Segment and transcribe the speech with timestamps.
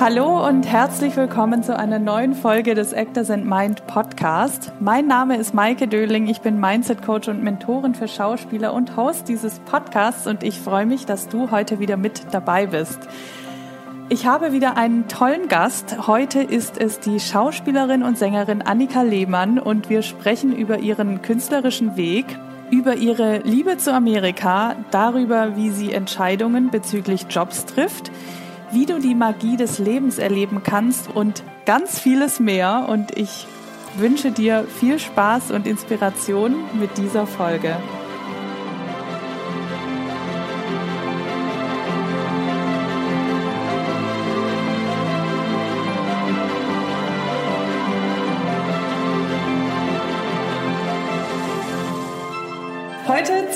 [0.00, 4.72] Hallo und herzlich willkommen zu einer neuen Folge des Actors and Mind Podcast.
[4.80, 9.28] Mein Name ist Maike Döling, ich bin Mindset Coach und Mentorin für Schauspieler und Host
[9.28, 12.98] dieses Podcasts und ich freue mich, dass du heute wieder mit dabei bist.
[14.08, 16.06] Ich habe wieder einen tollen Gast.
[16.06, 21.98] Heute ist es die Schauspielerin und Sängerin Annika Lehmann und wir sprechen über ihren künstlerischen
[21.98, 22.24] Weg,
[22.70, 28.10] über ihre Liebe zu Amerika, darüber, wie sie Entscheidungen bezüglich Jobs trifft,
[28.72, 32.86] wie du die Magie des Lebens erleben kannst und ganz vieles mehr.
[32.88, 33.46] Und ich
[33.96, 37.76] wünsche dir viel Spaß und Inspiration mit dieser Folge.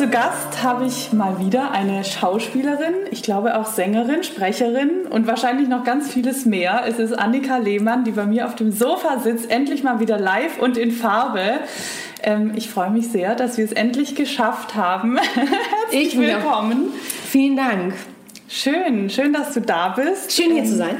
[0.04, 5.66] Zu Gast habe ich mal wieder eine Schauspielerin, ich glaube auch Sängerin, Sprecherin und wahrscheinlich
[5.68, 6.84] noch ganz vieles mehr.
[6.86, 10.58] Es ist Annika Lehmann, die bei mir auf dem Sofa sitzt, endlich mal wieder live
[10.58, 11.60] und in Farbe.
[12.22, 15.16] Ähm, ich freue mich sehr, dass wir es endlich geschafft haben.
[15.34, 16.92] Herzlich ich willkommen.
[17.30, 17.94] Vielen Dank.
[18.46, 20.32] Schön, schön, dass du da bist.
[20.32, 20.96] Schön hier ähm, zu sein.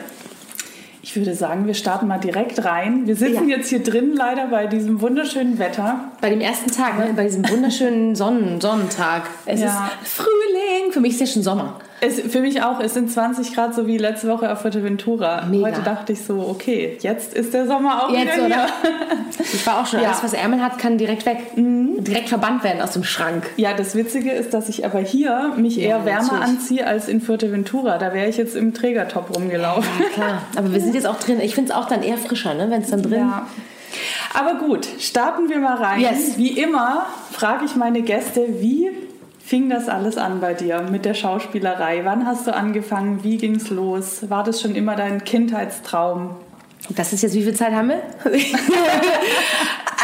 [1.05, 3.07] Ich würde sagen, wir starten mal direkt rein.
[3.07, 3.59] Wir sitzen ja.
[3.59, 6.11] jetzt hier drin leider bei diesem wunderschönen Wetter.
[6.23, 7.13] Bei dem ersten Tag, ne?
[7.15, 9.25] bei diesem wunderschönen Sonnen Sonnentag.
[9.45, 9.91] Es ja.
[10.03, 10.93] ist Frühling.
[10.93, 11.79] Für mich ist ja schon Sommer.
[12.05, 12.81] Es, für mich auch.
[12.81, 15.47] Es sind 20 Grad, so wie letzte Woche auf Fuerteventura.
[15.47, 15.69] Mega.
[15.69, 18.67] Heute dachte ich so, okay, jetzt ist der Sommer auch jetzt, wieder oder?
[19.53, 20.01] Ich war auch schon.
[20.01, 20.09] Ja.
[20.09, 21.57] Alles, was Ärmel hat, kann direkt weg.
[21.57, 22.05] Mhm.
[22.05, 23.51] Direkt verbannt werden aus dem Schrank.
[23.57, 26.45] Ja, das Witzige ist, dass ich aber hier mich eher ja, wärmer natürlich.
[26.45, 27.97] anziehe als in Fuerteventura.
[27.97, 29.89] Da wäre ich jetzt im Trägertop rumgelaufen.
[29.99, 30.43] Ja, klar.
[30.57, 31.41] Aber wir sind jetzt auch drin.
[31.41, 32.71] Ich finde es auch dann eher frischer, ne?
[32.71, 33.47] wenn es dann drin ja.
[34.35, 36.01] Aber gut, starten wir mal rein.
[36.01, 36.37] Yes.
[36.37, 38.91] Wie immer frage ich meine Gäste, wie
[39.45, 42.01] fing das alles an bei dir mit der Schauspielerei?
[42.05, 43.23] Wann hast du angefangen?
[43.25, 44.31] Wie ging es los?
[44.31, 46.37] War das schon immer dein Kindheitstraum?
[46.91, 48.03] Das ist jetzt, wie viel Zeit haben wir?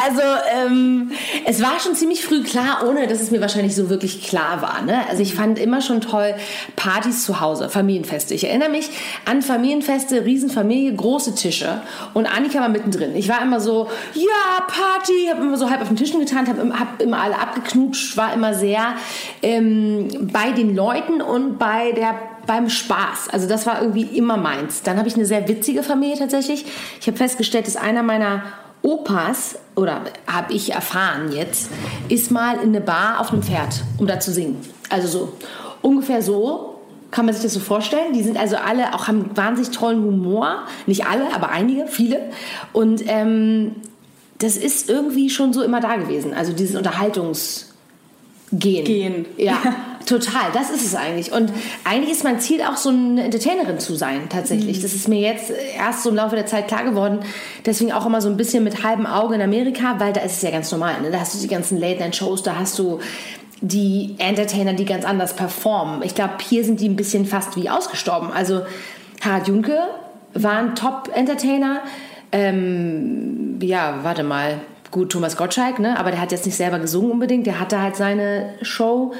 [0.02, 0.22] also,
[0.56, 1.12] ähm,
[1.44, 4.80] es war schon ziemlich früh klar, ohne dass es mir wahrscheinlich so wirklich klar war.
[4.82, 5.06] Ne?
[5.10, 6.34] Also, ich fand immer schon toll
[6.76, 8.32] Partys zu Hause, Familienfeste.
[8.32, 8.88] Ich erinnere mich
[9.26, 11.82] an Familienfeste, Riesenfamilie, große Tische
[12.14, 13.14] und Annika war mittendrin.
[13.14, 16.78] Ich war immer so, ja, Party, habe immer so halb auf den Tischen getan, habe
[16.78, 18.94] hab immer alle abgeknutscht, war immer sehr
[19.42, 22.14] ähm, bei den Leuten und bei der
[22.46, 23.28] beim Spaß.
[23.30, 24.82] Also das war irgendwie immer meins.
[24.82, 26.64] Dann habe ich eine sehr witzige Familie tatsächlich.
[27.00, 28.42] Ich habe festgestellt, dass einer meiner
[28.82, 31.70] Opas, oder habe ich erfahren jetzt,
[32.08, 34.60] ist mal in eine Bar auf einem Pferd, um da zu singen.
[34.88, 35.32] Also so
[35.82, 36.80] ungefähr so
[37.10, 38.12] kann man sich das so vorstellen.
[38.12, 40.62] Die sind also alle auch haben wahnsinnig tollen Humor.
[40.86, 42.30] Nicht alle, aber einige, viele.
[42.72, 43.76] Und ähm,
[44.38, 46.32] das ist irgendwie schon so immer da gewesen.
[46.34, 47.66] Also dieses Unterhaltungs
[48.52, 48.84] Gehen.
[48.84, 49.26] Gehen.
[49.36, 49.58] Ja,
[50.10, 50.50] total.
[50.52, 51.32] Das ist es eigentlich.
[51.32, 51.52] Und
[51.84, 54.78] eigentlich ist mein Ziel auch so eine Entertainerin zu sein, tatsächlich.
[54.78, 54.82] Mhm.
[54.82, 57.20] Das ist mir jetzt erst so im Laufe der Zeit klar geworden.
[57.64, 60.42] Deswegen auch immer so ein bisschen mit halbem Auge in Amerika, weil da ist es
[60.42, 61.00] ja ganz normal.
[61.00, 61.10] Ne?
[61.10, 63.00] Da hast du die ganzen Late-Night-Shows, da hast du
[63.62, 66.02] die Entertainer, die ganz anders performen.
[66.02, 68.30] Ich glaube, hier sind die ein bisschen fast wie ausgestorben.
[68.32, 68.62] Also
[69.20, 69.78] Harald Junke
[70.34, 71.80] war ein Top-Entertainer.
[72.32, 74.60] Ähm, ja, warte mal
[74.90, 75.98] gut, Thomas Gottschalk, ne?
[75.98, 79.12] aber der hat jetzt nicht selber gesungen unbedingt, der hatte halt seine Show.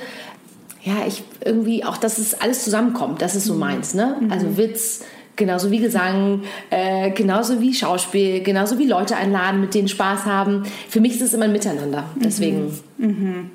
[0.83, 3.61] Ja, ich irgendwie auch, dass es alles zusammenkommt, das ist so mhm.
[3.61, 4.17] meins, ne?
[4.19, 4.33] Mhm.
[4.33, 5.05] Also Witz,
[5.37, 10.65] genauso wie Gesang, äh, genauso wie Schauspiel, genauso wie Leute einladen, mit denen Spaß haben.
[10.89, 12.79] Für mich ist es immer ein Miteinander, deswegen.
[12.99, 13.07] Mhm.
[13.07, 13.51] mhm.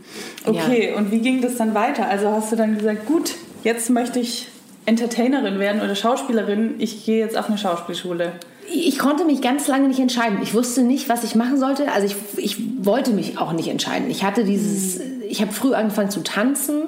[0.46, 0.98] Okay, ja.
[0.98, 2.08] und wie ging das dann weiter?
[2.08, 4.48] Also hast du dann gesagt, gut, jetzt möchte ich
[4.86, 8.34] Entertainerin werden oder Schauspielerin, ich gehe jetzt auf eine Schauspielschule
[8.72, 10.40] ich konnte mich ganz lange nicht entscheiden.
[10.42, 11.92] Ich wusste nicht, was ich machen sollte.
[11.92, 14.10] Also ich, ich wollte mich auch nicht entscheiden.
[14.10, 16.84] Ich hatte dieses, ich habe früh angefangen zu tanzen,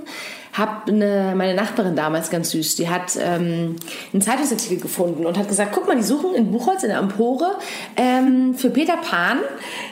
[0.53, 3.75] habe meine Nachbarin damals ganz süß, die hat ähm,
[4.11, 7.57] einen Zeitungsartikel gefunden und hat gesagt, guck mal, die suchen in Buchholz in der Empore
[7.95, 9.39] ähm, für Peter Pan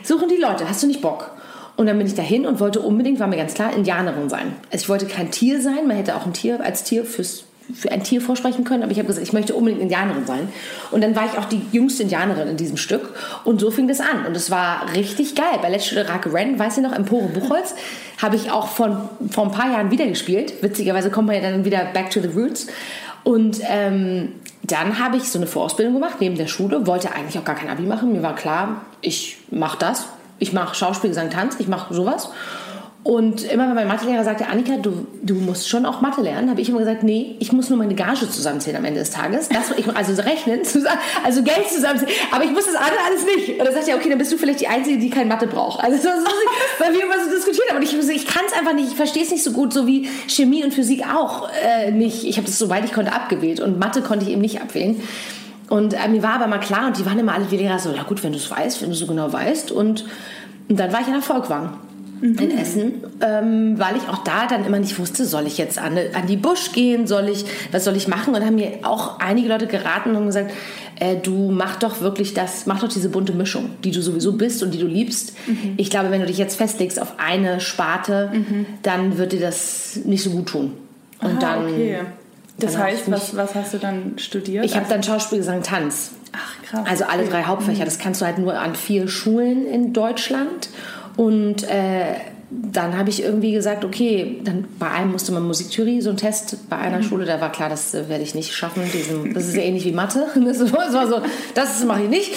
[0.03, 0.67] suchen die Leute.
[0.67, 1.31] Hast du nicht Bock?
[1.77, 4.55] Und dann bin ich dahin und wollte unbedingt, war mir ganz klar, Indianerin sein.
[4.71, 7.43] Also ich wollte kein Tier sein, man hätte auch ein Tier als Tier fürs
[7.73, 10.49] für ein Tier vorsprechen können, aber ich habe gesagt, ich möchte unbedingt Indianerin sein.
[10.91, 13.13] Und dann war ich auch die jüngste Indianerin in diesem Stück.
[13.43, 14.25] Und so fing das an.
[14.27, 15.59] Und es war richtig geil.
[15.61, 17.75] Bei Letzte Rake Ren, weiß ihr noch, Empore Buchholz,
[18.21, 18.97] habe ich auch von,
[19.29, 20.61] vor ein paar Jahren wieder gespielt.
[20.61, 22.67] Witzigerweise kommt man ja dann wieder back to the roots.
[23.23, 24.33] Und ähm,
[24.63, 27.69] dann habe ich so eine Vorausbildung gemacht neben der Schule, wollte eigentlich auch gar kein
[27.69, 28.11] Abi machen.
[28.11, 30.07] Mir war klar, ich mache das.
[30.37, 32.29] Ich mache Schauspiel, Gesang, Tanz, ich mache sowas.
[33.05, 36.59] Und immer wenn mein Mathelehrer sagte, Annika, du, du musst schon auch Mathe lernen, habe
[36.59, 39.47] ich immer gesagt, nee, ich muss nur meine Gage zusammenzählen am Ende des Tages.
[39.47, 40.61] Das, ich, also rechnen,
[41.23, 42.11] also Geld zusammenzählen.
[42.31, 43.59] Aber ich muss das andere alles nicht.
[43.59, 45.83] Und dann sagt er, okay, dann bist du vielleicht die Einzige, die kein Mathe braucht.
[45.83, 47.77] Also so, so, weil wir immer so diskutiert haben.
[47.77, 50.09] Und ich, ich kann es einfach nicht, ich verstehe es nicht so gut, so wie
[50.27, 52.23] Chemie und Physik auch äh, nicht.
[52.23, 53.59] Ich habe das, soweit ich konnte, abgewählt.
[53.59, 54.99] Und Mathe konnte ich eben nicht abwählen.
[55.69, 57.91] Und äh, mir war aber mal klar, und die waren immer alle die Lehrer so,
[57.91, 59.71] ja gut, wenn du es weißt, wenn du so genau weißt.
[59.71, 60.05] Und,
[60.69, 61.77] und dann war ich in der Volkwang
[62.21, 62.37] mhm.
[62.37, 65.97] in Essen, ähm, weil ich auch da dann immer nicht wusste, soll ich jetzt an,
[66.13, 68.35] an die Busch gehen, soll ich, was soll ich machen?
[68.35, 70.51] Und haben mir auch einige Leute geraten und gesagt,
[70.99, 74.63] äh, du mach doch wirklich das, mach doch diese bunte Mischung, die du sowieso bist
[74.63, 75.33] und die du liebst.
[75.47, 75.73] Mhm.
[75.77, 78.65] Ich glaube, wenn du dich jetzt festlegst auf eine Sparte, mhm.
[78.83, 80.73] dann wird dir das nicht so gut tun.
[81.21, 81.65] Und Aha, dann.
[81.65, 81.99] Okay.
[82.57, 84.63] Das dann heißt, was, was hast du dann studiert?
[84.63, 86.11] Ich habe dann Schauspiel, Gesang, Tanz.
[86.31, 86.87] Ach, krass.
[86.89, 87.83] Also alle drei Hauptfächer.
[87.83, 90.69] Das kannst du halt nur an vier Schulen in Deutschland.
[91.17, 92.15] Und äh,
[92.51, 96.69] dann habe ich irgendwie gesagt, okay, dann bei einem musste man Musiktheorie, so ein Test
[96.69, 97.03] bei einer mhm.
[97.03, 98.83] Schule, da war klar, das äh, werde ich nicht schaffen.
[98.93, 100.27] Diesen, das ist ja ähnlich wie Mathe.
[100.45, 101.21] Das war so,
[101.53, 102.31] das mache ich nicht.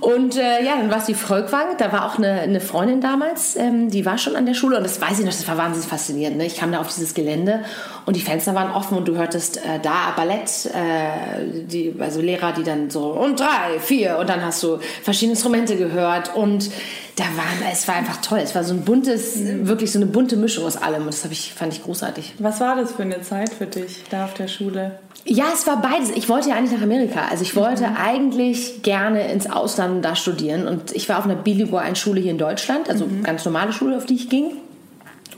[0.00, 1.76] Und äh, ja, dann war es die Volkwang.
[1.78, 4.84] Da war auch eine, eine Freundin damals, ähm, die war schon an der Schule und
[4.84, 6.36] das weiß ich noch, das war wahnsinnig faszinierend.
[6.36, 6.46] Ne?
[6.46, 7.60] Ich kam da auf dieses Gelände
[8.04, 12.52] und die Fenster waren offen und du hörtest äh, da Ballett, äh, die, also Lehrer,
[12.52, 16.70] die dann so und drei, vier und dann hast du verschiedene Instrumente gehört und
[17.16, 18.40] da waren, es war einfach toll.
[18.42, 19.66] Es war so ein buntes, mhm.
[19.66, 22.34] wirklich so eine bunte Mischung aus allem und das ich, fand ich großartig.
[22.38, 24.98] Was war das für eine Zeit für dich da auf der Schule?
[25.24, 26.10] Ja, es war beides.
[26.10, 27.22] Ich wollte ja eigentlich nach Amerika.
[27.30, 27.96] Also ich wollte mhm.
[27.96, 30.68] eigentlich gerne ins Ausland da studieren.
[30.68, 33.22] Und ich war auf einer bilingualen Schule hier in Deutschland, also mhm.
[33.22, 34.50] ganz normale Schule, auf die ich ging.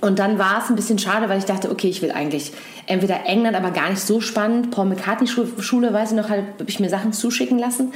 [0.00, 2.52] Und dann war es ein bisschen schade, weil ich dachte, okay, ich will eigentlich
[2.86, 4.72] entweder England, aber gar nicht so spannend.
[4.72, 7.92] Paul McCartney Schule, weiß ich noch, habe ich mir Sachen zuschicken lassen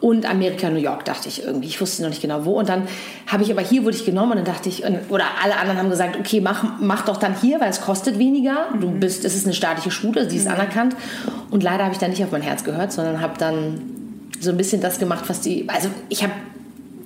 [0.00, 1.68] und Amerika, New York dachte ich irgendwie.
[1.68, 2.58] Ich wusste noch nicht genau wo.
[2.58, 2.88] Und dann
[3.26, 5.90] habe ich aber hier wurde ich genommen und dann dachte ich, oder alle anderen haben
[5.90, 8.68] gesagt, okay, mach, mach doch dann hier, weil es kostet weniger.
[8.80, 9.00] Du mhm.
[9.00, 10.54] bist, es ist eine staatliche Schule, die ist mhm.
[10.54, 10.96] anerkannt.
[11.50, 13.82] Und leider habe ich dann nicht auf mein Herz gehört, sondern habe dann
[14.40, 16.32] so ein bisschen das gemacht, was die, also ich habe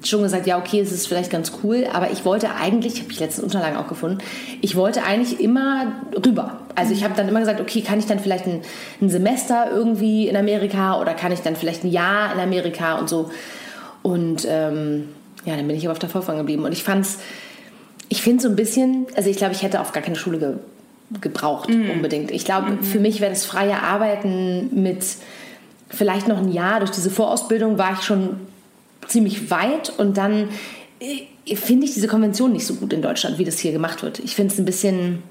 [0.07, 3.21] schon gesagt, ja, okay, es ist vielleicht ganz cool, aber ich wollte eigentlich, habe ich
[3.21, 4.19] letzten Unterlagen auch gefunden,
[4.61, 5.93] ich wollte eigentlich immer
[6.25, 6.61] rüber.
[6.75, 8.63] Also ich habe dann immer gesagt, okay, kann ich dann vielleicht ein,
[9.01, 13.09] ein, Semester irgendwie in Amerika oder kann ich dann vielleicht ein Jahr in Amerika und
[13.09, 13.31] so.
[14.03, 15.09] Und ähm,
[15.45, 16.65] ja, dann bin ich aber auf der Vorfang geblieben.
[16.65, 17.19] Und ich fand's,
[18.09, 20.55] ich finde so ein bisschen, also ich glaube, ich hätte auf gar keine Schule ge,
[21.21, 21.91] gebraucht mhm.
[21.91, 22.31] unbedingt.
[22.31, 22.83] Ich glaube, mhm.
[22.83, 25.05] für mich wäre das freie Arbeiten mit
[25.89, 28.41] vielleicht noch ein Jahr durch diese Vorausbildung war ich schon
[29.09, 30.49] ziemlich weit und dann
[31.01, 34.19] äh, finde ich diese Konvention nicht so gut in Deutschland, wie das hier gemacht wird.
[34.21, 35.23] Ich finde es ein bisschen,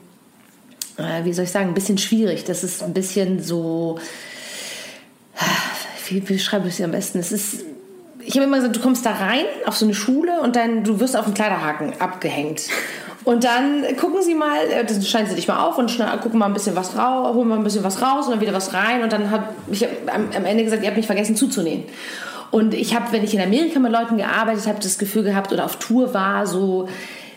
[0.97, 2.43] äh, wie soll ich sagen, ein bisschen schwierig.
[2.43, 3.99] Das ist ein bisschen so,
[6.07, 7.19] wie, wie schreibe ich es am besten?
[7.19, 7.63] Es ist,
[8.19, 10.99] ich habe immer gesagt, du kommst da rein auf so eine Schule und dann du
[10.99, 12.63] wirst auf den Kleiderhaken abgehängt.
[13.25, 16.47] Und dann gucken sie mal, äh, dann scheinen sie dich mal auf und gucken mal
[16.47, 19.01] ein bisschen was raus, holen mal ein bisschen was raus und dann wieder was rein.
[19.01, 21.83] Und dann habe ich am, am Ende gesagt, ihr habt nicht vergessen zuzunähen.
[22.53, 25.65] Und ich habe, wenn ich in Amerika mit Leuten gearbeitet habe, das Gefühl gehabt oder
[25.65, 26.87] auf Tour war, so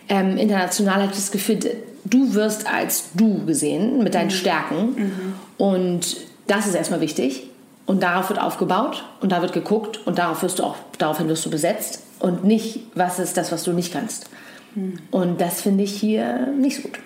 [0.09, 1.57] ähm, international habe ich das Gefühl,
[2.05, 4.31] du wirst als du gesehen mit deinen mhm.
[4.31, 4.77] Stärken.
[4.95, 5.33] Mhm.
[5.57, 7.49] Und das ist erstmal wichtig.
[7.87, 11.43] Und darauf wird aufgebaut und da wird geguckt und darauf wirst du auch, daraufhin wirst
[11.47, 14.29] du besetzt und nicht, was ist das, was du nicht kannst.
[14.75, 14.99] Mhm.
[15.09, 16.99] Und das finde ich hier nicht so gut.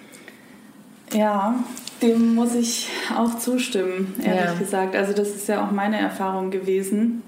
[1.14, 1.56] Ja,
[2.02, 4.54] dem muss ich auch zustimmen, ehrlich ja.
[4.56, 4.98] gesagt.
[4.98, 7.24] Also das ist ja auch meine Erfahrung gewesen.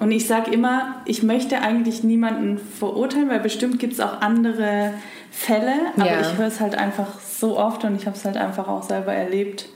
[0.00, 4.94] Und ich sage immer, ich möchte eigentlich niemanden verurteilen, weil bestimmt gibt es auch andere
[5.30, 6.20] Fälle, aber ja.
[6.22, 9.12] ich höre es halt einfach so oft und ich habe es halt einfach auch selber
[9.12, 9.68] erlebt.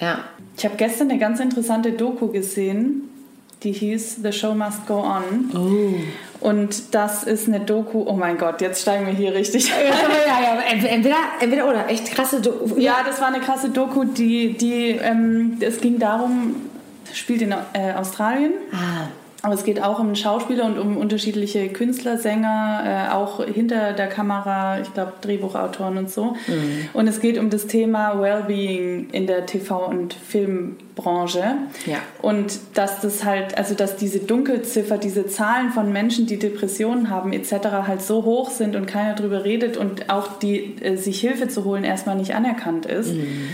[0.00, 0.20] Ja.
[0.56, 3.10] Ich habe gestern eine ganz interessante Doku gesehen,
[3.62, 5.50] die hieß The Show Must Go On.
[5.54, 6.46] Oh.
[6.46, 9.68] Und das ist eine Doku, oh mein Gott, jetzt steigen wir hier richtig
[10.26, 12.80] ja, ja, entweder, entweder oder, echt krasse Doku.
[12.80, 16.56] Ja, das war eine krasse Doku, die, die ähm, es ging darum,
[17.12, 18.52] spielt in äh, Australien.
[18.72, 19.08] Ah.
[19.42, 24.08] Aber es geht auch um Schauspieler und um unterschiedliche Künstler, Sänger, äh, auch hinter der
[24.08, 26.34] Kamera, ich glaube Drehbuchautoren und so.
[26.48, 26.88] Mhm.
[26.92, 31.44] Und es geht um das Thema Wellbeing in der TV- und Filmbranche.
[31.86, 31.98] Ja.
[32.20, 37.32] Und dass das halt, also dass diese Dunkelziffer, diese Zahlen von Menschen, die Depressionen haben
[37.32, 37.52] etc.
[37.86, 41.64] halt so hoch sind und keiner drüber redet und auch die äh, sich Hilfe zu
[41.64, 43.14] holen erstmal nicht anerkannt ist.
[43.14, 43.50] Mhm.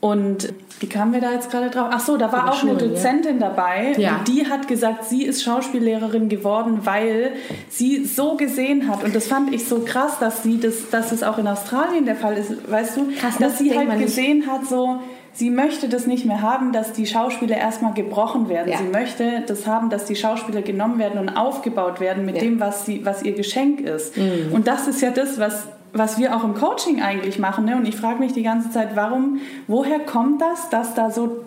[0.00, 1.88] Und wie kamen wir da jetzt gerade drauf?
[1.90, 3.48] Ach so, da war auch Schule, eine Dozentin ja.
[3.48, 3.92] dabei.
[3.98, 4.16] Ja.
[4.16, 7.32] Und die hat gesagt, sie ist Schauspiellehrerin geworden, weil
[7.68, 9.04] sie so gesehen hat.
[9.04, 12.16] Und das fand ich so krass, dass sie das, dass es auch in Australien der
[12.16, 12.70] Fall ist.
[12.70, 15.00] Weißt du, krass, dass sie halt gesehen hat, so,
[15.34, 18.72] sie möchte das nicht mehr haben, dass die Schauspieler erstmal gebrochen werden.
[18.72, 18.78] Ja.
[18.78, 22.42] Sie möchte das haben, dass die Schauspieler genommen werden und aufgebaut werden mit ja.
[22.42, 24.16] dem, was, sie, was ihr Geschenk ist.
[24.16, 24.52] Mhm.
[24.52, 27.64] Und das ist ja das, was was wir auch im Coaching eigentlich machen.
[27.64, 27.76] Ne?
[27.76, 31.44] Und ich frage mich die ganze Zeit, warum, woher kommt das, dass da so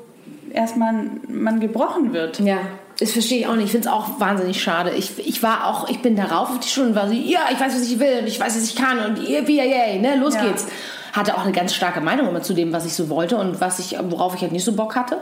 [0.51, 0.93] erstmal
[1.27, 2.39] man gebrochen wird?
[2.39, 2.57] Ja.
[2.99, 3.65] Das verstehe ich auch nicht.
[3.65, 4.91] Ich finde es auch wahnsinnig schade.
[4.91, 7.59] Ich, ich war auch, ich bin darauf auf die Schule und war so, ja, ich
[7.59, 10.35] weiß, was ich will und ich weiß, was ich kann und ihr, yay, ne, los
[10.35, 10.43] ja.
[10.45, 10.67] geht's.
[11.11, 13.79] Hatte auch eine ganz starke Meinung immer zu dem, was ich so wollte und was
[13.79, 15.17] ich, worauf ich halt nicht so Bock hatte.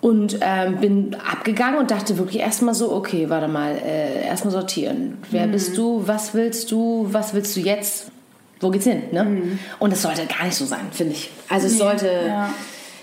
[0.00, 5.18] Und ähm, bin abgegangen und dachte wirklich erstmal so, okay, warte mal, äh, erstmal sortieren.
[5.30, 5.52] Wer mhm.
[5.52, 6.02] bist du?
[6.06, 7.06] Was willst du?
[7.10, 8.11] Was willst du jetzt?
[8.62, 9.02] Wo geht's hin?
[9.10, 9.24] Ne?
[9.24, 9.58] Mhm.
[9.78, 11.30] Und das sollte gar nicht so sein, finde ich.
[11.48, 12.50] Also es nee, sollte ja.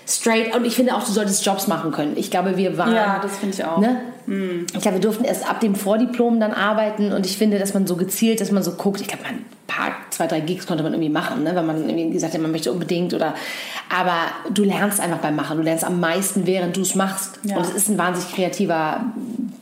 [0.08, 2.14] straight, und ich finde auch, du solltest Jobs machen können.
[2.16, 2.96] Ich glaube, wir waren...
[2.96, 3.78] Ja, das finde ich auch.
[3.78, 4.02] Ne?
[4.26, 4.68] Mhm.
[4.74, 7.88] Ich glaube, wir durften erst ab dem Vordiplom dann arbeiten und ich finde, dass man
[7.88, 10.94] so gezielt, dass man so guckt, ich glaube, ein paar, zwei, drei Gigs konnte man
[10.94, 11.56] irgendwie machen, ne?
[11.56, 13.34] wenn man irgendwie gesagt hat, man möchte unbedingt oder,
[13.90, 14.16] aber
[14.54, 17.58] du lernst einfach beim Machen, du lernst am meisten, während du es machst ja.
[17.58, 19.06] und es ist ein wahnsinnig kreativer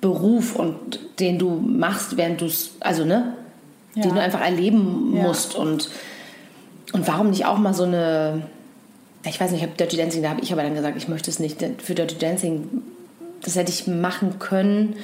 [0.01, 3.33] Beruf und den du machst, während du es, also ne,
[3.97, 4.03] ja.
[4.03, 5.23] den du einfach erleben ja.
[5.23, 5.89] musst und
[6.93, 8.43] und warum nicht auch mal so eine
[9.25, 11.29] ich weiß nicht, ich habe Dirty Dancing, da habe ich aber dann gesagt, ich möchte
[11.29, 11.61] es nicht.
[11.81, 12.69] Für Dirty Dancing
[13.41, 14.95] das hätte ich machen können.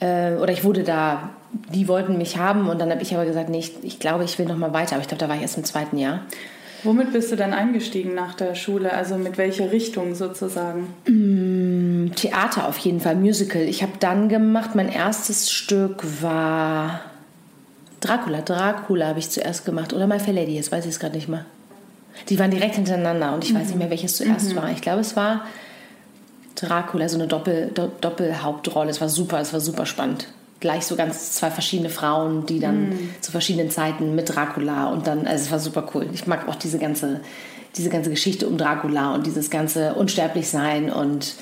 [0.00, 1.30] Äh, oder ich wurde da,
[1.74, 4.38] die wollten mich haben und dann habe ich aber gesagt, nee, ich, ich glaube, ich
[4.38, 4.94] will noch mal weiter.
[4.94, 6.22] Aber ich glaube, da war ich erst im zweiten Jahr.
[6.84, 8.92] Womit bist du dann eingestiegen nach der Schule?
[8.92, 10.94] Also mit welcher Richtung sozusagen?
[11.08, 13.62] Mm, Theater auf jeden Fall, Musical.
[13.62, 17.00] Ich habe dann gemacht, mein erstes Stück war
[18.00, 18.40] Dracula.
[18.42, 19.92] Dracula habe ich zuerst gemacht.
[19.92, 21.44] Oder My Fair Lady, jetzt weiß ich es gerade nicht mehr.
[22.28, 23.58] Die waren direkt hintereinander und ich mhm.
[23.58, 24.56] weiß nicht mehr, welches zuerst mhm.
[24.56, 24.70] war.
[24.70, 25.44] Ich glaube, es war
[26.56, 28.90] Dracula, so eine Doppel, Do Doppelhauptrolle.
[28.90, 30.28] Es war super, es war super spannend.
[30.60, 33.10] Gleich so ganz zwei verschiedene Frauen, die dann mm.
[33.20, 36.08] zu verschiedenen Zeiten mit Dracula und dann, also es war super cool.
[36.12, 37.20] Ich mag auch diese ganze,
[37.76, 41.34] diese ganze Geschichte um Dracula und dieses ganze Unsterblichsein und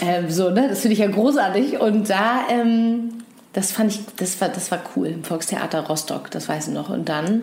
[0.00, 0.66] ähm, so, ne?
[0.68, 1.80] Das finde ich ja großartig.
[1.80, 3.22] Und da, ähm,
[3.58, 6.90] das fand ich, das war, das war cool im Volkstheater Rostock, das weiß ich noch.
[6.90, 7.42] Und dann,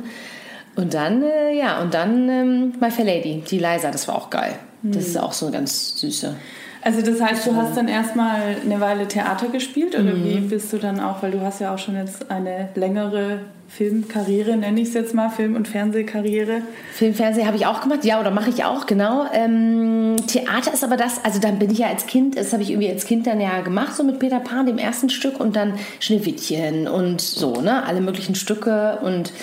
[0.77, 4.29] und dann, äh, ja, und dann ähm, My Fair Lady, die Liza, das war auch
[4.29, 4.57] geil.
[4.81, 5.09] Das mm.
[5.09, 6.37] ist auch so eine ganz süße.
[6.85, 10.23] Also das heißt, du hast dann erstmal eine Weile Theater gespielt oder mhm.
[10.23, 13.39] wie bist du dann auch, weil du hast ja auch schon jetzt eine längere
[13.69, 16.61] Filmkarriere, nenne ich es jetzt mal, Film- und Fernsehkarriere.
[16.93, 19.25] Film, Fernseh habe ich auch gemacht, ja, oder mache ich auch, genau.
[19.33, 22.69] Ähm, Theater ist aber das, also dann bin ich ja als Kind, das habe ich
[22.69, 25.73] irgendwie als Kind dann ja gemacht, so mit Peter Pan, dem ersten Stück und dann
[25.99, 29.33] Schneewittchen und so, ne, alle möglichen Stücke und,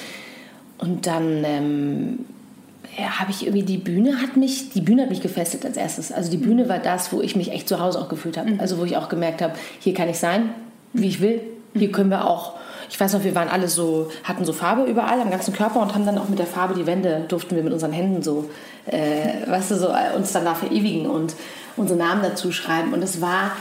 [0.79, 1.43] und dann...
[1.45, 2.19] Ähm,
[2.99, 6.13] ja, habe ich irgendwie die Bühne hat mich, die Bühne hat mich gefesselt als erstes.
[6.13, 8.51] Also die Bühne war das, wo ich mich echt zu Hause auch gefühlt habe.
[8.51, 8.61] Mhm.
[8.61, 10.51] Also wo ich auch gemerkt habe, hier kann ich sein,
[10.93, 11.41] wie ich will.
[11.75, 12.53] Hier können wir auch,
[12.91, 15.95] ich weiß noch, wir waren alle so, hatten so Farbe überall am ganzen Körper und
[15.95, 18.51] haben dann auch mit der Farbe die Wände, durften wir mit unseren Händen so,
[18.85, 21.35] äh, weißt du, so äh, uns dann da verewigen und
[21.79, 22.93] unsere Namen dazu schreiben.
[22.93, 23.53] Und es war,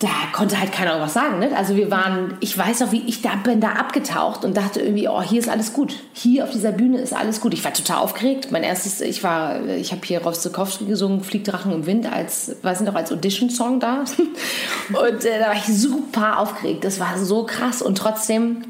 [0.00, 1.38] da konnte halt keiner was sagen.
[1.38, 1.56] Ne?
[1.56, 5.08] Also wir waren, ich weiß noch, wie ich da bin da abgetaucht und dachte irgendwie,
[5.08, 5.94] oh, hier ist alles gut.
[6.12, 7.54] Hier auf dieser Bühne ist alles gut.
[7.54, 8.48] Ich war total aufgeregt.
[8.50, 12.80] Mein erstes, ich war, ich habe hier Rostukowski gesungen, Fliegt Drachen im Wind als, weiß
[12.80, 14.00] nicht noch, als Audition-Song da.
[14.88, 16.84] und äh, da war ich super aufgeregt.
[16.84, 18.64] Das war so krass und trotzdem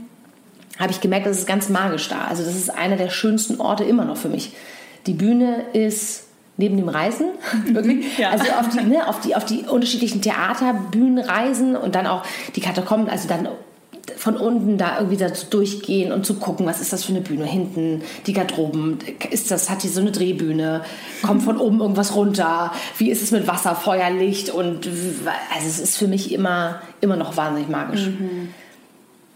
[0.79, 2.27] habe ich gemerkt, das ist ganz magisch da.
[2.29, 4.53] Also das ist einer der schönsten Orte immer noch für mich.
[5.07, 6.24] Die Bühne ist
[6.57, 7.27] neben dem Reisen,
[7.73, 8.19] wirklich.
[8.19, 8.31] Ja.
[8.31, 12.23] Also auf die, ne, auf, die, auf die unterschiedlichen Theaterbühnen reisen und dann auch
[12.55, 13.49] die Katakomben, also dann
[14.17, 17.47] von unten da irgendwie dazu durchgehen und zu gucken, was ist das für eine Bühne
[17.47, 18.99] hinten, die Garderoben,
[19.31, 20.83] ist das, hat die so eine Drehbühne,
[21.23, 25.81] kommt von oben irgendwas runter, wie ist es mit Wasser, Feuer, Licht und also es
[25.81, 28.07] ist für mich immer, immer noch wahnsinnig magisch.
[28.07, 28.49] Mhm.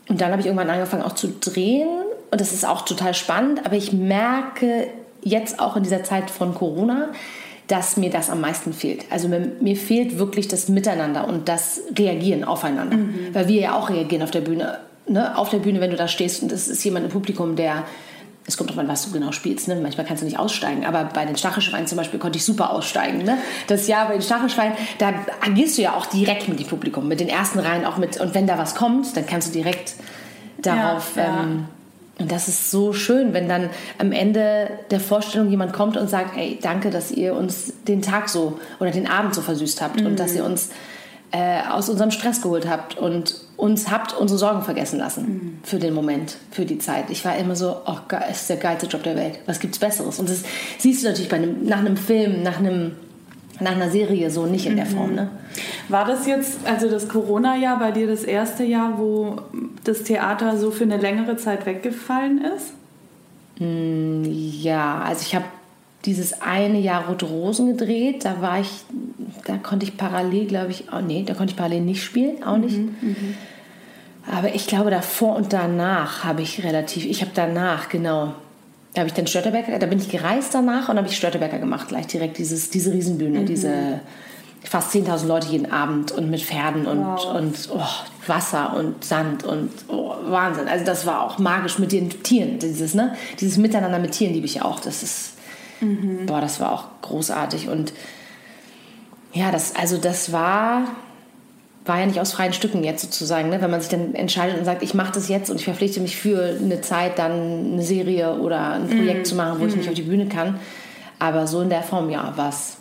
[0.08, 1.88] Und dann habe ich irgendwann angefangen auch zu drehen
[2.30, 4.88] und das ist auch total spannend, aber ich merke
[5.28, 7.08] jetzt auch in dieser Zeit von Corona,
[7.68, 9.04] dass mir das am meisten fehlt.
[9.10, 12.96] Also mir, mir fehlt wirklich das Miteinander und das Reagieren aufeinander.
[12.96, 13.28] Mhm.
[13.32, 14.78] Weil wir ja auch reagieren auf der Bühne.
[15.06, 15.36] Ne?
[15.36, 17.84] Auf der Bühne, wenn du da stehst und es ist jemand im Publikum, der
[18.48, 19.68] es kommt drauf an, was du genau spielst.
[19.68, 19.76] Ne?
[19.76, 23.18] Manchmal kannst du nicht aussteigen, aber bei den Stachelschweinen zum Beispiel konnte ich super aussteigen.
[23.18, 23.36] Ne?
[23.66, 25.12] Das Jahr bei den Stachelschweinen, da
[25.44, 28.18] agierst du ja auch direkt mit dem Publikum, mit den ersten Reihen auch mit.
[28.18, 29.96] Und wenn da was kommt, dann kannst du direkt
[30.62, 31.42] darauf ja, ja.
[31.42, 31.64] Ähm,
[32.18, 36.36] und das ist so schön, wenn dann am Ende der Vorstellung jemand kommt und sagt,
[36.36, 40.06] ey, danke, dass ihr uns den Tag so oder den Abend so versüßt habt mhm.
[40.06, 40.50] und dass ihr mhm.
[40.50, 40.70] uns
[41.30, 45.58] äh, aus unserem Stress geholt habt und uns habt unsere Sorgen vergessen lassen mhm.
[45.62, 47.10] für den Moment, für die Zeit.
[47.10, 47.96] Ich war immer so, oh,
[48.30, 49.38] ist der geilste Job der Welt.
[49.46, 50.18] Was gibt's Besseres?
[50.18, 50.42] Und das
[50.78, 52.92] siehst du natürlich bei einem, nach einem Film, nach einem
[53.60, 55.14] nach einer Serie so nicht in der Form.
[55.14, 55.28] Ne?
[55.88, 59.40] War das jetzt, also das Corona-Jahr bei dir das erste Jahr, wo
[59.84, 62.72] das Theater so für eine längere Zeit weggefallen ist?
[63.58, 65.46] Mm, ja, also ich habe
[66.04, 68.24] dieses eine Jahr Rote Rosen gedreht.
[68.24, 68.70] Da war ich,
[69.44, 72.56] da konnte ich parallel, glaube ich, oh nee, da konnte ich parallel nicht spielen, auch
[72.56, 72.76] nicht.
[72.76, 73.34] Mhm, mhm.
[74.30, 78.34] Aber ich glaube, davor und danach habe ich relativ, ich habe danach, genau,
[78.98, 81.86] da habe ich dann Störtebecker, da bin ich gereist danach und habe ich Störtebecker gemacht,
[81.86, 83.46] gleich direkt dieses, diese Riesenbühne, mhm.
[83.46, 84.00] diese
[84.64, 87.34] fast 10.000 Leute jeden Abend und mit Pferden und, wow.
[87.36, 87.80] und oh,
[88.26, 90.66] Wasser und Sand und oh, Wahnsinn.
[90.66, 93.14] Also das war auch magisch mit den Tieren, dieses, ne?
[93.38, 94.80] dieses Miteinander mit Tieren liebe ich auch.
[94.80, 95.34] Das ist,
[95.80, 96.26] mhm.
[96.26, 97.92] boah, das war auch großartig und
[99.32, 100.88] Ja, das, also das war,
[101.88, 103.60] war ja nicht aus freien Stücken jetzt sozusagen, ne?
[103.60, 106.16] wenn man sich dann entscheidet und sagt, ich mache das jetzt und ich verpflichte mich
[106.16, 109.24] für eine Zeit dann eine Serie oder ein Projekt mm.
[109.24, 109.68] zu machen, wo mm.
[109.68, 110.60] ich mich auf die Bühne kann.
[111.18, 112.76] Aber so in der Form, ja, was.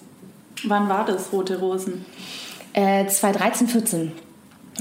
[0.66, 2.06] Wann war das, Rote Rosen?
[2.74, 4.12] Äh, 2013, 14.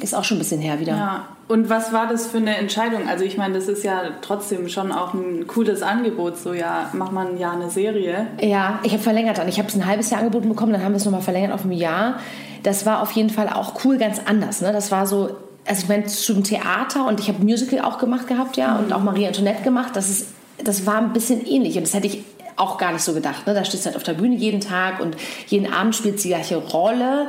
[0.03, 0.93] Ist auch schon ein bisschen her wieder.
[0.93, 1.29] Ja.
[1.49, 3.09] Und was war das für eine Entscheidung?
[3.09, 6.37] Also ich meine, das ist ja trotzdem schon auch ein cooles Angebot.
[6.37, 8.27] So ja, mach mal ein Jahr eine Serie.
[8.41, 9.49] Ja, ich habe verlängert dann.
[9.49, 11.65] Ich habe es ein halbes Jahr angeboten bekommen, dann haben wir es nochmal verlängert auf
[11.65, 12.19] ein Jahr.
[12.67, 14.61] Das war auf jeden Fall auch cool, ganz anders.
[14.61, 14.73] Ne?
[14.73, 15.31] Das war so,
[15.65, 19.03] also ich meine, zum Theater und ich habe Musical auch gemacht gehabt, ja, und auch
[19.03, 19.91] Marie Antoinette gemacht.
[19.95, 20.27] Das, ist,
[20.63, 22.25] das war ein bisschen ähnlich und das hätte ich
[22.57, 23.47] auch gar nicht so gedacht.
[23.47, 23.55] Ne?
[23.55, 26.57] Da stehst du halt auf der Bühne jeden Tag und jeden Abend spielt die gleiche
[26.57, 27.29] Rolle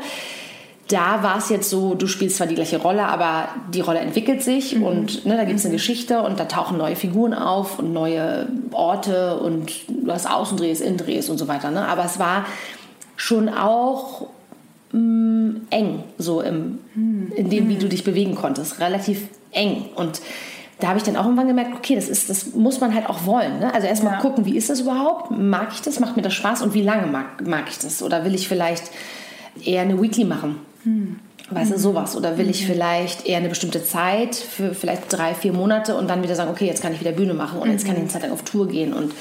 [0.87, 4.41] da war es jetzt so, du spielst zwar die gleiche Rolle, aber die Rolle entwickelt
[4.41, 4.83] sich mhm.
[4.83, 5.77] und ne, da gibt es eine mhm.
[5.77, 11.29] Geschichte und da tauchen neue Figuren auf und neue Orte und du hast Außendrehs, Innendrehs
[11.29, 11.71] und so weiter.
[11.71, 11.85] Ne?
[11.87, 12.45] Aber es war
[13.17, 14.27] schon auch
[14.97, 17.31] mh, mm, eng, so im, mhm.
[17.35, 18.79] in dem, wie du dich bewegen konntest.
[18.79, 19.85] Relativ eng.
[19.95, 20.21] Und
[20.79, 23.25] da habe ich dann auch irgendwann gemerkt, okay, das, ist, das muss man halt auch
[23.25, 23.59] wollen.
[23.59, 23.73] Ne?
[23.73, 24.19] Also erstmal ja.
[24.19, 25.31] gucken, wie ist das überhaupt?
[25.31, 25.99] Mag ich das?
[25.99, 26.61] Macht mir das Spaß?
[26.61, 28.03] Und wie lange mag, mag ich das?
[28.03, 28.91] Oder will ich vielleicht
[29.63, 30.57] eher eine Weekly machen?
[30.83, 31.17] Hm.
[31.49, 32.15] Weißt du, sowas.
[32.15, 32.73] Oder will ich mhm.
[32.73, 36.65] vielleicht eher eine bestimmte Zeit, für vielleicht drei, vier Monate und dann wieder sagen, okay,
[36.65, 38.67] jetzt kann ich wieder Bühne machen und jetzt kann ich eine Zeit lang auf Tour
[38.67, 38.93] gehen.
[38.93, 39.13] Und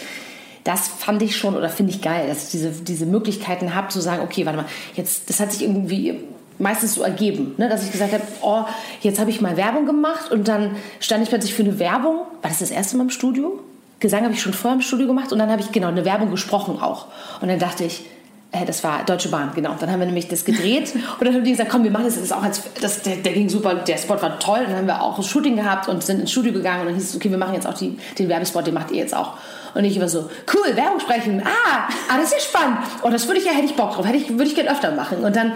[0.66, 4.00] das fand ich schon oder finde ich geil, dass ich diese, diese Möglichkeiten habe zu
[4.00, 6.20] sagen, okay, warte mal, jetzt, das hat sich irgendwie
[6.58, 7.68] meistens so ergeben, ne?
[7.68, 8.64] dass ich gesagt habe, oh,
[9.00, 12.22] jetzt habe ich mal Werbung gemacht und dann stand ich plötzlich für eine Werbung.
[12.42, 13.60] War das das erste Mal im Studio?
[14.00, 16.30] Gesang habe ich schon vorher im Studio gemacht und dann habe ich genau eine Werbung
[16.30, 17.06] gesprochen auch.
[17.40, 18.04] Und dann dachte ich,
[18.50, 19.76] äh, das war Deutsche Bahn, genau.
[19.78, 22.16] Dann haben wir nämlich das gedreht und dann haben die gesagt, komm, wir machen das
[22.16, 24.60] jetzt auch als, das, der, der, ging super, der Spot war toll.
[24.60, 26.94] Und dann haben wir auch ein Shooting gehabt und sind ins Studio gegangen und dann
[26.96, 29.34] hieß es, okay, wir machen jetzt auch die, den Werbespot, den macht ihr jetzt auch.
[29.76, 32.78] Und ich war so, cool, Werbung sprechen, ah, ah das ist ja spannend.
[33.02, 34.70] Und oh, das würde ich ja, hätte ich Bock drauf, hätte ich, würde ich gerne
[34.70, 35.18] öfter machen.
[35.18, 35.52] Und dann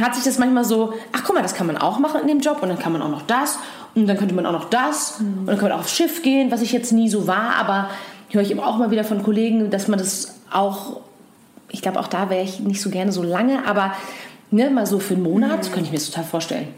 [0.00, 2.40] hat sich das manchmal so, ach guck mal, das kann man auch machen in dem
[2.40, 3.58] Job und dann kann man auch noch das
[3.94, 6.50] und dann könnte man auch noch das und dann kann man auch aufs Schiff gehen,
[6.50, 7.88] was ich jetzt nie so war, aber
[8.30, 11.00] höre ich eben auch mal wieder von Kollegen, dass man das auch
[11.68, 13.92] ich glaube, auch da wäre ich nicht so gerne so lange, aber
[14.50, 15.72] ne, mal so für einen Monat mhm.
[15.72, 16.68] könnte ich mir das total vorstellen.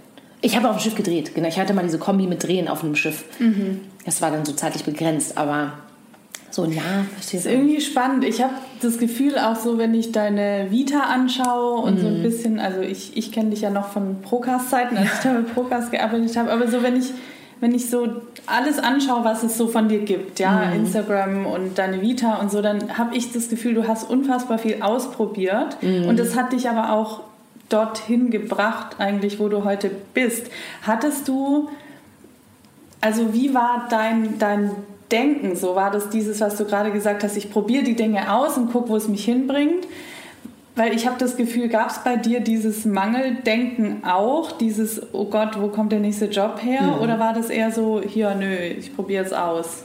[0.40, 1.48] Ich habe auf dem Schiff gedreht, genau.
[1.48, 3.24] Ich hatte mal diese Kombi mit Drehen auf einem Schiff.
[3.38, 3.81] Mhm.
[4.05, 5.72] Das war dann so zeitlich begrenzt, aber
[6.50, 7.04] so Jahr.
[7.16, 8.24] Das ist irgendwie spannend.
[8.24, 12.00] Ich habe das Gefühl auch so, wenn ich deine Vita anschaue und mhm.
[12.00, 12.22] so ein mhm.
[12.22, 15.90] bisschen, also ich, ich kenne dich ja noch von Procast-Zeiten, als ich da mit Procast
[15.90, 17.12] gearbeitet habe, aber so wenn ich
[17.61, 18.08] wenn ich so
[18.46, 20.84] alles anschaue, was es so von dir gibt, ja, mhm.
[20.84, 24.80] Instagram und deine Vita und so, dann habe ich das Gefühl, du hast unfassbar viel
[24.80, 26.08] ausprobiert mhm.
[26.08, 27.22] und das hat dich aber auch
[27.68, 30.46] dorthin gebracht, eigentlich, wo du heute bist.
[30.82, 31.68] Hattest du,
[33.00, 34.70] also wie war dein, dein
[35.11, 35.57] Denken?
[35.57, 38.73] So war das dieses, was du gerade gesagt hast, ich probiere die Dinge aus und
[38.73, 39.87] gucke, wo es mich hinbringt.
[40.79, 45.61] Weil ich habe das Gefühl, gab es bei dir dieses Mangeldenken auch, dieses, oh Gott,
[45.61, 46.83] wo kommt der nächste Job her?
[46.83, 47.03] Mhm.
[47.03, 49.83] Oder war das eher so, hier, nö, ich probiere es aus?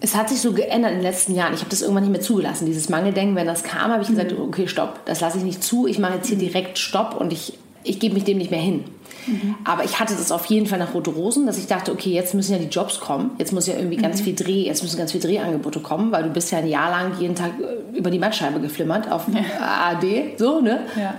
[0.00, 1.54] Es hat sich so geändert in den letzten Jahren.
[1.54, 3.36] Ich habe das irgendwann nicht mehr zugelassen, dieses Mangeldenken.
[3.36, 4.42] Wenn das kam, habe ich gesagt, mhm.
[4.42, 5.86] okay, stopp, das lasse ich nicht zu.
[5.86, 8.82] Ich mache jetzt hier direkt Stopp und ich, ich gebe mich dem nicht mehr hin.
[9.26, 9.54] Mhm.
[9.64, 12.34] Aber ich hatte das auf jeden Fall nach Rote Rosen, dass ich dachte, okay, jetzt
[12.34, 13.32] müssen ja die Jobs kommen.
[13.38, 14.02] Jetzt muss ja irgendwie mhm.
[14.02, 16.90] ganz viel Dreh, jetzt müssen ganz viele Drehangebote kommen, weil du bist ja ein Jahr
[16.90, 19.42] lang jeden Tag äh, über die Mattscheibe geflimmert auf ja.
[19.60, 20.80] ARD, so, ne?
[20.96, 21.14] Ja.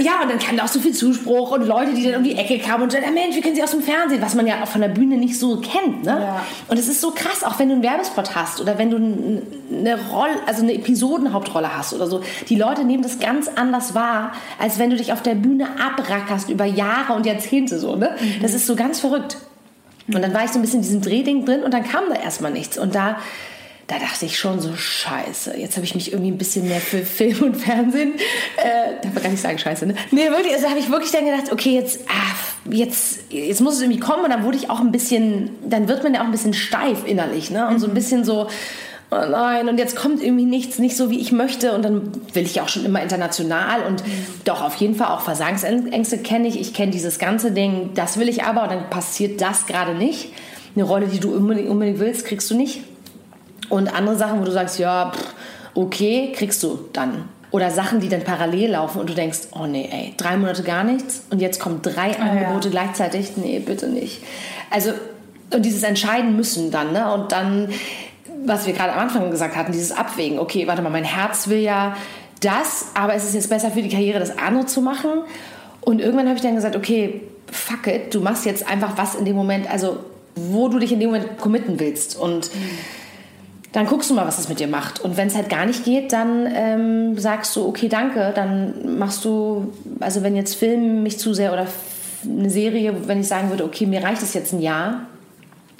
[0.00, 2.36] Ja, und dann kam da auch so viel Zuspruch und Leute, die dann um die
[2.36, 4.68] Ecke kamen und sagten, Mensch, wir kennen sie aus dem Fernsehen, was man ja auch
[4.68, 6.04] von der Bühne nicht so kennt.
[6.04, 6.18] Ne?
[6.20, 6.46] Ja.
[6.68, 9.98] Und es ist so krass, auch wenn du einen Werbespot hast oder wenn du eine
[10.10, 12.20] Rolle, also eine Episodenhauptrolle hast oder so.
[12.48, 16.48] Die Leute nehmen das ganz anders wahr, als wenn du dich auf der Bühne abrackerst
[16.48, 17.96] über Jahre und Jahrzehnte so.
[17.96, 18.16] Ne?
[18.20, 18.42] Mhm.
[18.42, 19.38] Das ist so ganz verrückt.
[20.06, 22.14] Und dann war ich so ein bisschen in diesem Drehding drin und dann kam da
[22.14, 22.78] erstmal nichts.
[22.78, 23.18] Und da
[23.88, 26.98] da dachte ich schon so, scheiße, jetzt habe ich mich irgendwie ein bisschen mehr für
[26.98, 28.12] Film und Fernsehen,
[28.58, 29.94] äh, darf man gar nicht sagen, scheiße, ne?
[30.10, 33.80] Nee, wirklich, also habe ich wirklich dann gedacht, okay, jetzt, ah, jetzt, jetzt muss es
[33.80, 36.30] irgendwie kommen und dann wurde ich auch ein bisschen, dann wird man ja auch ein
[36.30, 37.66] bisschen steif innerlich, ne?
[37.66, 37.94] Und so ein mhm.
[37.94, 38.48] bisschen so,
[39.10, 42.42] oh nein, und jetzt kommt irgendwie nichts, nicht so wie ich möchte und dann will
[42.42, 44.10] ich ja auch schon immer international und mhm.
[44.44, 48.28] doch auf jeden Fall auch Versagensängste kenne ich, ich kenne dieses ganze Ding, das will
[48.28, 50.30] ich aber und dann passiert das gerade nicht.
[50.74, 52.82] Eine Rolle, die du unbedingt, unbedingt willst, kriegst du nicht.
[53.68, 55.34] Und andere Sachen, wo du sagst, ja, pff,
[55.74, 57.28] okay, kriegst du dann.
[57.50, 60.84] Oder Sachen, die dann parallel laufen und du denkst, oh nee, ey, drei Monate gar
[60.84, 62.72] nichts und jetzt kommen drei ah, Angebote ja.
[62.72, 63.36] gleichzeitig.
[63.36, 64.22] Nee, bitte nicht.
[64.70, 64.90] Also,
[65.54, 67.10] und dieses Entscheiden müssen dann, ne?
[67.12, 67.70] Und dann,
[68.44, 70.38] was wir gerade am Anfang gesagt hatten, dieses Abwägen.
[70.38, 71.96] Okay, warte mal, mein Herz will ja
[72.40, 75.22] das, aber es ist jetzt besser für die Karriere, das andere zu machen.
[75.80, 79.24] Und irgendwann habe ich dann gesagt, okay, fuck it, du machst jetzt einfach was in
[79.24, 80.00] dem Moment, also
[80.34, 82.16] wo du dich in dem Moment committen willst.
[82.16, 82.78] Und mhm
[83.72, 85.00] dann guckst du mal, was das mit dir macht.
[85.00, 88.32] Und wenn es halt gar nicht geht, dann ähm, sagst du, okay, danke.
[88.34, 91.66] Dann machst du, also wenn jetzt Film mich zu sehr oder
[92.24, 95.06] eine Serie, wenn ich sagen würde, okay, mir reicht es jetzt ein Jahr,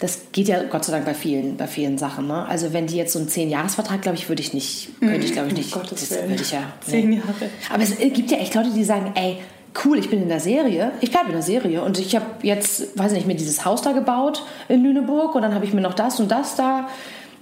[0.01, 2.29] das geht ja Gott sei Dank bei vielen, bei vielen Sachen.
[2.29, 2.46] Ne?
[2.46, 5.48] Also wenn die jetzt so einen Zehn-Jahres-Vertrag, glaube ich, würde ich nicht, könnte ich glaube
[5.48, 5.74] ich nicht.
[5.74, 6.29] Um Gottes Willen.
[6.29, 6.61] würde ich ja.
[6.83, 7.16] Zehn nee.
[7.16, 7.51] Jahre.
[7.72, 9.38] Aber es gibt ja echt Leute, die sagen, ey,
[9.85, 12.96] cool, ich bin in der Serie, ich bleibe in der Serie und ich habe jetzt,
[12.96, 15.94] weiß nicht, mir dieses Haus da gebaut in Lüneburg und dann habe ich mir noch
[15.94, 16.88] das und das da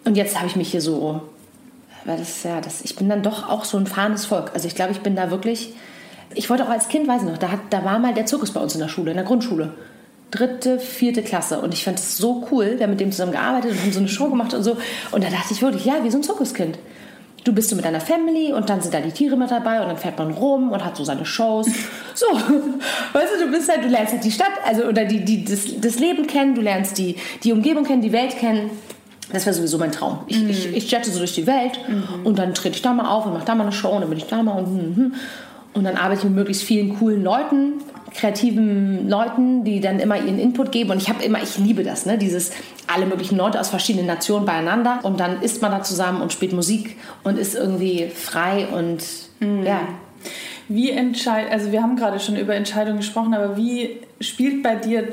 [0.07, 1.21] und jetzt habe ich mich hier so,
[2.05, 4.53] weil das ja, das, ich bin dann doch auch so ein fahrendes Volk.
[4.55, 5.75] Also ich glaube, ich bin da wirklich,
[6.35, 8.53] ich wollte auch als Kind, weiß ich noch, da, hat, da war mal der Zirkus
[8.53, 9.75] bei uns in der Schule, in der Grundschule.
[10.31, 11.61] Dritte, vierte Klasse.
[11.61, 12.75] Und ich fand es so cool.
[12.77, 14.77] Wir haben mit dem zusammen gearbeitet und haben so eine Show gemacht und so.
[15.13, 16.79] Und da dachte ich wirklich, ja, wie so ein Zirkuskind.
[17.45, 19.87] Du bist so mit deiner Family und dann sind da die Tiere mit dabei und
[19.87, 21.69] dann fährt man rum und hat so seine Shows.
[22.15, 25.45] So, weißt du, du bist halt, du lernst halt die Stadt, also oder die, die,
[25.45, 28.71] das, das Leben kennen, du lernst die, die Umgebung kennen, die Welt kennen.
[29.33, 30.21] Das wäre sowieso mein Traum.
[30.29, 31.81] Ich, ich, ich jette so durch die Welt
[32.25, 34.11] und dann trete ich da mal auf und mache da mal eine Show und dann
[34.11, 35.15] bin ich da mal und hm, hm.
[35.75, 37.75] und dann arbeite ich mit möglichst vielen coolen Leuten,
[38.15, 42.07] kreativen Leuten, die dann immer ihren Input geben und ich habe immer, ich liebe das,
[42.07, 42.53] ne, dieses
[42.87, 46.53] alle möglichen Leute aus verschiedenen Nationen beieinander und dann isst man da zusammen und spielt
[46.53, 49.03] Musik und ist irgendwie frei und
[49.41, 49.81] ja.
[50.69, 55.09] Wie entscheidet, also wir haben gerade schon über Entscheidungen gesprochen, aber wie spielt bei dir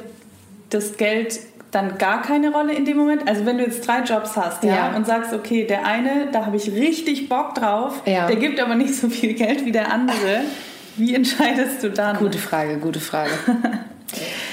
[0.69, 1.39] das Geld
[1.75, 3.27] dann gar keine Rolle in dem Moment?
[3.27, 4.95] Also wenn du jetzt drei Jobs hast ja, Ja.
[4.95, 8.27] und sagst, okay, der eine, da habe ich richtig Bock drauf, Ja.
[8.27, 10.41] der gibt aber nicht so viel Geld wie der andere.
[10.95, 12.17] Wie entscheidest du dann?
[12.17, 13.31] Gute Frage, gute Frage.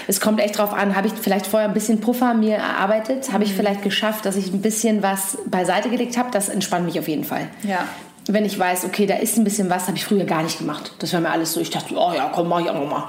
[0.07, 3.45] es kommt echt drauf an, habe ich vielleicht vorher ein bisschen Puffer mir erarbeitet, habe
[3.45, 7.09] ich vielleicht geschafft, dass ich ein bisschen was beiseite gelegt habe, das entspannt mich auf
[7.09, 7.49] jeden Fall.
[7.63, 7.85] Ja.
[8.29, 10.93] Wenn ich weiß, okay, da ist ein bisschen was, habe ich früher gar nicht gemacht.
[11.01, 13.05] Das war mir alles so, ich dachte, oh ja, komm, mach ich auch nochmal.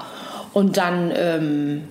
[0.52, 1.84] Und dann ähm,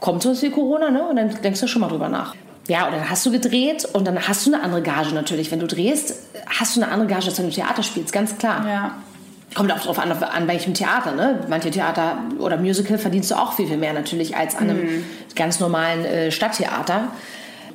[0.00, 1.02] kommt sowas wie Corona, ne?
[1.02, 2.34] Und dann denkst du schon mal drüber nach.
[2.68, 5.50] Ja, und dann hast du gedreht und dann hast du eine andere Gage natürlich.
[5.50, 6.14] Wenn du drehst,
[6.46, 8.66] hast du eine andere Gage, als wenn du Theater spielst, ganz klar.
[8.66, 8.94] Ja.
[9.54, 11.40] Kommt auch drauf an, an welchem Theater, ne?
[11.48, 15.58] Manche Theater oder Musical verdienst du auch viel, viel mehr natürlich als an einem ganz
[15.58, 17.08] normalen äh, Stadttheater.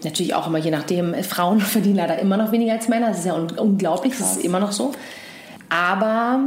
[0.03, 3.09] Natürlich auch immer je nachdem, äh, Frauen verdienen leider immer noch weniger als Männer.
[3.09, 4.93] Das ist ja un unglaublich, das ist immer noch so.
[5.67, 6.39] Aber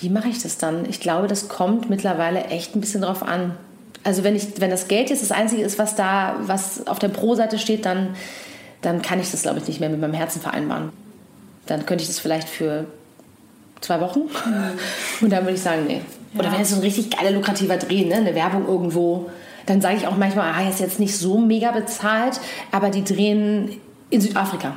[0.00, 0.88] wie mache ich das dann?
[0.88, 3.56] Ich glaube, das kommt mittlerweile echt ein bisschen drauf an.
[4.04, 7.08] Also wenn, ich, wenn das Geld jetzt das Einzige ist, was da, was auf der
[7.08, 8.16] Pro-Seite steht, dann,
[8.80, 10.90] dann kann ich das, glaube ich, nicht mehr mit meinem Herzen vereinbaren.
[11.66, 12.86] Dann könnte ich das vielleicht für
[13.80, 14.22] zwei Wochen
[15.20, 16.00] und dann würde ich sagen, nee.
[16.36, 18.14] Oder wenn es so ein richtig geiler, lukrativer Dreh, ne?
[18.14, 19.30] eine Werbung irgendwo,
[19.66, 23.80] dann sage ich auch manchmal, ah, ist jetzt nicht so mega bezahlt, aber die drehen
[24.10, 24.76] in Südafrika.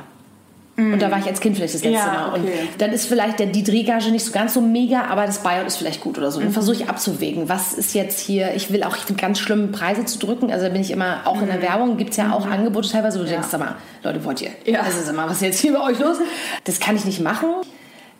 [0.78, 2.34] Und da war ich als Kind vielleicht das letzte Ja, Mal.
[2.34, 2.68] Und okay.
[2.76, 5.76] dann ist vielleicht der, die Drehgage nicht so ganz so mega, aber das Buyout ist
[5.76, 6.38] vielleicht gut oder so.
[6.38, 10.18] Dann versuche ich abzuwägen, was ist jetzt hier, ich will auch, ganz schlimm, Preise zu
[10.18, 10.50] drücken.
[10.52, 13.18] Also da bin ich immer, auch in der Werbung gibt es ja auch Angebote teilweise,
[13.18, 14.50] wo du denkst, sag mal, Leute, wollt ihr?
[14.66, 14.80] Ja.
[14.80, 16.18] Also sag mal, was ist jetzt hier bei euch los?
[16.64, 17.48] Das kann ich nicht machen.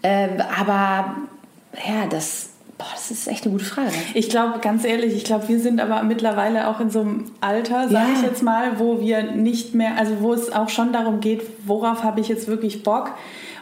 [0.03, 1.17] Ähm, aber
[1.87, 3.91] ja, das, boah, das ist echt eine gute Frage.
[4.15, 7.89] Ich glaube, ganz ehrlich, ich glaube, wir sind aber mittlerweile auch in so einem Alter,
[7.89, 8.15] sage Ja.
[8.17, 12.03] ich jetzt mal, wo wir nicht mehr, also wo es auch schon darum geht, worauf
[12.05, 13.13] habe ich jetzt wirklich Bock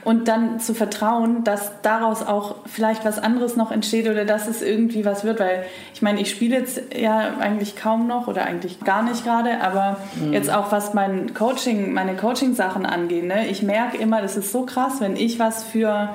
[0.04, 4.60] und dann zu vertrauen, dass daraus auch vielleicht was anderes noch entsteht oder dass es
[4.60, 8.80] irgendwie was wird, weil ich meine, ich spiele jetzt ja eigentlich kaum noch oder eigentlich
[8.80, 9.96] gar nicht gerade, aber
[10.30, 13.46] jetzt auch was mein Coaching, meine Coaching-Sachen angeht, ne?
[13.46, 16.10] ich merke immer, das ist so krass, wenn ich was für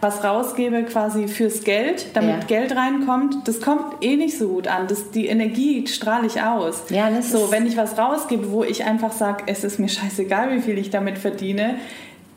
[0.00, 2.46] was rausgebe quasi fürs Geld, damit Ja.
[2.46, 4.86] Geld reinkommt, das kommt eh nicht so gut an.
[4.86, 6.84] Das, die Energie strahle ich aus.
[6.90, 10.52] Ja, das so, wenn ich was rausgebe, wo ich einfach sage, es ist mir scheißegal,
[10.52, 11.76] wie viel ich damit verdiene,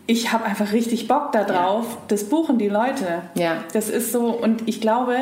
[0.08, 3.22] ich habe einfach richtig Bock da drauf, das buchen die Leute.
[3.36, 3.58] Ja.
[3.74, 5.18] Das ist so, und ich glaube,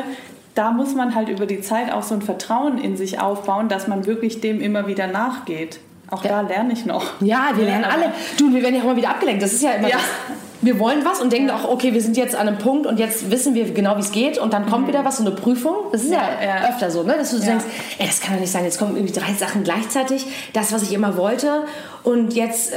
[0.54, 3.86] da muss man halt über die Zeit auch so ein Vertrauen in sich aufbauen, dass
[3.86, 5.78] man wirklich dem immer wieder nachgeht.
[6.10, 6.42] Auch Ja.
[6.42, 7.04] da lerne ich noch.
[7.20, 8.12] Ja, wir lernen alle.
[8.36, 9.42] Du, wir werden ja auch immer wieder abgelenkt.
[9.42, 9.96] Das ist ja immer Ja.
[9.98, 10.36] das.
[10.62, 13.30] Wir wollen was und denken auch, okay, wir sind jetzt an einem Punkt und jetzt
[13.30, 15.74] wissen wir genau, wie es geht und dann kommt wieder was, so eine Prüfung.
[15.92, 16.42] Das ist ja, Mhm.
[16.42, 16.68] Ja, ja.
[16.70, 17.14] öfter so, ne?
[17.16, 17.64] dass du denkst,
[17.98, 20.92] ey, das kann doch nicht sein, jetzt kommen irgendwie drei Sachen gleichzeitig, das, was ich
[20.92, 21.64] immer wollte
[22.02, 22.76] und jetzt, äh,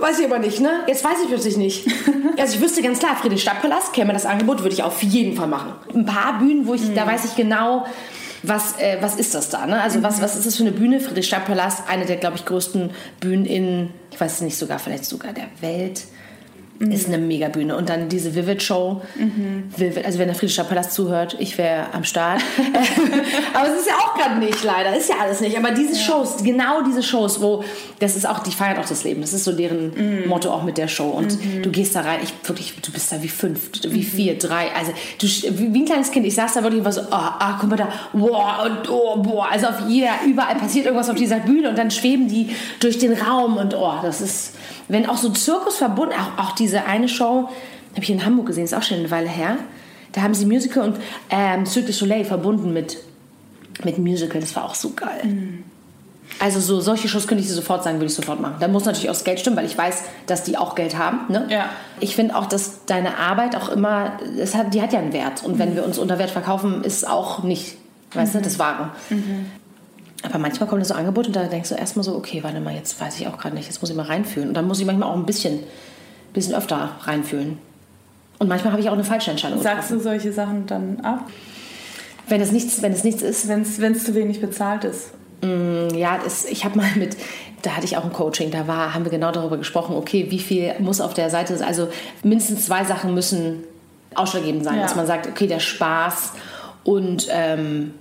[0.00, 0.80] weiß ich aber nicht, ne?
[0.86, 1.86] Jetzt weiß ich plötzlich nicht.
[2.38, 5.46] also ich wüsste ganz klar, Friedrich Stadtpalast käme das Angebot, würde ich auf jeden Fall
[5.48, 5.72] machen.
[5.94, 6.94] Ein paar Bühnen, wo ich, Mhm.
[6.94, 7.86] da weiß ich genau,
[8.42, 9.64] was, äh, was ist das da?
[9.66, 9.80] Ne?
[9.80, 11.00] Also was, was ist das für eine Bühne?
[11.00, 15.04] Friedrich Stadtpalast, eine der, glaube ich, größten Bühnen in, ich weiß es nicht sogar, vielleicht
[15.06, 16.02] sogar der Welt.
[16.80, 17.76] Ist eine Megabühne.
[17.76, 19.00] Und dann diese Vivid-Show.
[19.76, 22.42] Vivid, also wenn der Friedrichstadtpalast zuhört, ich wäre am Start.
[23.54, 24.96] aber es ist ja auch gerade nicht, leider.
[24.96, 25.56] Ist ja alles nicht.
[25.56, 27.62] Aber diese Shows, genau diese Shows, wo,
[28.00, 29.20] das ist auch, die feiern auch das Leben.
[29.20, 31.10] Das ist so deren Motto auch mit der Show.
[31.10, 34.68] Und du gehst da rein, ich wirklich, du bist da wie fünf, wie vier, drei.
[34.74, 35.26] Also du,
[35.72, 36.26] wie ein kleines Kind.
[36.26, 39.16] Ich saß da wirklich und war so, ah, ah, guck mal da, boah, und oh,
[39.18, 39.48] boah.
[39.50, 43.12] Also auf jeder, überall passiert irgendwas auf dieser Bühne und dann schweben die durch den
[43.12, 44.54] Raum und oh, das ist,
[44.88, 47.48] wenn auch so Zirkus verbunden, auch, auch diese eine Show,
[47.92, 49.58] habe ich in Hamburg gesehen, ist auch schon eine Weile her.
[50.12, 50.96] Da haben sie Musical und
[51.30, 52.98] ähm, Cirque du Soleil verbunden mit,
[53.84, 54.40] mit Musical.
[54.40, 55.24] Das war auch so geil.
[55.24, 55.64] Mhm.
[56.40, 58.56] Also so solche Shows könnte ich dir sofort sagen, würde ich sofort machen.
[58.58, 61.32] Da muss natürlich auch das Geld stimmen, weil ich weiß, dass die auch Geld haben.
[61.32, 61.46] Ne?
[61.50, 61.66] Ja.
[62.00, 65.44] Ich finde auch, dass deine Arbeit auch immer, das hat, die hat ja einen Wert.
[65.44, 65.76] Und wenn mhm.
[65.76, 67.76] wir uns unter Wert verkaufen, ist auch nicht,
[68.14, 68.38] weißt mhm.
[68.38, 68.90] du, das Wahre.
[69.10, 69.46] Mhm.
[70.22, 72.98] Aber manchmal kommt so Angebot und da denkst du erstmal so, okay, warte mal, jetzt
[72.98, 74.48] weiß ich auch gerade nicht, jetzt muss ich mal reinfühlen.
[74.48, 75.60] Und dann muss ich manchmal auch ein bisschen,
[76.34, 77.58] bisschen öfter reinfühlen.
[78.38, 79.98] Und manchmal habe ich auch eine falsche Entscheidung Sagst getroffen.
[79.98, 81.30] du solche Sachen dann ab?
[82.28, 83.48] Wenn es nichts, wenn es nichts ist.
[83.48, 85.12] Wenn es zu wenig bezahlt ist.
[85.40, 87.16] Mm, ja, das, ich habe mal mit,
[87.62, 90.38] da hatte ich auch ein Coaching, da war, haben wir genau darüber gesprochen, okay, wie
[90.38, 91.66] viel muss auf der Seite, sein.
[91.66, 91.88] also
[92.22, 93.64] mindestens zwei Sachen müssen
[94.14, 94.82] ausschlaggebend sein, ja.
[94.82, 96.32] dass man sagt, okay, der Spaß
[96.84, 97.94] und ähm,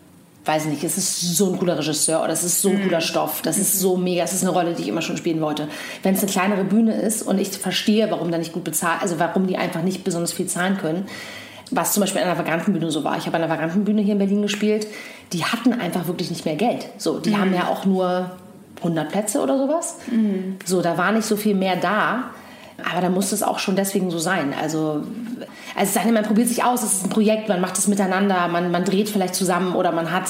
[0.45, 2.83] weiß nicht, es ist so ein cooler Regisseur oder es ist so ein mhm.
[2.83, 5.39] cooler Stoff, das ist so mega, es ist eine Rolle, die ich immer schon spielen
[5.41, 5.67] wollte.
[6.01, 9.19] Wenn es eine kleinere Bühne ist und ich verstehe, warum da nicht gut bezahlt, also
[9.19, 11.05] warum die einfach nicht besonders viel zahlen können,
[11.71, 13.17] was zum Beispiel an der Vagantenbühne so war.
[13.17, 14.87] Ich habe an der Vagantenbühne hier in Berlin gespielt,
[15.31, 16.87] die hatten einfach wirklich nicht mehr Geld.
[16.97, 17.37] So, die mhm.
[17.39, 18.31] haben ja auch nur
[18.77, 19.97] 100 Plätze oder sowas.
[20.11, 20.57] Mhm.
[20.65, 22.31] So, da war nicht so viel mehr da.
[22.91, 24.53] Aber da muss es auch schon deswegen so sein.
[24.59, 25.03] Also,
[25.75, 28.71] also es man probiert sich aus, es ist ein Projekt, man macht es miteinander, man,
[28.71, 30.25] man dreht vielleicht zusammen oder man hat,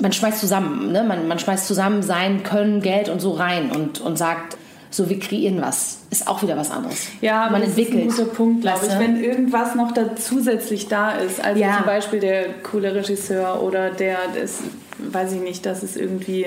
[0.00, 1.04] man schmeißt zusammen, ne?
[1.04, 4.56] man, man schmeißt zusammen sein Können, Geld und so rein und, und sagt,
[4.90, 5.98] so wir kreieren was.
[6.10, 7.08] Ist auch wieder was anderes.
[7.20, 8.06] Ja, man das entwickelt.
[8.06, 8.98] ist ein guter Punkt, glaube ich.
[8.98, 11.76] Wenn irgendwas noch da zusätzlich da ist, also ja.
[11.76, 14.60] zum Beispiel der coole Regisseur oder der, das,
[14.98, 16.46] weiß ich nicht, dass es irgendwie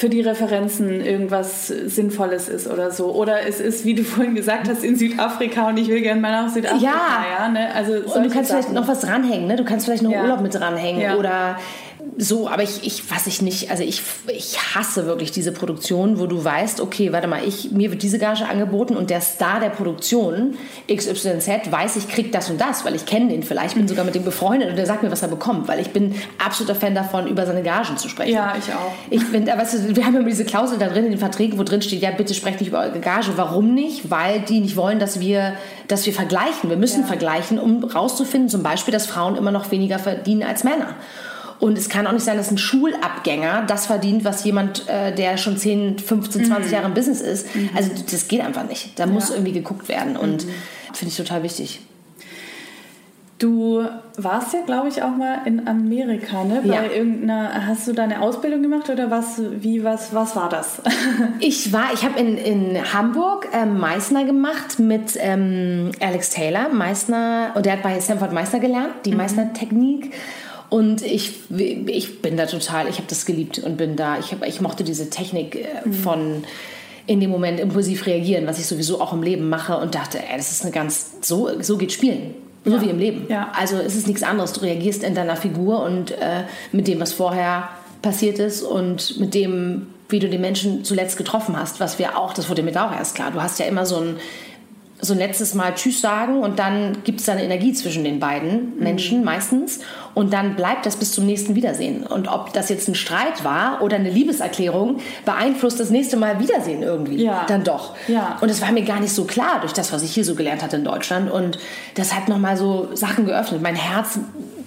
[0.00, 3.12] für die Referenzen irgendwas Sinnvolles ist oder so.
[3.12, 6.30] Oder es ist, wie du vorhin gesagt hast, in Südafrika und ich will gerne mal
[6.30, 6.82] nach Südafrika.
[6.82, 7.74] Ja, ja ne?
[7.74, 8.62] also und du kannst Sachen.
[8.62, 9.56] vielleicht noch was dranhängen, ne?
[9.56, 10.22] du kannst vielleicht noch ja.
[10.22, 11.16] Urlaub mit dranhängen ja.
[11.16, 11.58] oder
[12.18, 16.26] so, aber ich, ich weiß ich nicht, also ich, ich hasse wirklich diese Produktion, wo
[16.26, 19.70] du weißt, okay, warte mal, ich, mir wird diese Gage angeboten und der Star der
[19.70, 20.56] Produktion
[20.92, 24.14] XYZ weiß, ich krieg das und das, weil ich kenne den vielleicht, bin sogar mit
[24.14, 27.26] dem befreundet und der sagt mir, was er bekommt, weil ich bin absoluter Fan davon,
[27.26, 28.34] über seine Gagen zu sprechen.
[28.34, 28.92] Ja, ich auch.
[29.08, 31.62] Ich bin, weißt du, wir haben immer diese Klausel da drin in den Verträgen, wo
[31.62, 33.32] drin steht, ja, bitte sprecht nicht über eure Gage.
[33.36, 34.10] Warum nicht?
[34.10, 35.54] Weil die nicht wollen, dass wir,
[35.88, 36.70] dass wir vergleichen.
[36.70, 37.06] Wir müssen ja.
[37.06, 40.96] vergleichen, um rauszufinden, zum Beispiel, dass Frauen immer noch weniger verdienen als Männer.
[41.60, 45.36] Und es kann auch nicht sein, dass ein Schulabgänger das verdient, was jemand, äh, der
[45.36, 46.72] schon 10, 15, 20 mhm.
[46.72, 47.54] Jahre im Business ist.
[47.54, 47.70] Mhm.
[47.76, 48.98] Also das geht einfach nicht.
[48.98, 49.10] Da ja.
[49.10, 50.16] muss irgendwie geguckt werden.
[50.16, 50.50] Und mhm.
[50.94, 51.80] finde ich total wichtig.
[53.38, 53.82] Du
[54.18, 56.60] warst ja, glaube ich, auch mal in Amerika, ne?
[56.62, 56.82] Bei ja.
[56.84, 60.82] irgendeiner, hast du da eine Ausbildung gemacht oder was, wie, was, was war das?
[61.40, 67.52] ich war, ich habe in, in Hamburg ähm, Meißner gemacht mit ähm, Alex Taylor, Meißner,
[67.54, 69.16] und der hat bei Stanford Meißner gelernt, die mhm.
[69.18, 70.12] Meißner-Technik.
[70.70, 74.46] Und ich, ich bin da total, ich habe das geliebt und bin da, ich, hab,
[74.46, 75.92] ich mochte diese Technik äh, mhm.
[75.92, 76.44] von
[77.06, 80.36] in dem Moment impulsiv reagieren, was ich sowieso auch im Leben mache und dachte, ey,
[80.36, 82.34] das ist eine ganz, so, so geht Spielen.
[82.64, 82.82] So ja.
[82.82, 83.26] wie im Leben.
[83.28, 83.52] Ja.
[83.58, 84.52] Also es ist nichts anderes.
[84.52, 87.70] Du reagierst in deiner Figur und äh, mit dem, was vorher
[88.02, 92.32] passiert ist und mit dem, wie du den Menschen zuletzt getroffen hast, was wir auch,
[92.32, 93.30] das wurde mir da auch erst klar.
[93.30, 94.16] Du hast ja immer so ein
[95.00, 98.20] so ein letztes Mal Tschüss sagen und dann gibt es da eine Energie zwischen den
[98.20, 99.24] beiden Menschen mhm.
[99.24, 99.80] meistens
[100.14, 102.04] und dann bleibt das bis zum nächsten Wiedersehen.
[102.06, 106.82] Und ob das jetzt ein Streit war oder eine Liebeserklärung, beeinflusst das nächste Mal Wiedersehen
[106.82, 107.44] irgendwie ja.
[107.48, 107.94] dann doch.
[108.08, 108.36] Ja.
[108.40, 110.62] Und es war mir gar nicht so klar durch das, was ich hier so gelernt
[110.62, 111.30] hatte in Deutschland.
[111.30, 111.58] Und
[111.94, 113.62] das hat nochmal so Sachen geöffnet.
[113.62, 114.18] Mein Herz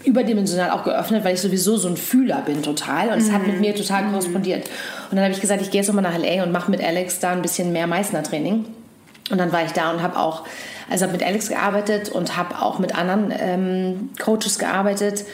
[0.06, 3.34] überdimensional auch geöffnet, weil ich sowieso so ein Fühler bin total und es mhm.
[3.34, 4.12] hat mit mir total mhm.
[4.12, 4.69] korrespondiert.
[5.10, 7.19] Und dann habe ich gesagt, ich gehe jetzt nochmal nach LA und mache mit Alex
[7.19, 8.65] da ein bisschen mehr Meißner-Training.
[9.29, 10.43] Und dann war ich da und habe auch,
[10.89, 15.25] also habe mit Alex gearbeitet und habe auch mit anderen ähm, Coaches gearbeitet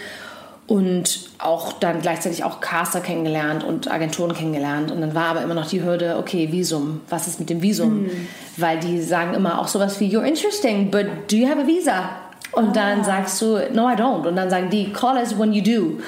[0.67, 4.91] und auch dann gleichzeitig auch Caster kennengelernt und Agenturen kennengelernt.
[4.91, 8.03] Und dann war aber immer noch die Hürde, okay, Visum, was ist mit dem Visum?
[8.03, 8.27] Mhm.
[8.57, 12.09] Weil die sagen immer auch sowas wie, you're interesting, but do you have a visa?
[12.51, 13.03] Und dann ah.
[13.03, 14.27] sagst du, no, I don't.
[14.27, 15.99] Und dann sagen die, call us when you do.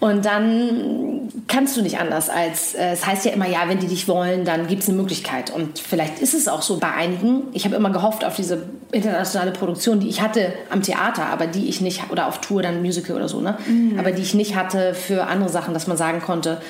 [0.00, 3.86] Und dann kannst du nicht anders als, äh, es heißt ja immer, ja, wenn die
[3.86, 5.50] dich wollen, dann gibt es eine Möglichkeit.
[5.50, 7.44] Und vielleicht ist es auch so bei einigen.
[7.52, 11.68] Ich habe immer gehofft auf diese internationale Produktion, die ich hatte am Theater, aber die
[11.68, 13.56] ich nicht, oder auf Tour, dann Musical oder so, ne?
[13.66, 13.98] Mhm.
[13.98, 16.60] Aber die ich nicht hatte für andere Sachen, dass man sagen konnte,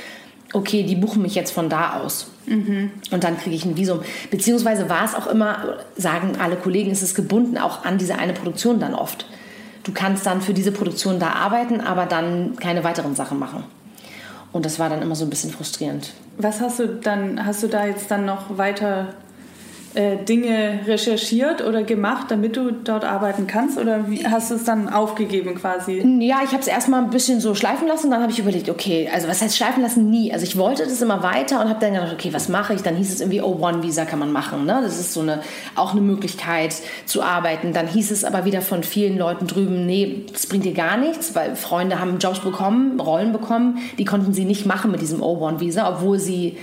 [0.52, 2.28] okay, die buchen mich jetzt von da aus.
[2.46, 2.90] Mhm.
[3.10, 4.00] Und dann kriege ich ein Visum.
[4.30, 8.32] Beziehungsweise war es auch immer, sagen alle Kollegen, ist es gebunden auch an diese eine
[8.32, 9.26] Produktion dann oft
[9.84, 13.62] du kannst dann für diese Produktion da arbeiten, aber dann keine weiteren Sachen machen.
[14.52, 16.12] Und das war dann immer so ein bisschen frustrierend.
[16.38, 19.14] Was hast du dann, hast du da jetzt dann noch weiter
[19.94, 23.78] äh, Dinge recherchiert oder gemacht, damit du dort arbeiten kannst?
[23.78, 26.02] Oder wie, hast du es dann aufgegeben quasi?
[26.20, 28.10] Ja, ich habe es erstmal ein bisschen so schleifen lassen.
[28.10, 30.10] Dann habe ich überlegt, okay, also was heißt schleifen lassen?
[30.10, 30.32] Nie.
[30.32, 32.82] Also ich wollte das immer weiter und habe dann gedacht, okay, was mache ich?
[32.82, 34.66] Dann hieß es irgendwie, oh, One-Visa kann man machen.
[34.66, 34.80] Ne?
[34.82, 35.40] Das ist so eine,
[35.76, 36.74] auch eine Möglichkeit
[37.06, 37.72] zu arbeiten.
[37.72, 41.34] Dann hieß es aber wieder von vielen Leuten drüben, nee, das bringt dir gar nichts,
[41.34, 45.88] weil Freunde haben Jobs bekommen, Rollen bekommen, die konnten sie nicht machen mit diesem O-One-Visa,
[45.88, 46.56] obwohl sie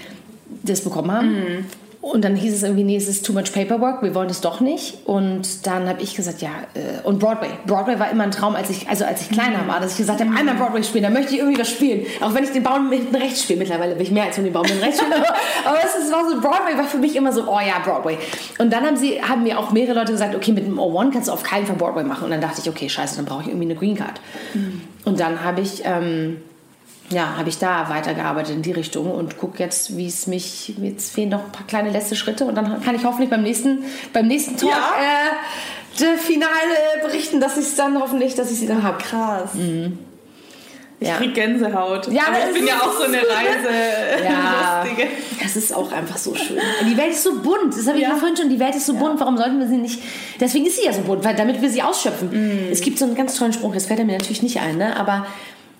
[0.63, 1.31] das bekommen haben.
[1.31, 1.65] Mhm.
[2.01, 4.59] Und dann hieß es irgendwie, nee, es ist too much paperwork, wir wollen das doch
[4.59, 5.05] nicht.
[5.05, 7.49] Und dann habe ich gesagt, ja, äh, und Broadway.
[7.67, 10.19] Broadway war immer ein Traum, als ich, also als ich kleiner war, dass ich gesagt
[10.19, 12.07] habe, einmal Broadway spielen, da möchte ich irgendwie was spielen.
[12.19, 13.59] Auch wenn ich den Baum hinten rechts spiele.
[13.59, 15.13] Mittlerweile will ich mehr als nur den Baum hinten rechts spielen.
[15.13, 15.35] Aber,
[15.65, 18.17] aber es war so, Broadway war für mich immer so, oh ja, Broadway.
[18.57, 21.27] Und dann haben sie, haben mir auch mehrere Leute gesagt, okay, mit dem O1 kannst
[21.27, 22.25] du auf keinen Fall Broadway machen.
[22.25, 24.19] Und dann dachte ich, okay, scheiße, dann brauche ich irgendwie eine Green Card.
[24.55, 24.81] Mhm.
[25.05, 26.37] Und dann habe ich, ähm,
[27.11, 31.13] ja, habe ich da weitergearbeitet in die Richtung und gucke jetzt, wie es mich, jetzt
[31.13, 34.27] fehlen noch ein paar kleine letzte Schritte und dann kann ich hoffentlich beim nächsten, beim
[34.27, 36.05] nächsten Talk ja.
[36.05, 36.49] äh, Finale
[37.03, 38.97] berichten, dass ich es dann hoffentlich, dass ich sie dann habe.
[38.97, 39.53] Krass.
[39.53, 39.99] Mhm.
[41.01, 41.15] Ich ja.
[41.15, 42.11] krieg Gänsehaut.
[42.11, 44.23] Ja, aber ich bin ja auch so eine Reise.
[44.23, 45.09] ja, lustige.
[45.41, 46.59] Das ist auch einfach so schön.
[46.87, 47.75] Die Welt ist so bunt.
[47.75, 48.15] Das habe ich ja.
[48.15, 48.49] vorhin schon.
[48.49, 48.99] Die Welt ist so ja.
[48.99, 49.19] bunt.
[49.19, 49.99] Warum sollten wir sie nicht?
[50.39, 52.29] Deswegen ist sie ja so bunt, weil damit wir sie ausschöpfen.
[52.29, 52.71] Mm.
[52.71, 53.73] Es gibt so einen ganz tollen Spruch.
[53.73, 54.95] Das fällt mir natürlich nicht ein, ne?
[54.95, 55.25] Aber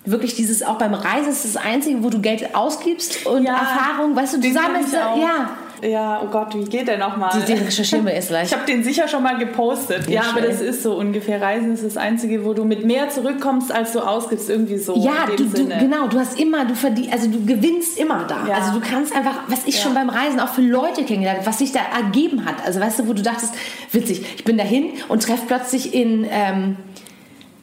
[0.04, 4.16] wirklich dieses auch beim Reisen ist das einzige, wo du Geld ausgibst und ja, Erfahrung,
[4.16, 5.50] weißt du, du sammelst ja.
[5.82, 7.42] Ja, oh Gott, wie geht der nochmal?
[7.42, 8.42] Den recherchieren wir erst gleich.
[8.52, 10.08] Ich habe den sicher schon mal gepostet.
[10.08, 11.40] Ja, ja aber das ist so ungefähr.
[11.40, 14.96] Reisen ist das Einzige, wo du mit mehr zurückkommst, als du ausgibst, irgendwie so.
[14.96, 16.06] Ja, du, du, genau.
[16.06, 18.46] Du hast immer, du verdienst, also du gewinnst immer da.
[18.46, 18.54] Ja.
[18.56, 19.82] Also du kannst einfach, was ich ja.
[19.82, 22.64] schon beim Reisen auch für Leute kennengelernt habe, was sich da ergeben hat.
[22.64, 23.52] Also weißt du, wo du dachtest,
[23.90, 26.26] witzig, ich bin dahin und treffe plötzlich in.
[26.30, 26.76] Ähm,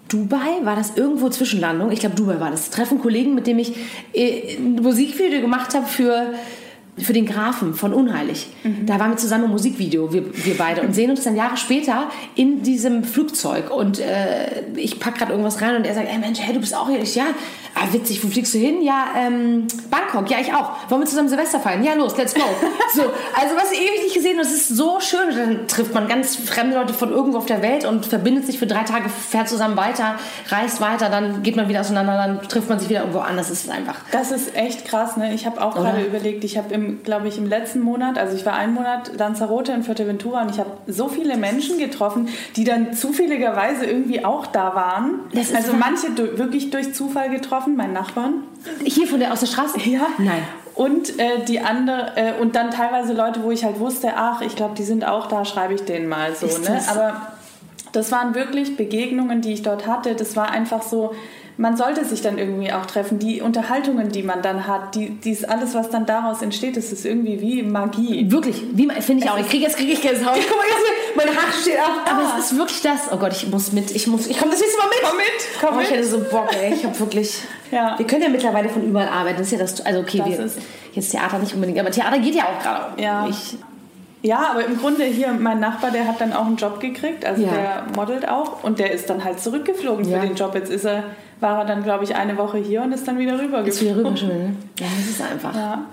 [0.09, 1.91] Dubai, war das irgendwo Zwischenlandung?
[1.91, 2.69] Ich glaube, Dubai war das.
[2.69, 3.75] Treffen Kollegen, mit dem ich
[4.13, 6.33] äh, ein Musikvideo gemacht habe für
[7.01, 8.47] für den Grafen von Unheilig.
[8.63, 8.85] Mhm.
[8.85, 12.09] Da waren wir zusammen im Musikvideo, wir, wir beide, und sehen uns dann Jahre später
[12.35, 13.71] in diesem Flugzeug.
[13.71, 16.75] Und äh, ich packe gerade irgendwas rein und er sagt, ey Mensch, hey, du bist
[16.75, 17.01] auch hier.
[17.01, 17.25] Ich, ja,
[17.75, 18.81] ah, witzig, wo fliegst du hin?
[18.81, 20.89] Ja, ähm, Bangkok, ja, ich auch.
[20.89, 21.83] Wollen wir zusammen Silvester feiern?
[21.83, 22.41] Ja, los, let's go.
[22.93, 25.29] so, also was ich ewig nicht gesehen es ist so schön.
[25.29, 28.59] Und dann trifft man ganz fremde Leute von irgendwo auf der Welt und verbindet sich
[28.59, 30.15] für drei Tage, fährt zusammen weiter,
[30.49, 33.49] reist weiter, dann geht man wieder auseinander, dann trifft man sich wieder irgendwo anders.
[33.49, 33.95] Das ist einfach...
[34.11, 35.33] Das ist echt krass, ne?
[35.33, 38.45] Ich habe auch gerade überlegt, ich habe im glaube ich, im letzten Monat, also ich
[38.45, 42.93] war einen Monat Lanzarote in Fuerteventura und ich habe so viele Menschen getroffen, die dann
[42.93, 45.19] zufälligerweise irgendwie auch da waren.
[45.55, 48.43] also manche wirklich durch Zufall getroffen, meinen Nachbarn.
[48.83, 49.79] Hier von der aus der Straße?
[49.89, 50.07] Ja.
[50.17, 50.43] Nein.
[50.75, 54.55] Und äh, die andere äh, und dann teilweise Leute, wo ich halt wusste, ach, ich
[54.55, 56.45] glaube, die sind auch da, schreibe ich denen mal so.
[56.45, 56.79] ne?
[56.89, 57.33] Aber
[57.91, 60.15] das waren wirklich Begegnungen, die ich dort hatte.
[60.15, 61.13] Das war einfach so,
[61.59, 63.19] man sollte sich dann irgendwie auch treffen.
[63.19, 67.05] Die Unterhaltungen, die man dann hat, die, dies alles, was dann daraus entsteht, das ist
[67.05, 68.31] irgendwie wie Magie.
[68.31, 69.37] Wirklich, wie finde ich auch.
[69.37, 70.35] Ich kriege jetzt kriege ich Gänsehaut.
[70.47, 72.09] Guck mal jetzt, mein Haar steht auf.
[72.09, 73.11] Aber es ist wirklich das.
[73.11, 73.91] Oh Gott, ich muss mit.
[73.91, 74.27] Ich muss.
[74.27, 74.99] Ich komme das nächste Mal mit.
[75.03, 75.27] Komm mit.
[75.59, 75.87] Komm oh, mit.
[75.87, 76.49] Ich hätte so Bock.
[76.55, 76.73] Ey.
[76.75, 77.41] Ich habe wirklich.
[77.71, 77.99] Ja.
[77.99, 79.39] Wir können ja mittlerweile von überall arbeiten.
[79.39, 79.81] Das ist ja das.
[79.81, 80.59] Also okay, das wir, ist
[80.93, 83.01] jetzt Theater nicht unbedingt, aber Theater geht ja auch gerade.
[83.01, 83.27] Ja.
[83.27, 83.57] Ich,
[84.21, 87.43] ja, aber im Grunde hier, mein Nachbar, der hat dann auch einen Job gekriegt, also
[87.43, 87.51] ja.
[87.51, 90.19] der modelt auch und der ist dann halt zurückgeflogen ja.
[90.19, 90.55] für den Job.
[90.55, 91.03] Jetzt ist er
[91.39, 93.95] war er dann, glaube ich, eine Woche hier und ist dann wieder rüber Ist wieder
[93.95, 94.55] rüber schon, ne?
[94.79, 95.55] Ja, das ist einfach.
[95.55, 95.85] Ja.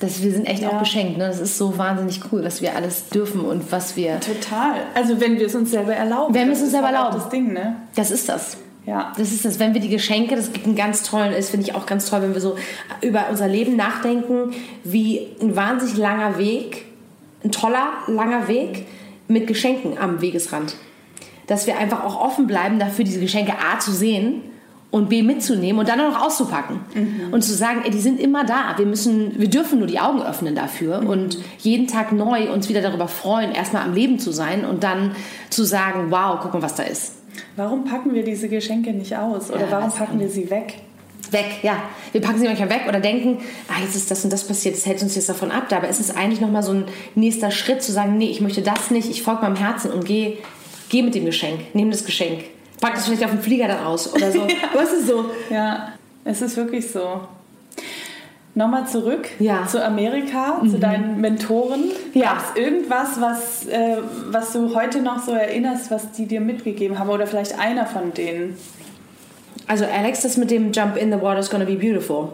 [0.00, 0.70] Das, wir sind echt ja.
[0.70, 1.16] auch beschenkt.
[1.16, 1.28] Ne?
[1.28, 4.18] Das ist so wahnsinnig cool, was wir alles dürfen und was wir.
[4.20, 4.74] Total.
[4.94, 6.34] Also, wenn wir es uns selber erlauben.
[6.34, 7.14] Wenn wir es uns selber erlauben.
[7.14, 7.76] Das Ding, ne?
[7.94, 8.56] Das ist das.
[8.84, 9.12] Ja.
[9.16, 11.74] Das ist das, wenn wir die Geschenke, das gibt einen ganz tollen, ist finde ich
[11.76, 12.56] auch ganz toll, wenn wir so
[13.00, 16.86] über unser Leben nachdenken, wie ein wahnsinnig langer Weg,
[17.44, 18.86] ein toller, langer Weg
[19.28, 20.76] mit Geschenken am Wegesrand.
[21.46, 24.42] Dass wir einfach auch offen bleiben dafür, diese Geschenke A zu sehen
[24.90, 27.32] und B mitzunehmen und dann auch noch auszupacken mhm.
[27.32, 28.74] und zu sagen, ey, die sind immer da.
[28.76, 31.06] Wir müssen, wir dürfen nur die Augen öffnen dafür mhm.
[31.08, 35.16] und jeden Tag neu uns wieder darüber freuen, erstmal am Leben zu sein und dann
[35.48, 37.16] zu sagen, wow, guck mal, was da ist.
[37.56, 40.74] Warum packen wir diese Geschenke nicht aus oder ja, warum packen wir sie weg?
[41.32, 41.82] Weg, ja.
[42.12, 44.86] Wir packen sie manchmal weg oder denken, ah, jetzt ist das und das passiert, das
[44.86, 45.72] hält uns jetzt davon ab.
[45.72, 48.90] Aber es ist eigentlich nochmal so ein nächster Schritt zu sagen, nee, ich möchte das
[48.90, 50.38] nicht, ich folge meinem Herzen und gehe
[50.88, 52.44] geh mit dem Geschenk, nehme das Geschenk
[52.82, 54.40] pack das vielleicht auf den Flieger dann aus oder so.
[54.40, 54.68] ja.
[54.74, 55.24] Was ist so?
[55.48, 55.92] Ja,
[56.24, 57.22] es ist wirklich so.
[58.54, 59.66] Nochmal zurück ja.
[59.66, 60.70] zu Amerika, mhm.
[60.70, 61.84] zu deinen Mentoren.
[62.12, 62.34] Ja.
[62.34, 63.96] Gab es irgendwas, was, äh,
[64.30, 67.08] was du heute noch so erinnerst, was die dir mitgegeben haben?
[67.08, 68.58] Oder vielleicht einer von denen?
[69.66, 72.30] Also Alex, das mit dem Jump in the water is gonna be beautiful.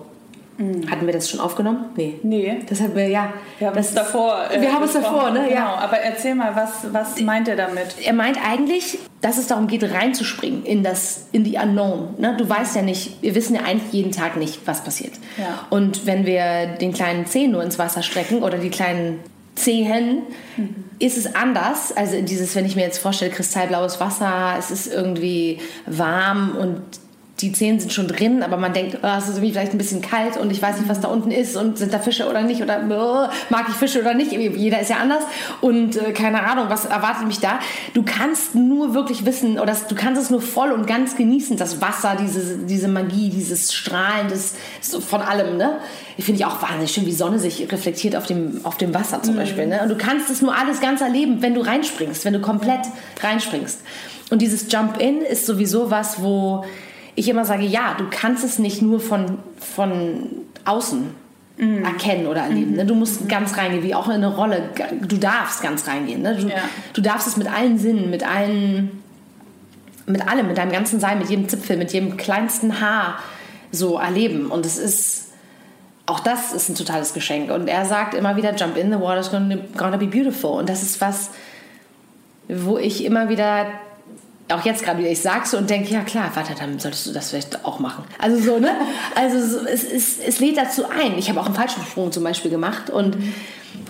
[0.58, 0.90] Mhm.
[0.90, 1.86] Hatten wir das schon aufgenommen?
[1.96, 2.18] Nee.
[2.24, 2.60] Nee.
[2.68, 3.32] Das haben wir, ja.
[3.58, 4.50] Wir haben es davor.
[4.50, 5.44] Äh, wir haben es davor, ne?
[5.48, 5.54] Genau.
[5.54, 5.74] Ja.
[5.76, 7.94] Aber erzähl mal, was, was meint er damit?
[8.04, 12.16] Er meint eigentlich, dass es darum geht, reinzuspringen in, das, in die Unknown.
[12.18, 12.34] Ne?
[12.36, 15.12] Du weißt ja nicht, wir wissen ja eigentlich jeden Tag nicht, was passiert.
[15.36, 15.66] Ja.
[15.70, 19.20] Und wenn wir den kleinen Zeh nur ins Wasser strecken oder die kleinen
[19.54, 20.22] Zehen
[20.56, 20.84] mhm.
[20.98, 21.96] ist es anders.
[21.96, 26.82] Also dieses, wenn ich mir jetzt vorstelle, kristallblaues Wasser, es ist irgendwie warm und
[27.40, 30.02] die Zehen sind schon drin, aber man denkt, oh, es ist irgendwie vielleicht ein bisschen
[30.02, 32.62] kalt und ich weiß nicht, was da unten ist und sind da Fische oder nicht
[32.62, 34.32] oder oh, mag ich Fische oder nicht.
[34.32, 35.22] Jeder ist ja anders
[35.60, 37.60] und äh, keine Ahnung, was erwartet mich da.
[37.94, 41.80] Du kannst nur wirklich wissen oder du kannst es nur voll und ganz genießen, das
[41.80, 44.54] Wasser, diese, diese Magie, dieses Strahlen das,
[45.00, 45.56] von allem.
[45.56, 45.78] Ne?
[46.16, 49.22] Ich finde ich auch wahnsinnig schön, wie Sonne sich reflektiert auf dem, auf dem Wasser
[49.22, 49.38] zum mhm.
[49.38, 49.66] Beispiel.
[49.68, 49.80] Ne?
[49.82, 52.80] Und du kannst es nur alles ganz erleben, wenn du reinspringst, wenn du komplett
[53.22, 53.80] reinspringst.
[54.30, 56.64] Und dieses Jump-In ist sowieso was, wo
[57.18, 60.28] ich immer sage, ja, du kannst es nicht nur von, von
[60.64, 61.10] außen
[61.56, 61.84] mhm.
[61.84, 62.76] erkennen oder erleben.
[62.76, 62.86] Ne?
[62.86, 63.28] Du musst mhm.
[63.28, 64.70] ganz reingehen, wie auch in eine Rolle.
[65.02, 66.22] Du darfst ganz reingehen.
[66.22, 66.36] Ne?
[66.36, 66.56] Du, ja.
[66.92, 69.02] du darfst es mit allen Sinnen, mit allen,
[70.06, 73.18] mit allem, mit deinem ganzen Sein, mit jedem Zipfel, mit jedem kleinsten Haar
[73.72, 74.46] so erleben.
[74.46, 75.28] Und es ist
[76.06, 77.50] auch das ist ein totales Geschenk.
[77.50, 80.52] Und er sagt immer wieder, jump in the water, it's gonna, gonna be beautiful.
[80.52, 81.30] Und das ist was,
[82.48, 83.66] wo ich immer wieder
[84.50, 87.12] auch jetzt gerade wieder, ich sag's so und denke, ja klar, warte, dann solltest du
[87.12, 88.04] das vielleicht auch machen.
[88.18, 88.70] Also so, ne?
[89.14, 91.18] Also so, es, es, es lädt dazu ein.
[91.18, 93.16] Ich habe auch einen Fallschirmsprung zum Beispiel gemacht und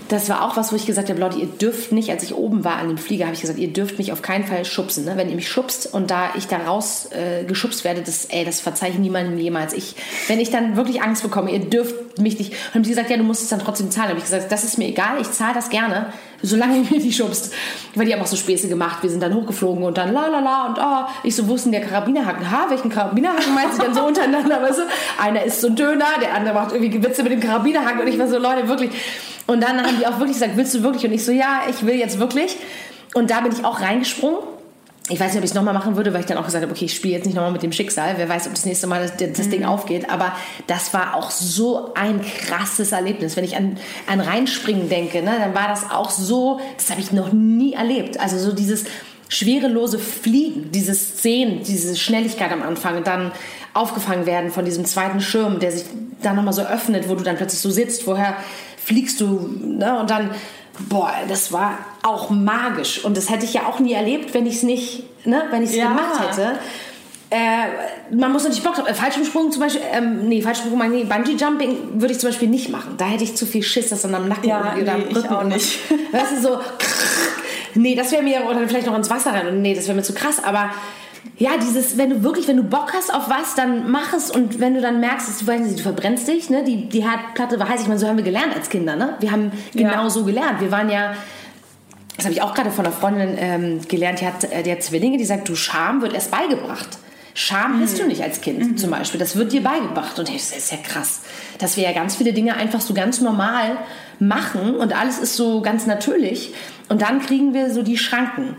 [0.08, 2.64] das war auch was, wo ich gesagt habe, Leute, ihr dürft nicht, als ich oben
[2.64, 5.04] war an dem Flieger, habe ich gesagt, ihr dürft mich auf keinen Fall schubsen.
[5.04, 5.16] Ne?
[5.16, 8.60] Wenn ihr mich schubst und da ich da raus äh, geschubst werde, das, ey, das
[8.60, 9.74] verzeihe ich niemandem jemals.
[9.74, 9.96] Ich,
[10.26, 12.52] wenn ich dann wirklich Angst bekomme, ihr dürft mich nicht.
[12.52, 14.08] Und haben sie gesagt, ja, du musst es dann trotzdem zahlen.
[14.08, 17.16] habe ich gesagt, das ist mir egal, ich zahle das gerne, solange ihr mich nicht
[17.16, 17.52] schubst.
[17.94, 19.02] Weil die haben auch so Späße gemacht.
[19.02, 21.82] Wir sind dann hochgeflogen und dann la la la und oh, ich so wussten der
[21.82, 22.50] Karabinerhaken.
[22.50, 24.62] Ha, welchen Karabinerhaken meinst du denn so untereinander?
[24.62, 24.82] Weißt du?
[25.22, 28.28] Einer ist so Döner, der andere macht irgendwie Witze mit dem Karabinerhaken und ich war
[28.28, 28.90] so, Leute, wirklich
[29.48, 31.06] und dann haben die auch wirklich gesagt, willst du wirklich?
[31.06, 32.56] Und ich so, ja, ich will jetzt wirklich.
[33.14, 34.40] Und da bin ich auch reingesprungen.
[35.08, 36.70] Ich weiß nicht, ob ich es nochmal machen würde, weil ich dann auch gesagt habe,
[36.70, 38.12] okay, ich spiele jetzt nicht nochmal mit dem Schicksal.
[38.18, 39.50] Wer weiß, ob das nächste Mal das, das mhm.
[39.50, 40.10] Ding aufgeht.
[40.10, 40.32] Aber
[40.66, 43.36] das war auch so ein krasses Erlebnis.
[43.36, 47.10] Wenn ich an, an Reinspringen denke, ne, dann war das auch so, das habe ich
[47.12, 48.20] noch nie erlebt.
[48.20, 48.84] Also so dieses
[49.30, 53.32] schwerelose Fliegen, diese Szenen, diese Schnelligkeit am Anfang, dann
[53.72, 55.84] aufgefangen werden von diesem zweiten Schirm, der sich
[56.22, 58.02] dann nochmal so öffnet, wo du dann plötzlich so sitzt.
[58.02, 58.36] Vorher
[58.88, 59.98] fliegst du, ne?
[60.00, 60.30] Und dann,
[60.88, 63.04] boah, das war auch magisch.
[63.04, 65.44] Und das hätte ich ja auch nie erlebt, wenn ich es nicht, ne?
[65.50, 65.88] Wenn ich es ja.
[65.88, 66.58] gemacht hätte.
[67.30, 68.86] Äh, man muss natürlich Bock haben.
[68.86, 72.70] Äh, Fallschirmsprung zum Beispiel, ähm, nee, Fallschirmsprung, nee, Bungee Jumping würde ich zum Beispiel nicht
[72.70, 72.94] machen.
[72.96, 75.18] Da hätte ich zu viel Schiss, dass dann am Nacken ja, oder nee, am Rücken.
[75.18, 75.78] Ich auch nicht.
[76.12, 76.60] Weißt du, so,
[77.74, 80.02] nee, das wäre mir, oder vielleicht noch ins Wasser rein, und nee, das wäre mir
[80.02, 80.70] zu krass, aber
[81.36, 84.60] ja, dieses, wenn du wirklich, wenn du Bock hast auf was, dann mach es und
[84.60, 86.64] wenn du dann merkst, dass du, weißt, du verbrennst dich, ne?
[86.64, 89.14] die, die Herdplatte war heiß, ich meine, so haben wir gelernt als Kinder, ne?
[89.20, 90.10] Wir haben genau ja.
[90.10, 90.60] so gelernt.
[90.60, 91.14] Wir waren ja,
[92.16, 94.82] das habe ich auch gerade von einer Freundin ähm, gelernt, die hat, äh, die hat
[94.82, 96.98] Zwillinge, die sagt, du, Scham wird erst beigebracht.
[97.34, 97.82] Scham mhm.
[97.82, 98.76] hast du nicht als Kind mhm.
[98.76, 99.20] zum Beispiel.
[99.20, 100.18] Das wird dir beigebracht.
[100.18, 101.20] Und das ist ja krass,
[101.58, 103.76] dass wir ja ganz viele Dinge einfach so ganz normal
[104.18, 106.52] machen und alles ist so ganz natürlich.
[106.88, 108.56] Und dann kriegen wir so die Schranken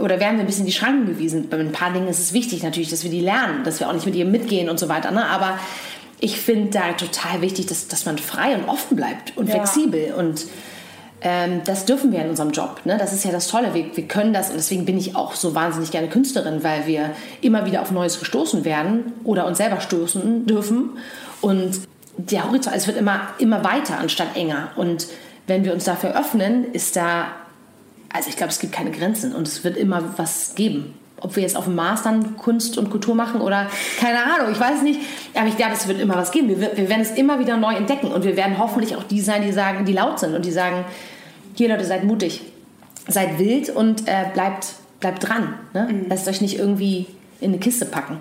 [0.00, 1.48] oder werden wir ein bisschen die Schranken gewiesen.
[1.48, 3.92] Bei ein paar Dingen ist es wichtig natürlich, dass wir die lernen, dass wir auch
[3.92, 5.10] nicht mit ihr mitgehen und so weiter.
[5.10, 5.24] Ne?
[5.26, 5.58] Aber
[6.20, 9.56] ich finde da total wichtig, dass, dass man frei und offen bleibt und ja.
[9.56, 10.14] flexibel.
[10.14, 10.46] Und
[11.20, 12.80] ähm, das dürfen wir in unserem Job.
[12.84, 12.96] Ne?
[12.96, 13.74] Das ist ja das Tolle.
[13.74, 17.10] Wir, wir können das und deswegen bin ich auch so wahnsinnig gerne Künstlerin, weil wir
[17.40, 20.90] immer wieder auf Neues gestoßen werden oder uns selber stoßen dürfen.
[21.40, 21.80] Und
[22.16, 24.70] der Horizont, es wird immer, immer weiter anstatt enger.
[24.76, 25.08] Und
[25.46, 27.26] wenn wir uns dafür öffnen, ist da
[28.12, 30.94] also ich glaube, es gibt keine Grenzen und es wird immer was geben.
[31.20, 33.68] Ob wir jetzt auf dem Mars dann Kunst und Kultur machen oder
[34.00, 35.00] keine Ahnung, ich weiß nicht.
[35.34, 36.48] Aber ich glaube, es wird immer was geben.
[36.48, 39.42] Wir, wir werden es immer wieder neu entdecken und wir werden hoffentlich auch die sein,
[39.42, 40.84] die sagen, die laut sind und die sagen,
[41.54, 42.42] hier Leute, seid mutig,
[43.06, 45.54] seid wild und äh, bleibt, bleibt dran.
[45.72, 45.88] Ne?
[45.90, 46.06] Mhm.
[46.08, 47.06] Lasst euch nicht irgendwie
[47.40, 48.18] in eine Kiste packen.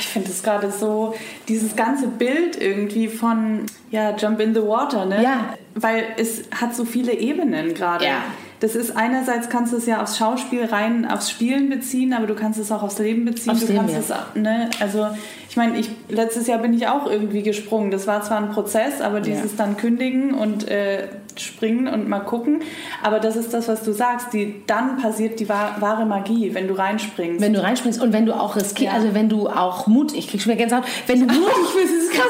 [0.00, 1.14] Ich finde es gerade so,
[1.48, 5.22] dieses ganze Bild irgendwie von ja, Jump in the Water, ne?
[5.22, 5.54] Ja.
[5.74, 8.04] Weil es hat so viele Ebenen gerade.
[8.04, 8.22] Ja
[8.60, 12.34] das ist einerseits kannst du es ja aufs Schauspiel rein, aufs Spielen beziehen, aber du
[12.34, 13.52] kannst es auch aufs Leben beziehen.
[13.52, 14.26] Aufs du Leben, kannst ja.
[14.34, 15.06] es, ne, also
[15.48, 17.90] ich meine, ich, letztes Jahr bin ich auch irgendwie gesprungen.
[17.90, 19.58] Das war zwar ein Prozess, aber dieses ja.
[19.58, 21.08] dann kündigen und äh,
[21.40, 22.62] springen und mal gucken.
[23.02, 24.32] Aber das ist das, was du sagst.
[24.32, 27.40] Die, dann passiert die wahre Magie, wenn du reinspringst.
[27.40, 28.92] Wenn du reinspringst und wenn du auch riskierst, ja.
[28.92, 32.12] also wenn du auch Mut, ich krieg schon wieder Gänsehaut, wenn du mutig bist, ist
[32.12, 32.26] krass.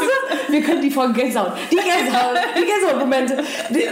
[0.49, 1.53] Wir können die Folge Gänsehaut.
[1.71, 3.37] Die Gänsehaut, die Gänsehaut-Momente.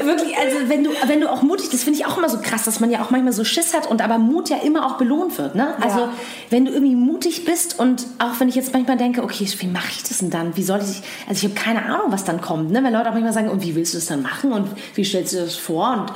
[0.05, 2.64] Wirklich, also wenn du, wenn du auch mutig, das finde ich auch immer so krass,
[2.64, 5.37] dass man ja auch manchmal so Schiss hat und aber Mut ja immer auch belohnt
[5.39, 5.55] wird.
[5.55, 5.75] Ne?
[5.81, 6.12] Also ja.
[6.51, 9.89] wenn du irgendwie mutig bist und auch wenn ich jetzt manchmal denke, okay, wie mache
[9.91, 10.57] ich das denn dann?
[10.57, 12.71] Wie soll ich, also ich habe keine Ahnung, was dann kommt.
[12.71, 12.83] Ne?
[12.83, 15.35] Wenn Leute auch manchmal sagen, und wie willst du das dann machen und wie stellst
[15.35, 15.93] du das vor?
[15.93, 16.13] Und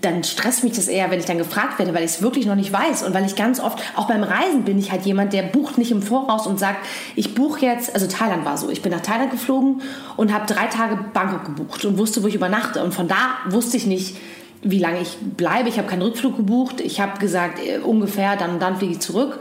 [0.00, 2.54] dann stresst mich das eher, wenn ich dann gefragt werde, weil ich es wirklich noch
[2.54, 5.42] nicht weiß und weil ich ganz oft, auch beim Reisen bin ich halt jemand, der
[5.42, 8.92] bucht nicht im Voraus und sagt, ich buche jetzt, also Thailand war so, ich bin
[8.92, 9.82] nach Thailand geflogen
[10.16, 13.76] und habe drei Tage Bangkok gebucht und wusste, wo ich übernachte und von da wusste
[13.76, 14.16] ich nicht,
[14.62, 15.68] wie lange ich bleibe.
[15.68, 16.80] Ich habe keinen Rückflug gebucht.
[16.80, 19.38] Ich habe gesagt, äh, ungefähr, dann und dann fliege ich zurück.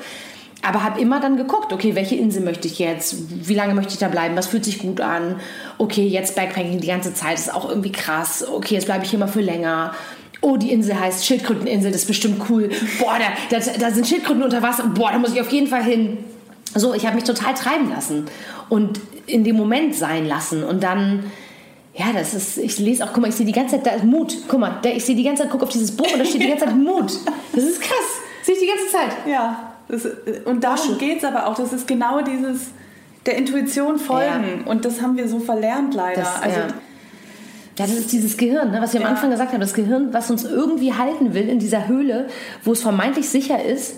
[0.68, 3.48] Aber habe immer dann geguckt, okay, welche Insel möchte ich jetzt?
[3.48, 4.36] Wie lange möchte ich da bleiben?
[4.36, 5.40] Was fühlt sich gut an?
[5.78, 8.46] Okay, jetzt Backpacking die ganze Zeit ist auch irgendwie krass.
[8.46, 9.94] Okay, jetzt bleibe ich hier mal für länger.
[10.42, 12.70] Oh, die Insel heißt Schildkröteninsel, das ist bestimmt cool.
[13.00, 14.84] Boah, da, da, da sind Schildkröten unter Wasser.
[14.88, 16.18] Boah, da muss ich auf jeden Fall hin.
[16.76, 18.26] So, ich habe mich total treiben lassen
[18.68, 20.66] und in dem Moment sein lassen.
[20.66, 21.32] Und dann
[21.96, 24.04] ja, das ist, ich lese auch, guck mal, ich sehe die ganze Zeit, da ist
[24.04, 24.36] Mut.
[24.50, 26.48] Guck mal, ich sehe die ganze Zeit, guck auf dieses Buch und da steht die
[26.48, 27.12] ganze Zeit Mut.
[27.54, 28.22] Das ist krass.
[28.44, 29.18] Sehe ich die ganze Zeit.
[29.26, 29.77] Ja.
[29.90, 30.08] Das,
[30.46, 31.56] und darum geht es aber auch.
[31.56, 32.72] Das ist genau dieses,
[33.26, 34.64] der Intuition folgen.
[34.66, 34.72] Ja.
[34.72, 36.22] Und das haben wir so verlernt leider.
[36.22, 36.68] Das, also, ja.
[36.68, 36.74] ja.
[37.76, 39.62] das ist dieses Gehirn, ne, was wir am Anfang gesagt haben.
[39.62, 42.28] Das Gehirn, was uns irgendwie halten will in dieser Höhle,
[42.64, 43.96] wo es vermeintlich sicher ist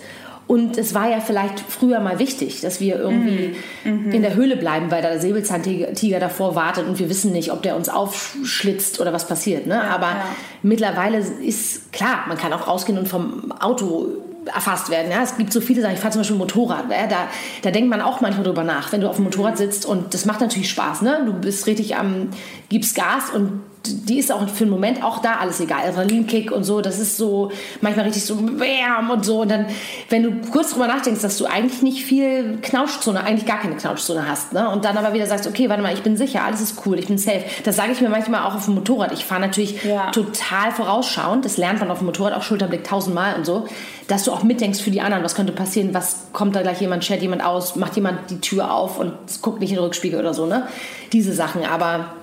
[0.49, 4.57] und es war ja vielleicht früher mal wichtig, dass wir irgendwie mm, in der Höhle
[4.57, 8.99] bleiben, weil da der Säbelzahntiger davor wartet und wir wissen nicht, ob der uns aufschlitzt
[8.99, 9.67] oder was passiert.
[9.67, 9.75] Ne?
[9.75, 10.25] Ja, Aber ja.
[10.63, 14.07] mittlerweile ist klar, man kann auch rausgehen und vom Auto
[14.45, 15.11] erfasst werden.
[15.11, 15.21] Ja?
[15.21, 15.93] Es gibt so viele Sachen.
[15.93, 16.85] Ich fahre zum Beispiel Motorrad.
[16.89, 17.07] Ja?
[17.07, 17.27] Da,
[17.61, 20.25] da denkt man auch manchmal drüber nach, wenn du auf dem Motorrad sitzt und das
[20.25, 21.01] macht natürlich Spaß.
[21.01, 21.21] Ne?
[21.25, 22.29] Du bist richtig am,
[22.69, 25.87] gibst Gas und die ist auch für den Moment auch da alles egal.
[25.87, 27.51] Adrenalinkick und so, das ist so
[27.81, 29.41] manchmal richtig so bam und so.
[29.41, 29.67] Und dann,
[30.09, 34.27] wenn du kurz drüber nachdenkst, dass du eigentlich nicht viel Knautschzone, eigentlich gar keine Knautschzone
[34.27, 34.69] hast, ne?
[34.69, 37.07] und dann aber wieder sagst, okay, warte mal, ich bin sicher, alles ist cool, ich
[37.07, 37.43] bin safe.
[37.63, 39.13] Das sage ich mir manchmal auch auf dem Motorrad.
[39.13, 40.11] Ich fahre natürlich ja.
[40.11, 43.65] total vorausschauend, das lernt man auf dem Motorrad auch Schulterblick tausendmal und so,
[44.07, 47.05] dass du auch mitdenkst für die anderen, was könnte passieren, was kommt da gleich jemand,
[47.05, 50.33] schert jemand aus, macht jemand die Tür auf und guckt nicht in den Rückspiegel oder
[50.33, 50.67] so, ne?
[51.13, 52.13] Diese Sachen, aber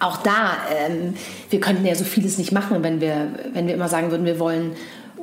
[0.00, 1.14] auch da, ähm,
[1.50, 4.38] wir könnten ja so vieles nicht machen, wenn wir, wenn wir immer sagen würden, wir
[4.38, 4.72] wollen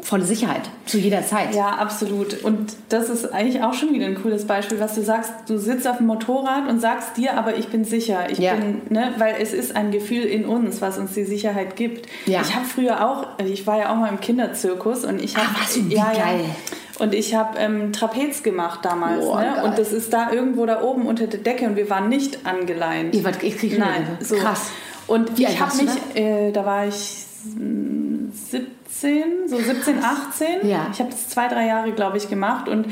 [0.01, 1.55] volle Sicherheit zu jeder Zeit.
[1.55, 2.43] Ja, absolut.
[2.43, 5.32] Und das ist eigentlich auch schon wieder ein cooles Beispiel, was du sagst.
[5.47, 8.30] Du sitzt auf dem Motorrad und sagst dir, aber ich bin sicher.
[8.30, 8.53] Ich ja.
[8.53, 12.07] bin, ne, weil es ist ein Gefühl in uns, was uns die Sicherheit gibt.
[12.28, 12.41] Ja.
[12.41, 15.49] Ich habe früher auch, ich war ja auch mal im Kinderzirkus und ich habe,
[15.89, 16.41] ja, geil.
[16.43, 16.55] Ja,
[16.99, 19.25] und ich habe ähm, Trapez gemacht damals.
[19.25, 19.63] Oh, ne?
[19.63, 23.15] Und das ist da irgendwo da oben unter der Decke und wir waren nicht angeleint.
[23.15, 24.35] Ihr wart, ich kriege Nein, so.
[24.35, 24.71] krass.
[25.07, 26.19] Und Wie ich habe mich, da?
[26.19, 30.67] Äh, da war ich 17, so 17, 18.
[30.67, 30.87] Ja.
[30.91, 32.87] Ich habe das zwei, drei Jahre, glaube ich, gemacht und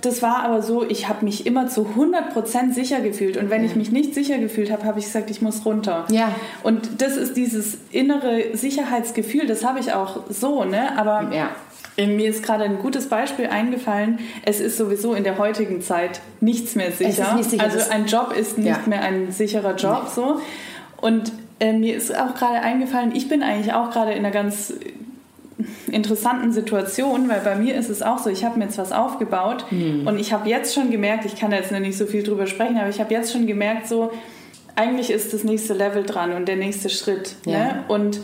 [0.00, 3.36] das war aber so, ich habe mich immer zu 100% sicher gefühlt.
[3.36, 6.06] Und wenn ich mich nicht sicher gefühlt habe, habe ich gesagt, ich muss runter.
[6.10, 6.34] Ja.
[6.62, 10.98] Und das ist dieses innere Sicherheitsgefühl, das habe ich auch so, ne?
[10.98, 11.50] Aber ja.
[12.06, 14.18] Mir ist gerade ein gutes Beispiel eingefallen.
[14.44, 17.34] Es ist sowieso in der heutigen Zeit nichts mehr sicher.
[17.34, 18.80] Nicht sicher also ein Job ist nicht ja.
[18.86, 20.04] mehr ein sicherer Job.
[20.04, 20.10] Nee.
[20.14, 20.40] So.
[21.00, 24.72] Und äh, mir ist auch gerade eingefallen, ich bin eigentlich auch gerade in einer ganz
[25.90, 29.66] interessanten Situation, weil bei mir ist es auch so, ich habe mir jetzt was aufgebaut
[29.70, 30.06] mhm.
[30.06, 32.88] und ich habe jetzt schon gemerkt, ich kann jetzt nicht so viel drüber sprechen, aber
[32.88, 34.10] ich habe jetzt schon gemerkt, so
[34.74, 37.36] eigentlich ist das nächste Level dran und der nächste Schritt.
[37.44, 37.58] Ja.
[37.58, 37.84] Ne?
[37.88, 38.20] Und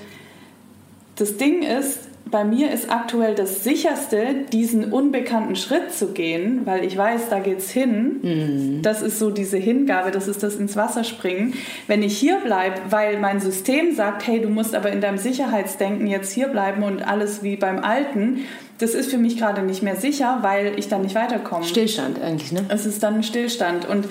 [1.16, 6.84] das Ding ist, bei mir ist aktuell das sicherste, diesen unbekannten Schritt zu gehen, weil
[6.84, 8.20] ich weiß, da geht's hin.
[8.22, 8.82] Mhm.
[8.82, 11.54] Das ist so diese Hingabe, das ist das ins Wasser springen.
[11.86, 16.08] Wenn ich hier bleibe, weil mein System sagt, hey, du musst aber in deinem Sicherheitsdenken
[16.08, 18.40] jetzt hier bleiben und alles wie beim Alten,
[18.78, 21.64] das ist für mich gerade nicht mehr sicher, weil ich dann nicht weiterkomme.
[21.64, 22.64] Stillstand eigentlich, ne?
[22.68, 24.06] Es ist dann ein Stillstand und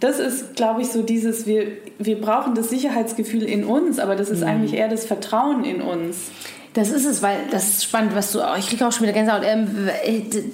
[0.00, 4.28] das ist, glaube ich, so dieses, wir, wir brauchen das Sicherheitsgefühl in uns, aber das
[4.28, 4.48] ist mhm.
[4.48, 6.30] eigentlich eher das Vertrauen in uns.
[6.76, 8.40] Das ist es, weil das ist spannend, was du.
[8.58, 9.42] Ich kriege auch schon wieder Gänsehaut.
[9.46, 9.88] Ähm,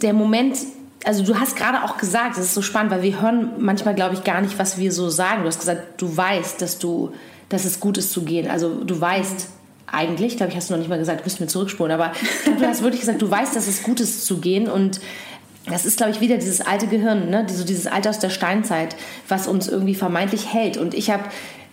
[0.01, 0.57] der Moment,
[1.05, 4.14] also du hast gerade auch gesagt, das ist so spannend, weil wir hören manchmal, glaube
[4.14, 5.43] ich, gar nicht, was wir so sagen.
[5.43, 7.11] Du hast gesagt, du weißt, dass du,
[7.49, 8.49] dass es gut ist zu gehen.
[8.49, 9.49] Also du weißt
[9.89, 12.12] eigentlich, glaube ich, hast du noch nicht mal gesagt, du müssen wir zurückspulen, aber
[12.45, 15.01] du hast wirklich gesagt, du weißt, dass es gut ist zu gehen und
[15.66, 17.47] das ist, glaube ich, wieder dieses alte Gehirn, ne?
[17.49, 18.95] so dieses Alter aus der Steinzeit,
[19.27, 20.77] was uns irgendwie vermeintlich hält.
[20.77, 21.25] Und ich habe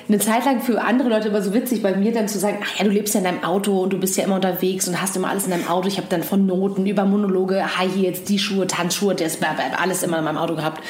[0.09, 2.79] eine Zeit lang für andere Leute immer so witzig, bei mir dann zu sagen, ach
[2.79, 5.15] ja, du lebst ja in deinem Auto und du bist ja immer unterwegs und hast
[5.15, 5.87] immer alles in deinem Auto.
[5.87, 9.37] Ich habe dann von Noten über Monologe, High Heels, die Schuhe, Tanzschuhe, das
[9.77, 10.81] alles immer in meinem Auto gehabt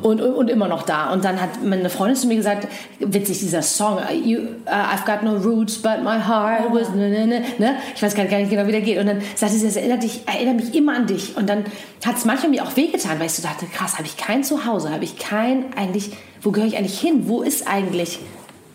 [0.00, 1.12] und, und immer noch da.
[1.12, 2.66] Und dann hat meine Freundin zu mir gesagt,
[3.00, 7.26] witzig, dieser Song, you, uh, I've got no roots, but my heart was, ne, ne,
[7.26, 7.76] ne, ne?
[7.94, 8.98] Ich weiß gar nicht genau, wie der geht.
[8.98, 11.36] Und dann sagte sie, das erinnert, dich, erinnert mich immer an dich.
[11.36, 11.64] Und dann
[12.04, 14.90] hat es manchmal mir auch wehgetan, weil ich so dachte, krass, habe ich kein Zuhause,
[14.90, 17.28] habe ich kein, eigentlich, wo gehöre ich eigentlich hin?
[17.28, 18.20] Wo ist eigentlich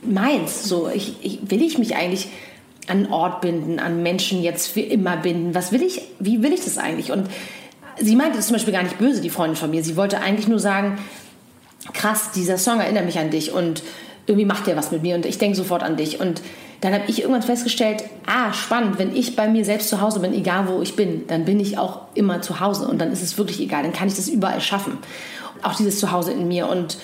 [0.02, 0.64] meins.
[0.64, 2.28] So, ich, ich, will ich mich eigentlich
[2.88, 5.54] an Ort binden, an Menschen jetzt für immer binden?
[5.54, 7.12] Was will ich, wie will ich das eigentlich?
[7.12, 7.30] Und
[8.00, 9.84] sie meinte das zum Beispiel gar nicht böse, die Freundin von mir.
[9.84, 10.97] Sie wollte eigentlich nur sagen,
[11.93, 13.84] krass, dieser Song erinnert mich an dich und
[14.26, 16.20] irgendwie macht der was mit mir und ich denke sofort an dich.
[16.20, 16.41] Und
[16.82, 20.34] dann habe ich irgendwann festgestellt, ah, spannend, wenn ich bei mir selbst zu Hause bin,
[20.34, 23.38] egal wo ich bin, dann bin ich auch immer zu Hause und dann ist es
[23.38, 24.97] wirklich egal, dann kann ich das überall schaffen.
[25.62, 26.97] Auch dieses Zuhause in mir und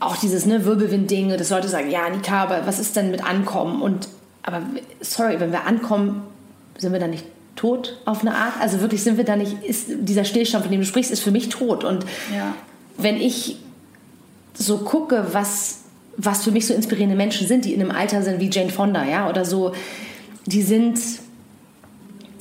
[0.00, 3.82] auch dieses ne, Wirbelwind-Ding, dass Leute sagen, ja, Nika, aber was ist denn mit Ankommen?
[3.82, 4.08] Und
[4.42, 4.62] aber
[5.00, 6.22] sorry, wenn wir ankommen,
[6.78, 7.24] sind wir dann nicht
[7.56, 8.54] tot auf eine Art?
[8.60, 11.32] Also wirklich sind wir da nicht, ist dieser Stillstand, von dem du sprichst, ist für
[11.32, 11.84] mich tot.
[11.84, 12.54] Und Ja.
[12.96, 13.56] wenn ich
[14.54, 15.80] so gucke, was,
[16.16, 19.04] was für mich so inspirierende Menschen sind, die in einem Alter sind wie Jane Fonda,
[19.04, 19.72] ja, oder so,
[20.46, 20.98] die sind,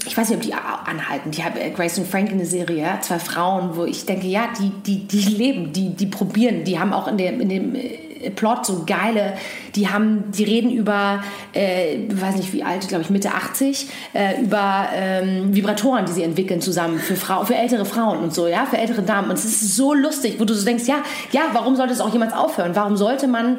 [0.07, 1.31] ich weiß nicht, ob die anhalten.
[1.31, 4.49] Die haben äh, Grace und Frank in der Serie, zwei Frauen, wo ich denke, ja,
[4.59, 8.29] die, die, die leben, die, die probieren, die haben auch in, der, in dem äh,
[8.31, 9.33] Plot so geile,
[9.75, 14.41] die haben, die reden über, äh, weiß nicht wie alt, glaube ich Mitte 80, äh,
[14.41, 18.65] über ähm, Vibratoren, die sie entwickeln zusammen für Frau, für ältere Frauen und so, ja,
[18.65, 19.29] für ältere Damen.
[19.29, 22.11] Und es ist so lustig, wo du so denkst, ja, ja, warum sollte es auch
[22.11, 22.75] jemals aufhören?
[22.75, 23.57] Warum sollte man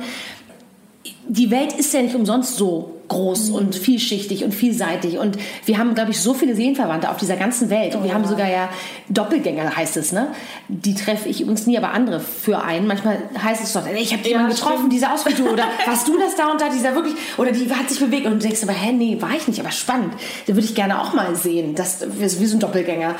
[1.29, 5.95] die Welt ist ja nicht umsonst so groß und vielschichtig und vielseitig und wir haben,
[5.95, 8.69] glaube ich, so viele Seelenverwandte auf dieser ganzen Welt und wir haben sogar ja
[9.09, 10.29] Doppelgänger, heißt es, ne?
[10.69, 12.87] Die treffe ich übrigens nie, aber andere für einen.
[12.87, 14.93] Manchmal heißt es doch, ich habe jemanden getroffen, stimmt.
[14.93, 17.89] die sah aus oder warst du das da und da, dieser wirklich, oder die hat
[17.89, 20.13] sich bewegt und du denkst aber, hä, nee, war ich nicht, aber spannend.
[20.47, 23.15] Da würde ich gerne auch mal sehen, das wir sind so ein Doppelgänger.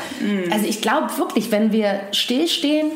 [0.51, 2.91] Also ich glaube wirklich, wenn wir stillstehen,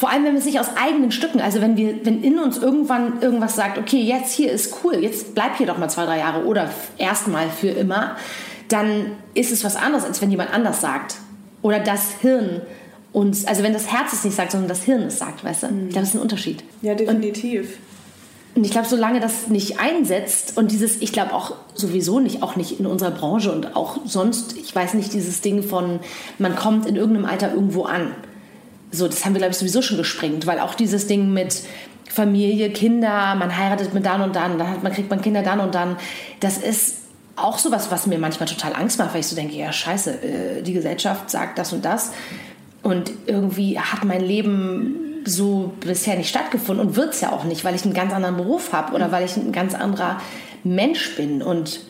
[0.00, 2.56] vor allem, wenn wir es nicht aus eigenen Stücken, also wenn wir, wenn in uns
[2.56, 6.20] irgendwann irgendwas sagt, okay, jetzt hier ist cool, jetzt bleib hier doch mal zwei, drei
[6.20, 8.16] Jahre oder erstmal für immer,
[8.68, 11.16] dann ist es was anderes, als wenn jemand anders sagt.
[11.60, 12.62] Oder das Hirn
[13.12, 15.66] uns, also wenn das Herz es nicht sagt, sondern das Hirn es sagt, weißt du?
[15.66, 16.64] Ich glaube, das ist ein Unterschied.
[16.80, 17.76] Ja, definitiv.
[18.54, 22.56] Und ich glaube, solange das nicht einsetzt und dieses, ich glaube auch sowieso nicht, auch
[22.56, 26.00] nicht in unserer Branche und auch sonst, ich weiß nicht, dieses Ding von,
[26.38, 28.12] man kommt in irgendeinem Alter irgendwo an.
[28.90, 31.62] So, das haben wir, glaube ich, sowieso schon gesprengt, weil auch dieses Ding mit
[32.08, 35.60] Familie, Kinder, man heiratet mit dann und dann, dann hat man, kriegt man Kinder dann
[35.60, 35.96] und dann,
[36.40, 36.96] das ist
[37.36, 40.62] auch sowas, was mir manchmal total Angst macht, weil ich so denke, ja, scheiße, äh,
[40.62, 42.12] die Gesellschaft sagt das und das.
[42.82, 47.64] Und irgendwie hat mein Leben so bisher nicht stattgefunden und wird es ja auch nicht,
[47.64, 50.20] weil ich einen ganz anderen Beruf habe oder weil ich ein ganz anderer
[50.64, 51.42] Mensch bin.
[51.42, 51.80] Und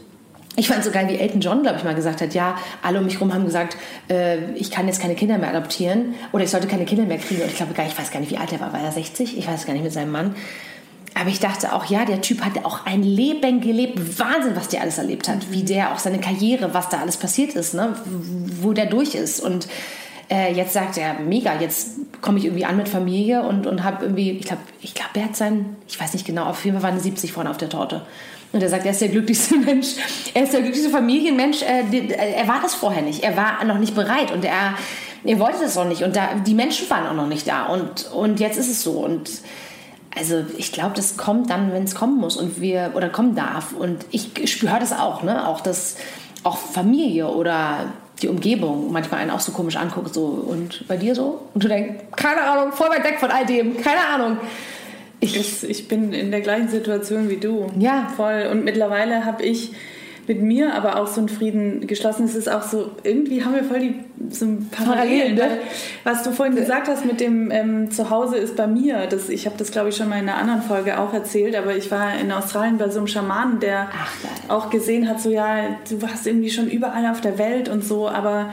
[0.57, 3.05] ich fand so geil, wie Elton John, glaube ich, mal gesagt hat, ja, alle um
[3.05, 3.77] mich herum haben gesagt,
[4.09, 7.43] äh, ich kann jetzt keine Kinder mehr adoptieren oder ich sollte keine Kinder mehr kriegen.
[7.43, 8.73] Und ich glaube gar ich weiß gar nicht, wie alt er war.
[8.73, 9.39] War er 60?
[9.39, 10.35] Ich weiß gar nicht mit seinem Mann.
[11.15, 14.19] Aber ich dachte auch, ja, der Typ hat auch ein Leben gelebt.
[14.19, 15.51] Wahnsinn, was der alles erlebt hat.
[15.51, 17.95] Wie der auch seine Karriere, was da alles passiert ist, ne?
[18.61, 19.41] wo der durch ist.
[19.41, 19.67] Und
[20.31, 24.05] äh, jetzt sagt er, mega, jetzt komme ich irgendwie an mit Familie und, und habe
[24.05, 26.93] irgendwie, ich glaube, ich glaub, er hat sein, ich weiß nicht genau, auf jeden Fall
[26.93, 28.03] waren 70 vorne auf der Torte.
[28.53, 29.95] Und er sagt, er ist der glücklichste Mensch,
[30.35, 31.63] er ist der glücklichste Familienmensch.
[31.63, 34.75] Äh, äh, er war das vorher nicht, er war noch nicht bereit und er,
[35.25, 36.03] er wollte das auch nicht.
[36.03, 37.67] Und da, die Menschen waren auch noch nicht da.
[37.67, 38.93] Und, und jetzt ist es so.
[38.93, 39.31] Und
[40.17, 43.73] also ich glaube, das kommt dann, wenn es kommen muss und wir oder kommen darf.
[43.73, 45.47] Und ich spüre das auch, ne?
[45.47, 45.97] Auch das,
[46.43, 51.15] auch Familie oder die Umgebung manchmal einen auch so komisch anguckt, so und bei dir
[51.15, 51.43] so?
[51.55, 54.39] Und du denkst, keine Ahnung, voll weit weg von all dem, keine Ahnung.
[55.21, 57.67] Ich, Ich, ich bin in der gleichen Situation wie du.
[57.79, 58.13] Ja.
[58.17, 58.49] Voll.
[58.51, 59.73] Und mittlerweile habe ich
[60.27, 62.25] mit mir aber auch so einen Frieden geschlossen.
[62.25, 63.95] Es ist auch so, irgendwie haben wir voll die
[64.29, 65.59] so Parallelen, ne?
[66.05, 69.57] Was du vorhin gesagt hast mit dem ähm, Zuhause ist bei mir, das, ich habe
[69.57, 72.31] das glaube ich schon mal in einer anderen Folge auch erzählt, aber ich war in
[72.31, 74.13] Australien bei so einem Schamanen, der Ach,
[74.49, 78.09] auch gesehen hat, so ja, du warst irgendwie schon überall auf der Welt und so,
[78.09, 78.51] aber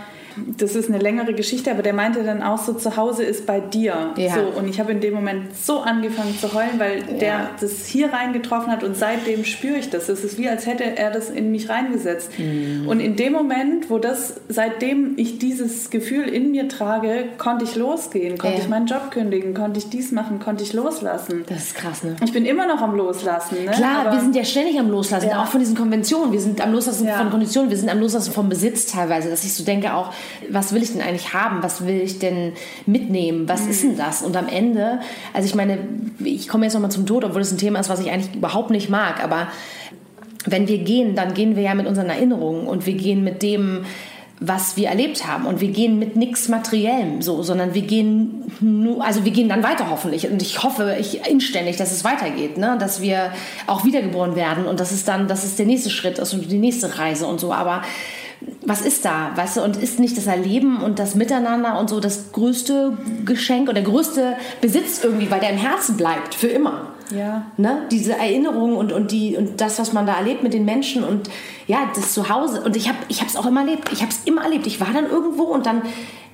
[0.57, 3.59] das ist eine längere Geschichte, aber der meinte dann auch so, zu Hause ist bei
[3.59, 4.13] dir.
[4.17, 4.35] Ja.
[4.35, 8.13] So, und ich habe in dem Moment so angefangen zu heulen, weil der das hier
[8.13, 10.09] reingetroffen hat und seitdem spüre ich das.
[10.09, 12.31] Es ist wie, als hätte er das in mich reingesetzt.
[12.37, 12.87] Mhm.
[12.87, 17.75] Und in dem Moment, wo das, seitdem ich dieses Gefühl in mir trage, konnte ich
[17.75, 18.63] losgehen, konnte Ja.
[18.63, 21.43] ich meinen Job kündigen, konnte ich dies machen, konnte ich loslassen.
[21.47, 22.15] das ist krass, ne?
[22.23, 23.55] Ich bin immer noch am Loslassen.
[23.65, 23.71] Ne?
[23.71, 25.41] Klar, Aber- wir sind ja ständig am Loslassen, Ja.
[25.43, 26.31] auch von diesen Konventionen.
[26.31, 27.17] Wir sind am Loslassen Ja.
[27.17, 30.11] von Konditionen, wir sind am Loslassen vom Besitz teilweise, dass ich so denke auch,
[30.49, 31.63] was will ich denn eigentlich haben?
[31.63, 32.53] Was will ich denn
[32.85, 33.47] mitnehmen?
[33.49, 34.21] Was ist denn das?
[34.21, 34.99] Und am Ende,
[35.33, 35.77] also ich meine,
[36.23, 38.69] ich komme jetzt nochmal zum Tod, obwohl das ein Thema ist, was ich eigentlich überhaupt
[38.69, 39.47] nicht mag, aber
[40.45, 43.85] wenn wir gehen, dann gehen wir ja mit unseren Erinnerungen und wir gehen mit dem,
[44.39, 45.45] was wir erlebt haben.
[45.45, 49.63] Und wir gehen mit nichts Materiellem so, sondern wir gehen nur, also wir gehen dann
[49.63, 50.29] weiter hoffentlich.
[50.29, 52.77] Und ich hoffe, ich inständig, dass es weitergeht, ne?
[52.79, 53.31] dass wir
[53.65, 56.59] auch wiedergeboren werden und dass es dann, dass es der nächste Schritt ist und die
[56.59, 57.51] nächste Reise und so.
[57.51, 57.81] Aber
[58.63, 61.99] was ist da, weißt du, und ist nicht das Erleben und das Miteinander und so
[61.99, 66.96] das größte Geschenk oder der größte Besitz irgendwie, weil der im Herzen bleibt, für immer.
[67.11, 67.51] Ja.
[67.57, 67.83] Ne?
[67.91, 71.29] Diese Erinnerungen und, und, die, und das, was man da erlebt mit den Menschen und
[71.67, 72.61] ja, das Zuhause.
[72.61, 73.91] Und ich habe es auch immer erlebt.
[73.91, 74.67] Ich habe es immer erlebt.
[74.67, 75.81] Ich war dann irgendwo und dann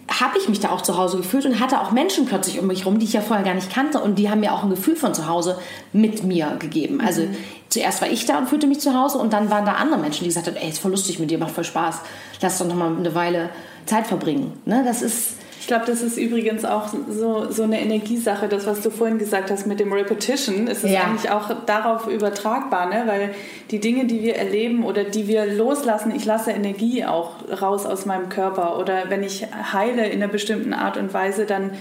[0.09, 2.85] habe ich mich da auch zu Hause gefühlt und hatte auch Menschen plötzlich um mich
[2.85, 3.99] rum, die ich ja vorher gar nicht kannte.
[3.99, 5.57] Und die haben mir auch ein Gefühl von zu Hause
[5.91, 7.01] mit mir gegeben.
[7.01, 7.27] Also
[7.69, 10.23] zuerst war ich da und fühlte mich zu Hause und dann waren da andere Menschen,
[10.23, 12.01] die gesagt haben, ey, ist voll lustig mit dir, macht voll Spaß.
[12.41, 13.49] Lass doch noch mal eine Weile
[13.85, 14.53] Zeit verbringen.
[14.65, 14.83] Ne?
[14.85, 15.37] Das ist...
[15.63, 19.49] Ich glaube, das ist übrigens auch so, so eine Energiesache, das, was du vorhin gesagt
[19.49, 21.03] hast mit dem Repetition, ist es ja.
[21.03, 23.03] eigentlich auch darauf übertragbar, ne?
[23.05, 23.33] weil
[23.71, 28.05] die Dinge, die wir erleben oder die wir loslassen, ich lasse Energie auch raus aus
[28.05, 31.71] meinem Körper oder wenn ich heile in einer bestimmten Art und Weise, dann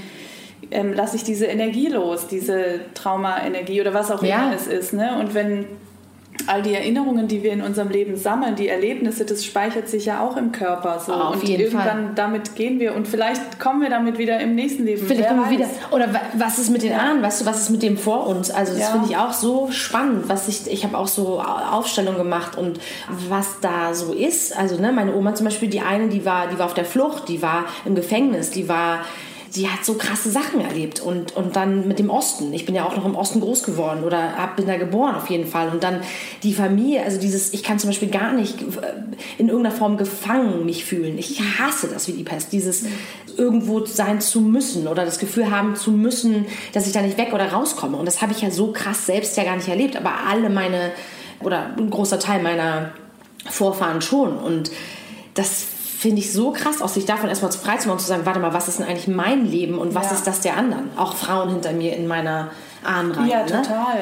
[0.70, 4.44] ähm, lasse ich diese Energie los, diese Trauma-Energie oder was auch ja.
[4.44, 4.92] immer es ist.
[4.92, 5.18] Ne?
[5.18, 5.66] Und wenn
[6.46, 10.20] all die Erinnerungen, die wir in unserem Leben sammeln, die Erlebnisse, das speichert sich ja
[10.20, 11.12] auch im Körper so.
[11.12, 12.12] Auf und irgendwann Fall.
[12.14, 15.06] damit gehen wir und vielleicht kommen wir damit wieder im nächsten Leben.
[15.06, 15.68] Vielleicht kommen wir wieder.
[15.90, 17.22] Oder was ist mit den Ahnen?
[17.22, 18.50] Weißt du, was ist mit dem vor uns?
[18.50, 18.88] Also das ja.
[18.88, 20.28] finde ich auch so spannend.
[20.28, 22.80] Was ich, ich habe auch so Aufstellungen gemacht und
[23.28, 24.56] was da so ist.
[24.56, 27.28] Also ne, meine Oma zum Beispiel, die eine, die war, die war auf der Flucht,
[27.28, 29.00] die war im Gefängnis, die war
[29.54, 32.52] die hat so krasse Sachen erlebt und, und dann mit dem Osten.
[32.54, 35.28] Ich bin ja auch noch im Osten groß geworden oder hab, bin da geboren auf
[35.28, 35.68] jeden Fall.
[35.68, 36.00] Und dann
[36.42, 38.64] die Familie, also dieses, ich kann zum Beispiel gar nicht äh,
[39.36, 41.18] in irgendeiner Form gefangen mich fühlen.
[41.18, 42.52] Ich hasse das wie die Pest.
[42.52, 42.84] Dieses
[43.36, 47.34] irgendwo sein zu müssen oder das Gefühl haben zu müssen, dass ich da nicht weg
[47.34, 47.98] oder rauskomme.
[47.98, 49.96] Und das habe ich ja so krass selbst ja gar nicht erlebt.
[49.96, 50.92] Aber alle meine,
[51.40, 52.92] oder ein großer Teil meiner
[53.50, 54.38] Vorfahren schon.
[54.38, 54.70] Und
[55.34, 55.66] das
[56.02, 58.40] finde ich so krass aus, sich davon erstmal frei zu machen und zu sagen, warte
[58.40, 60.16] mal, was ist denn eigentlich mein Leben und was ja.
[60.16, 60.90] ist das der anderen?
[60.96, 62.50] Auch Frauen hinter mir in meiner
[62.82, 63.30] Ahnenreihe.
[63.30, 63.46] Ja, ne?
[63.46, 63.98] total.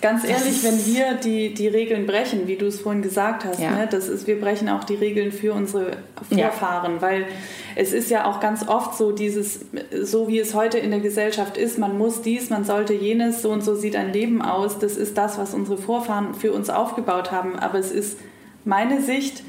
[0.00, 3.72] Ganz ehrlich, wenn wir die, die Regeln brechen, wie du es vorhin gesagt hast, ja.
[3.72, 5.96] ne, das ist, wir brechen auch die Regeln für unsere
[6.28, 7.02] Vorfahren, ja.
[7.02, 7.26] weil
[7.74, 9.60] es ist ja auch ganz oft so dieses,
[10.00, 13.50] so wie es heute in der Gesellschaft ist, man muss dies, man sollte jenes, so
[13.50, 17.32] und so sieht ein Leben aus, das ist das, was unsere Vorfahren für uns aufgebaut
[17.32, 18.16] haben, aber es ist
[18.64, 19.42] meine Sicht,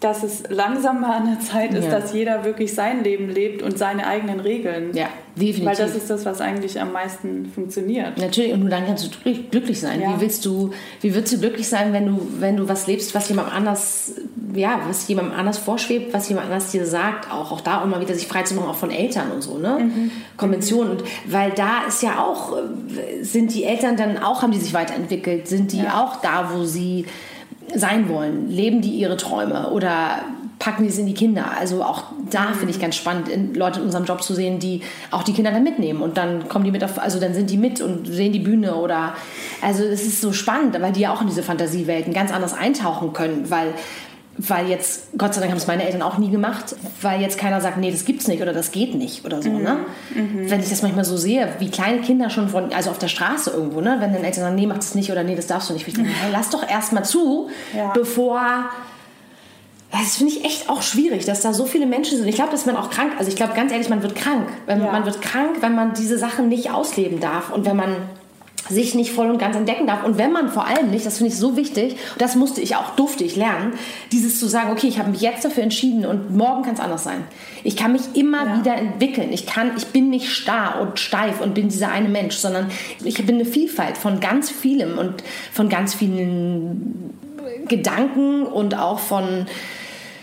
[0.00, 1.98] dass es langsam mal an der Zeit ist, ja.
[1.98, 4.94] dass jeder wirklich sein Leben lebt und seine eigenen Regeln.
[4.94, 5.64] Ja, definitiv.
[5.64, 8.16] Weil das ist das, was eigentlich am meisten funktioniert.
[8.16, 10.00] Natürlich, und nur dann kannst du glücklich sein.
[10.00, 10.14] Ja.
[10.14, 10.70] Wie willst du,
[11.00, 14.12] wie willst du glücklich sein, wenn du, wenn du was lebst, was jemand anders,
[14.54, 18.14] ja, was jemandem anders vorschwebt, was jemand anders dir sagt, auch, auch da immer wieder
[18.14, 19.78] sich frei zu machen, auch von Eltern und so, ne?
[19.80, 20.12] Mhm.
[20.36, 20.92] Konventionen.
[20.92, 22.56] Und weil da ist ja auch,
[23.22, 26.00] sind die Eltern dann auch, haben die sich weiterentwickelt, sind die ja.
[26.00, 27.06] auch da, wo sie
[27.74, 28.50] sein wollen?
[28.50, 30.22] Leben die ihre Träume oder
[30.58, 31.52] packen die es in die Kinder?
[31.58, 35.22] Also auch da finde ich ganz spannend, Leute in unserem Job zu sehen, die auch
[35.22, 37.80] die Kinder dann mitnehmen und dann kommen die mit auf, also dann sind die mit
[37.80, 39.14] und sehen die Bühne oder
[39.62, 43.12] also es ist so spannend, weil die ja auch in diese Fantasiewelten ganz anders eintauchen
[43.12, 43.74] können, weil
[44.38, 47.60] weil jetzt, Gott sei Dank haben es meine Eltern auch nie gemacht, weil jetzt keiner
[47.60, 49.62] sagt, nee, das gibt's nicht oder das geht nicht oder so, mhm.
[49.62, 49.76] ne?
[50.14, 50.50] Mhm.
[50.50, 53.50] Wenn ich das manchmal so sehe, wie kleine Kinder schon von, also auf der Straße
[53.50, 53.96] irgendwo, ne?
[53.98, 55.86] Wenn dann Eltern sagen, nee, mach das nicht oder nee, das darfst du nicht.
[55.88, 57.92] Ich denke, hey, lass doch erst mal zu, ja.
[57.92, 58.70] bevor
[59.90, 62.28] das finde ich echt auch schwierig, dass da so viele Menschen sind.
[62.28, 64.48] Ich glaube, dass man auch krank, also ich glaube ganz ehrlich, man wird krank.
[64.66, 64.76] Ja.
[64.76, 67.96] Man wird krank, wenn man diese Sachen nicht ausleben darf und wenn man
[68.68, 70.04] sich nicht voll und ganz entdecken darf.
[70.04, 72.96] Und wenn man vor allem nicht, das finde ich so wichtig, das musste ich auch,
[72.96, 73.74] durfte ich lernen,
[74.12, 77.04] dieses zu sagen, okay, ich habe mich jetzt dafür entschieden und morgen kann es anders
[77.04, 77.24] sein.
[77.64, 78.58] Ich kann mich immer ja.
[78.58, 79.32] wieder entwickeln.
[79.32, 82.70] Ich, kann, ich bin nicht starr und steif und bin dieser eine Mensch, sondern
[83.04, 87.14] ich bin eine Vielfalt von ganz vielem und von ganz vielen
[87.68, 89.46] Gedanken und auch von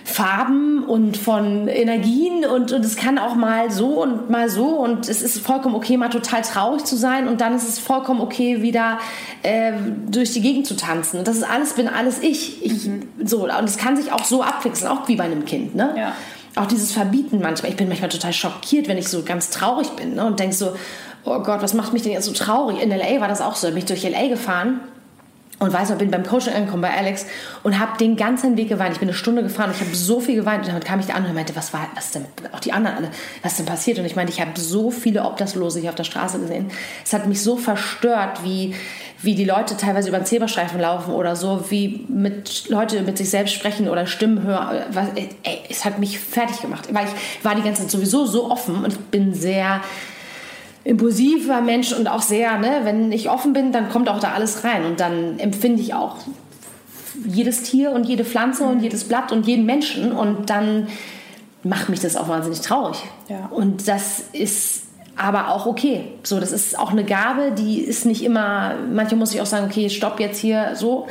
[0.06, 5.10] Farben und von Energien und, und es kann auch mal so und mal so und
[5.10, 8.62] es ist vollkommen okay, mal total traurig zu sein und dann ist es vollkommen okay,
[8.62, 9.00] wieder
[9.42, 9.74] äh,
[10.08, 11.18] durch die Gegend zu tanzen.
[11.18, 12.64] Und das ist alles, bin alles ich.
[12.64, 13.10] ich mhm.
[13.24, 15.74] So, und es kann sich auch so abwechseln, auch wie bei einem Kind.
[15.74, 15.96] Ne?
[15.98, 16.14] Ja.
[16.56, 17.72] Auch dieses Verbieten manchmal.
[17.72, 20.26] Ich bin manchmal total schockiert, wenn ich so ganz traurig bin ne?
[20.26, 20.76] und denke so,
[21.24, 22.80] oh Gott, was macht mich denn jetzt so traurig?
[22.80, 23.20] In L.A.
[23.20, 23.68] war das auch so.
[23.68, 24.28] Da bin ich durch L.A.
[24.28, 24.82] gefahren
[25.60, 27.26] und weiß noch, bin beim Coaching angekommen bei Alex
[27.64, 28.94] und habe den ganzen Weg geweint.
[28.94, 30.66] Ich bin eine Stunde gefahren und ich habe so viel geweint.
[30.66, 32.98] Und dann kam ich da an und meinte, was war, was denn, auch die anderen
[32.98, 33.10] alle,
[33.42, 33.98] was denn passiert?
[33.98, 36.72] Und ich meinte, ich habe so viele Obdachlose hier auf der Straße gesehen.
[37.06, 38.76] Es hat mich so verstört, wie,
[39.22, 43.30] wie die Leute teilweise über den Zebrastreifen laufen oder so, wie mit Leute mit sich
[43.30, 44.84] selbst sprechen oder Stimmen hören.
[45.16, 48.84] Ey, es hat mich fertig gemacht, weil ich war die ganze Zeit sowieso so offen
[48.84, 49.82] und ich bin sehr
[50.86, 54.64] impulsiver Mensch und auch sehr, ne, wenn ich offen bin, dann kommt auch da alles
[54.64, 56.18] rein und dann empfinde ich auch
[57.26, 60.88] jedes Tier und jede Pflanze und jedes Blatt und jeden Menschen und dann
[61.64, 62.98] macht mich das auch wahnsinnig traurig.
[63.28, 63.48] Ja.
[63.48, 64.84] Und das ist
[65.16, 66.04] aber auch okay.
[66.24, 69.66] So, das ist auch eine Gabe, die ist nicht immer, manchmal muss ich auch sagen,
[69.66, 71.08] okay, stopp jetzt hier so,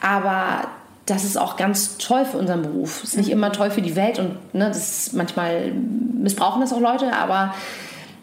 [0.00, 0.68] aber
[1.04, 3.04] das ist auch ganz toll für unseren Beruf.
[3.04, 6.80] Ist nicht immer toll für die Welt und ne, das ist, manchmal missbrauchen das auch
[6.80, 7.54] Leute, aber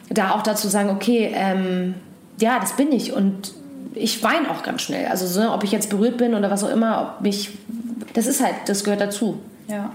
[0.10, 1.96] da auch dazu sagen, okay, ähm,
[2.40, 3.54] ja, das bin ich und
[3.94, 5.08] ich weine auch ganz schnell.
[5.08, 7.52] Also so, ob ich jetzt berührt bin oder was auch immer, ob mich,
[8.14, 9.40] das ist halt, das gehört dazu.
[9.68, 9.92] Ja.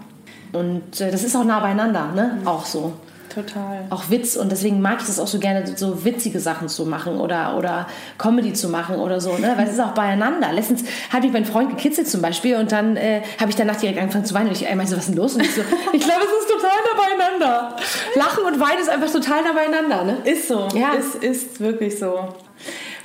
[0.52, 2.38] Und äh, das ist auch nah beieinander, ne?
[2.40, 2.46] Mhm.
[2.46, 2.94] Auch so.
[3.30, 3.86] Total.
[3.90, 7.18] Auch Witz und deswegen mag ich das auch so gerne, so witzige Sachen zu machen
[7.18, 7.86] oder, oder
[8.18, 9.54] Comedy zu machen oder so, ne?
[9.56, 10.52] weil es ist auch beieinander.
[10.52, 13.98] Letztens habe ich meinen Freund gekitzelt zum Beispiel und dann äh, habe ich danach direkt
[13.98, 15.34] angefangen zu weinen und ich meinte so, was ist denn los?
[15.34, 15.62] Und ich so,
[15.92, 17.76] ich glaube, es ist total da beieinander.
[18.16, 20.04] Lachen und Weinen ist einfach total da beieinander.
[20.04, 20.18] Ne?
[20.24, 20.90] Ist so, ja.
[20.98, 22.28] es ist wirklich so.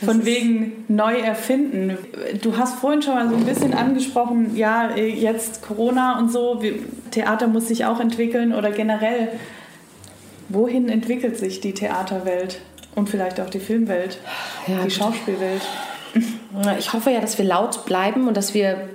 [0.03, 1.97] Von wegen neu erfinden.
[2.41, 6.61] Du hast vorhin schon mal so ein bisschen angesprochen, ja, jetzt Corona und so,
[7.11, 9.29] Theater muss sich auch entwickeln oder generell.
[10.49, 12.59] Wohin entwickelt sich die Theaterwelt
[12.95, 14.19] und vielleicht auch die Filmwelt,
[14.67, 15.61] ja, die Schauspielwelt?
[16.79, 18.87] Ich hoffe ja, dass wir laut bleiben und dass wir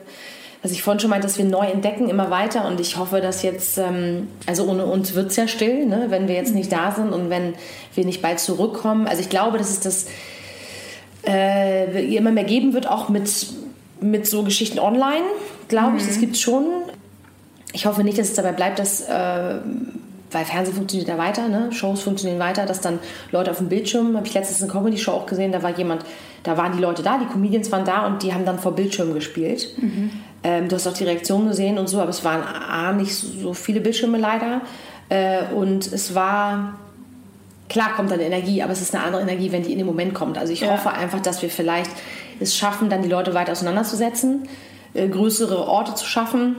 [0.62, 2.66] was ich vorhin schon meinte, dass wir neu entdecken, immer weiter.
[2.66, 6.06] Und ich hoffe, dass jetzt, ähm, also ohne uns wird es ja still, ne?
[6.08, 7.54] wenn wir jetzt nicht da sind und wenn
[7.94, 9.06] wir nicht bald zurückkommen.
[9.06, 10.06] Also ich glaube, dass es das
[11.26, 13.46] äh, immer mehr geben wird, auch mit,
[14.00, 15.24] mit so Geschichten online,
[15.68, 16.02] glaube ich.
[16.02, 16.08] Mhm.
[16.08, 16.66] Das gibt es schon.
[17.72, 19.54] Ich hoffe nicht, dass es dabei bleibt, dass, äh,
[20.30, 21.72] weil Fernsehen funktioniert ja weiter, ne?
[21.72, 22.98] Shows funktionieren weiter, dass dann
[23.32, 26.04] Leute auf dem Bildschirm, habe ich letztens eine Comedy-Show auch gesehen, da war jemand,
[26.42, 29.14] da waren die Leute da, die Comedians waren da und die haben dann vor Bildschirmen
[29.14, 29.68] gespielt.
[29.76, 30.10] Mhm.
[30.42, 33.52] Ähm, du hast auch die Reaktion gesehen und so, aber es waren A, nicht so
[33.52, 34.62] viele Bildschirme leider.
[35.08, 36.74] Äh, und es war
[37.70, 40.12] Klar kommt dann Energie, aber es ist eine andere Energie, wenn die in den Moment
[40.12, 40.36] kommt.
[40.36, 40.72] Also ich ja.
[40.72, 41.90] hoffe einfach, dass wir vielleicht
[42.40, 44.48] es schaffen, dann die Leute weiter auseinanderzusetzen,
[44.92, 46.56] äh, größere Orte zu schaffen.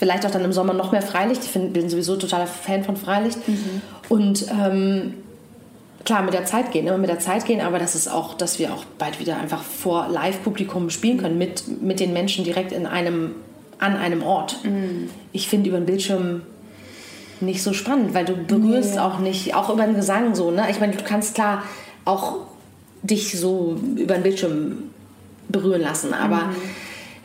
[0.00, 1.44] Vielleicht auch dann im Sommer noch mehr Freilicht.
[1.44, 3.46] Ich bin sowieso totaler Fan von Freilicht.
[3.46, 3.82] Mhm.
[4.08, 5.12] Und ähm,
[6.06, 8.58] klar, mit der Zeit gehen, immer mit der Zeit gehen, aber das ist auch, dass
[8.58, 12.86] wir auch bald wieder einfach vor Live-Publikum spielen können, mit, mit den Menschen direkt in
[12.86, 13.32] einem,
[13.78, 14.64] an einem Ort.
[14.64, 15.10] Mhm.
[15.32, 16.44] Ich finde, über den Bildschirm
[17.42, 19.00] nicht so spannend, weil du berührst nee.
[19.00, 20.68] auch nicht, auch über den Gesang so, ne?
[20.70, 21.62] Ich meine, du kannst klar
[22.06, 22.36] auch
[23.02, 24.78] dich so über den Bildschirm
[25.50, 26.56] berühren lassen, aber mhm.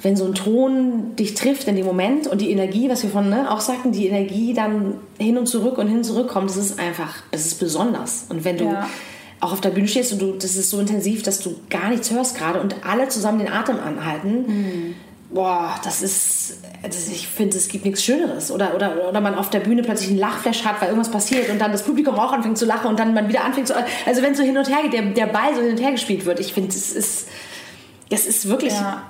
[0.05, 3.27] Wenn so ein Ton dich trifft in dem Moment und die Energie, was wir von
[3.27, 6.57] ne, auch sagten, die Energie dann hin und zurück und hin und zurück kommt, das
[6.57, 8.27] ist einfach, das ist besonders.
[8.29, 8.87] Und wenn du ja.
[9.39, 12.11] auch auf der Bühne stehst und du, das ist so intensiv, dass du gar nichts
[12.11, 14.95] hörst gerade und alle zusammen den Atem anhalten, mhm
[15.31, 18.51] boah, das ist, das, ich finde, es gibt nichts Schöneres.
[18.51, 21.59] Oder, oder, oder man auf der Bühne plötzlich einen Lachflash hat, weil irgendwas passiert und
[21.59, 23.75] dann das Publikum auch anfängt zu lachen und dann man wieder anfängt zu.
[24.05, 25.91] Also, wenn es so hin und her geht, der, der Ball so hin und her
[25.91, 27.27] gespielt wird, ich finde, es ist,
[28.09, 29.03] es ist wirklich ja.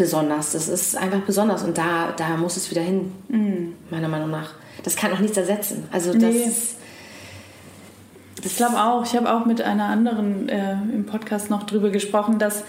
[0.00, 0.52] Besonders.
[0.52, 3.74] Das ist einfach besonders und da, da muss es wieder hin, mhm.
[3.90, 4.54] meiner Meinung nach.
[4.82, 5.86] Das kann auch nichts ersetzen.
[5.92, 6.22] Also, das.
[6.22, 6.50] Nee.
[8.42, 12.38] Ich glaube auch, ich habe auch mit einer anderen äh, im Podcast noch drüber gesprochen,
[12.38, 12.64] dass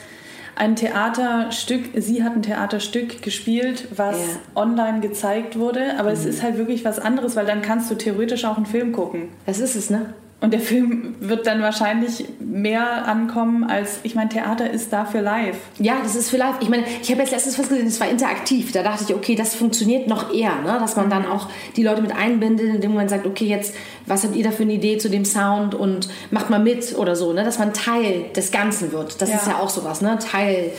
[0.58, 4.62] ein Theaterstück, sie hat ein Theaterstück gespielt, was ja.
[4.62, 6.16] online gezeigt wurde, aber mhm.
[6.16, 9.30] es ist halt wirklich was anderes, weil dann kannst du theoretisch auch einen Film gucken.
[9.46, 10.14] Das ist es, ne?
[10.42, 15.22] Und der Film wird dann wahrscheinlich mehr ankommen als, ich meine, Theater ist da für
[15.22, 15.56] live.
[15.78, 16.56] Ja, das ist für live.
[16.62, 18.72] Ich meine, ich habe jetzt letztens was gesehen, das war interaktiv.
[18.72, 20.78] Da dachte ich, okay, das funktioniert noch eher, ne?
[20.80, 23.76] dass man dann auch die Leute mit einbindet, indem man sagt, okay, jetzt,
[24.08, 27.16] was habt ihr da für eine Idee zu dem Sound und macht mal mit oder
[27.16, 27.44] so, ne?
[27.44, 29.22] dass man Teil des Ganzen wird.
[29.22, 29.36] Das ja.
[29.36, 30.18] ist ja auch sowas, ne?
[30.18, 30.72] Teil,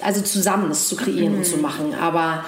[0.00, 1.38] also zusammen es zu kreieren mhm.
[1.38, 1.94] und zu machen.
[2.00, 2.46] Aber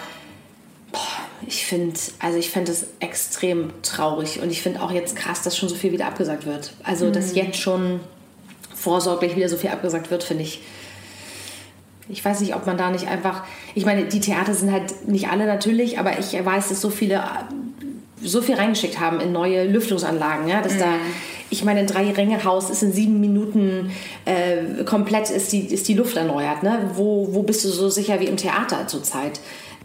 [1.46, 5.56] ich finde, also ich finde es extrem traurig und ich finde auch jetzt krass, dass
[5.56, 6.72] schon so viel wieder abgesagt wird.
[6.82, 7.12] Also, mhm.
[7.12, 8.00] dass jetzt schon
[8.74, 10.60] vorsorglich wieder so viel abgesagt wird, finde ich.
[12.08, 13.44] Ich weiß nicht, ob man da nicht einfach.
[13.74, 17.24] Ich meine, die Theater sind halt nicht alle natürlich, aber ich weiß, dass so viele
[18.22, 20.78] so viel reingeschickt haben in neue Lüftungsanlagen, ja, dass mhm.
[20.78, 20.86] da
[21.50, 23.92] ich meine, ein Drei-Ränge-Haus ist in sieben Minuten
[24.24, 26.62] äh, komplett ist die, ist die Luft erneuert.
[26.62, 26.90] Ne?
[26.94, 29.40] Wo, wo bist du so sicher wie im Theater zurzeit?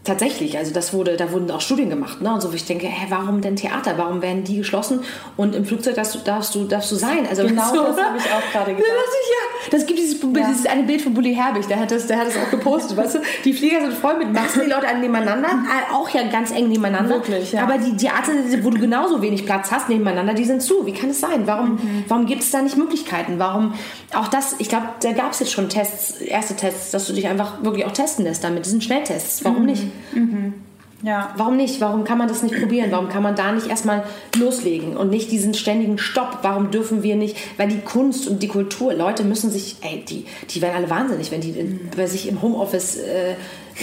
[0.10, 2.34] Tatsächlich, also das wurde, da wurden auch Studien gemacht, ne?
[2.34, 3.94] Und so, wo ich denke, hä, warum denn Theater?
[3.96, 5.02] Warum werden die geschlossen?
[5.38, 7.28] Und im Flugzeug darfst du, darfst du, darfst du sein.
[7.30, 8.90] Also genau so, das habe ich auch gerade gesagt.
[8.90, 10.48] Ja, das gibt dieses, ja.
[10.48, 13.16] dieses eine Bild von Bully Herbig, der hat das, der hat das auch gepostet, weißt
[13.16, 13.20] du?
[13.46, 17.14] Die Flieger sind voll mit Masken, die Leute nebeneinander, äh, auch ja ganz eng nebeneinander.
[17.14, 17.62] Wirklich, ja.
[17.62, 18.32] Aber die Theater,
[18.64, 20.88] wo du genauso wenig Platz hast nebeneinander, die sind zu.
[20.88, 21.46] Wie kann es sein?
[21.46, 22.06] Warum, mhm.
[22.08, 23.38] warum gibt es da nicht Möglichkeiten?
[23.38, 23.76] Warum,
[24.16, 27.28] auch das, ich glaube, da gab es jetzt schon Tests, erste Tests, dass du dich
[27.28, 29.46] einfach wirklich auch testen lässt damit, diesen Schnelltests.
[29.46, 29.66] Warum mhm.
[29.66, 29.84] nicht?
[30.14, 30.54] Mhm.
[31.02, 31.34] Ja.
[31.38, 31.80] Warum nicht?
[31.80, 32.92] Warum kann man das nicht probieren?
[32.92, 34.04] Warum kann man da nicht erstmal
[34.38, 36.40] loslegen und nicht diesen ständigen Stopp?
[36.42, 37.38] Warum dürfen wir nicht?
[37.58, 41.32] Weil die Kunst und die Kultur, Leute müssen sich, ey, die, die werden alle wahnsinnig,
[41.32, 43.36] wenn die in, bei sich im Homeoffice äh,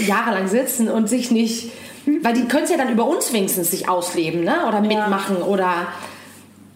[0.06, 1.70] jahrelang sitzen und sich nicht,
[2.22, 4.66] weil die können es ja dann über uns wenigstens sich ausleben, ne?
[4.68, 5.44] Oder mitmachen ja.
[5.46, 5.88] oder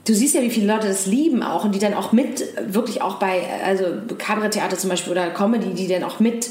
[0.07, 3.03] du siehst ja, wie viele Leute das lieben auch und die dann auch mit, wirklich
[3.03, 3.85] auch bei, also
[4.17, 6.51] Kabaretttheater zum Beispiel oder Comedy, die dann auch mit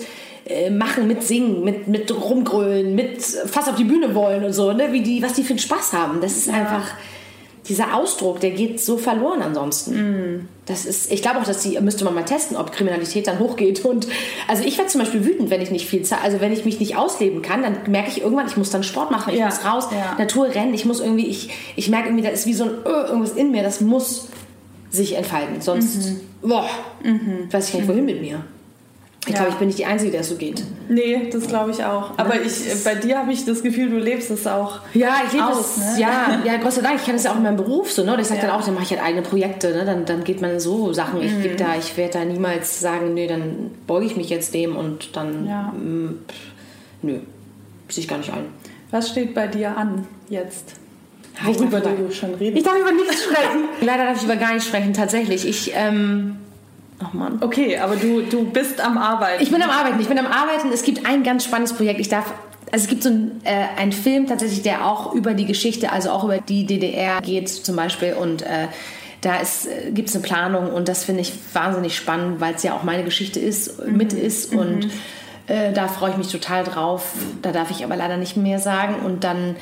[0.50, 4.74] äh, machen, mit singen, mit, mit rumgrölen, mit fast auf die Bühne wollen und so,
[4.74, 4.92] ne?
[4.92, 6.22] Wie die, was die für einen Spaß haben.
[6.22, 6.88] Das ist einfach,
[7.68, 10.48] dieser Ausdruck, der geht so verloren ansonsten.
[10.66, 13.86] Das ist, ich glaube auch, dass die müsste man mal testen, ob Kriminalität dann hochgeht.
[13.86, 14.08] Und
[14.48, 16.80] also ich werde zum Beispiel wütend, wenn ich nicht viel Zeit, also wenn ich mich
[16.80, 19.64] nicht ausleben kann, dann merke ich irgendwann, ich muss dann Sport machen, ich Ja, muss
[19.64, 20.16] raus, ja.
[20.18, 23.08] Natur rennen, ich muss irgendwie, ich, ich merke irgendwie, da ist wie so ein äh,
[23.08, 24.30] irgendwas in mir, das muss
[24.90, 25.62] sich entfalten.
[25.62, 26.68] Sonst, boah,
[27.52, 28.44] weiß ich nicht, wohin mit mir.
[29.28, 30.64] Ich glaube, ich bin nicht die Einzige, der es so geht.
[30.88, 32.18] Nee, das glaube ich auch.
[32.18, 34.80] Aber ich, äh, bei dir habe ich das Gefühl, du lebst es auch.
[34.94, 36.02] Ja, ich lebe das, ne?
[36.02, 38.14] ja, ja, Gott sei Dank, ich kann das ja auch in meinem Beruf so, ne?
[38.14, 38.48] Und ich sage Ja.
[38.48, 39.84] dann auch, dann mache ich halt eigene Projekte, ne?
[39.86, 41.22] Dann, dann geht man so Sachen.
[41.22, 45.16] Ich da, ich werde da niemals sagen, nö, dann beuge ich mich jetzt dem und
[45.16, 45.74] dann, Ja.
[45.78, 46.38] mm, pff,
[47.02, 47.20] nö,
[47.90, 48.46] sehe ich gar nicht ein.
[48.90, 50.74] Was steht bei dir an jetzt?
[51.44, 52.58] Ja, ich Worüber darf du schon redest.
[52.58, 53.66] Ich darf über nichts sprechen.
[53.82, 55.48] Leider darf ich über gar nichts sprechen, tatsächlich.
[55.48, 56.38] Ich, ähm,
[57.04, 57.38] ach Mann.
[57.42, 59.42] Okay, aber du, du bist am Arbeiten.
[59.42, 60.72] Ich bin am Arbeiten, ich bin am Arbeiten.
[60.72, 62.00] Es gibt ein ganz spannendes Projekt.
[62.00, 62.34] Ich darf,
[62.72, 66.12] also es gibt so einen, äh, einen Film tatsächlich, der auch über die Geschichte, also
[66.12, 68.68] auch über die DDR geht zum Beispiel und äh,
[69.22, 72.74] da äh, gibt es eine Planung und das finde ich wahnsinnig spannend, weil es ja
[72.74, 74.90] auch meine Geschichte ist, mit ist und
[75.48, 77.14] äh, da freue ich mich total drauf.
[77.42, 79.56] Da darf ich aber leider nicht mehr sagen und dann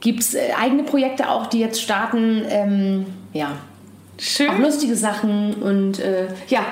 [0.00, 2.42] gibt es äh, eigene Projekte auch, die jetzt starten.
[2.48, 3.52] Ähm, ja,
[4.24, 4.48] Schön.
[4.50, 6.64] auch lustige Sachen und äh, ja,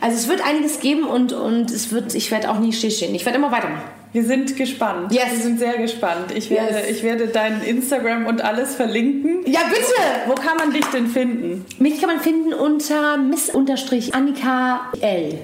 [0.00, 3.14] also es wird einiges geben und, und es wird, ich werde auch nie stillstehen.
[3.14, 3.82] Ich werde immer weitermachen.
[4.12, 5.12] Wir sind gespannt.
[5.12, 5.24] Yes.
[5.32, 6.30] Wir sind sehr gespannt.
[6.32, 6.90] Ich werde, Yes.
[6.90, 9.40] ich werde dein Instagram und alles verlinken.
[9.44, 9.82] Ja, bitte!
[10.28, 11.64] Wo kann man dich denn finden?
[11.80, 15.38] Mich kann man finden unter Miss-Annika L.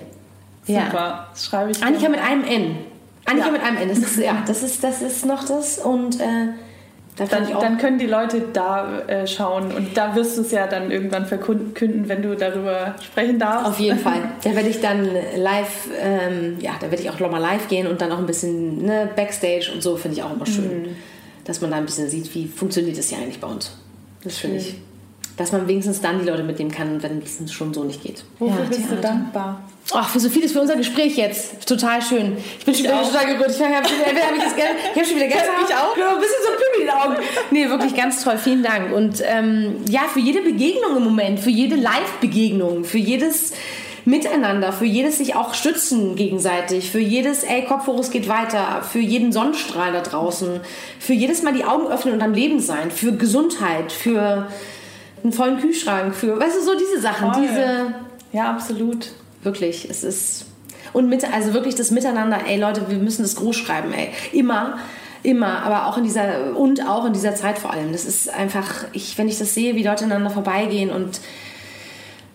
[0.66, 0.84] Ja.
[0.86, 1.26] Super.
[1.32, 1.82] Das schreibe ich.
[1.82, 2.76] Annika mit einem N.
[3.24, 3.53] Annika Ja.
[3.53, 3.88] mit einem N.
[3.88, 6.48] Das ist, ja, das ist, das ist noch das und äh,
[7.28, 10.90] Dann, dann können die Leute da äh, schauen und da wirst du es ja dann
[10.90, 13.66] irgendwann verkünden, wenn du darüber sprechen darfst.
[13.66, 14.22] Auf jeden Fall.
[14.42, 18.00] Da werde ich dann live, ähm, ja, da werde ich auch nochmal live gehen und
[18.00, 20.96] dann auch ein bisschen ne, Backstage und so finde ich auch immer schön.
[21.44, 23.76] Dass man da ein bisschen sieht, wie funktioniert das hier eigentlich bei uns.
[24.22, 24.76] Das finde ich.
[25.41, 28.24] Dass man wenigstens dann die Leute mitnehmen kann, wenn es schon so nicht geht.
[28.38, 29.01] Wofür Ja, bist du Theater.
[29.01, 29.62] dankbar?
[29.95, 31.66] Ach, für so vieles für unser Gespräch jetzt.
[31.66, 32.36] Total schön.
[32.59, 33.51] Ich bin schon wieder total gerührt.
[33.51, 35.66] Ich habe hab ich ich hab schon wieder Gänsehaut.
[35.66, 35.97] Ich auch.
[35.97, 37.16] Ja, ein bisschen so Pimmel in den Augen.
[37.51, 38.36] Nee, wirklich ganz toll.
[38.36, 38.93] Vielen Dank.
[38.95, 43.55] Und ähm, ja, für jede Begegnung im Moment, für jede Live-Begegnung, für jedes
[44.05, 48.82] Miteinander, für jedes sich auch stützen gegenseitig, für jedes, ey, Kopf hoch, es geht weiter,
[48.82, 50.61] für jeden Sonnenstrahl da draußen,
[50.99, 54.49] für jedes Mal die Augen öffnen und am Leben sein, für Gesundheit, für
[55.22, 57.42] einen vollen Kühlschrank, für, weißt du, so diese Sachen, Voll.
[57.42, 57.94] diese
[58.32, 59.10] Ja, absolut.
[59.42, 60.46] Wirklich, es ist.
[60.92, 64.10] Und mit, also wirklich das Miteinander, ey Leute, wir müssen das groß schreiben, ey.
[64.32, 64.78] Immer,
[65.22, 67.92] immer, aber auch in dieser, und auch in dieser Zeit vor allem.
[67.92, 71.20] Das ist einfach, ich, wenn ich das sehe, wie Leute aneinander vorbeigehen und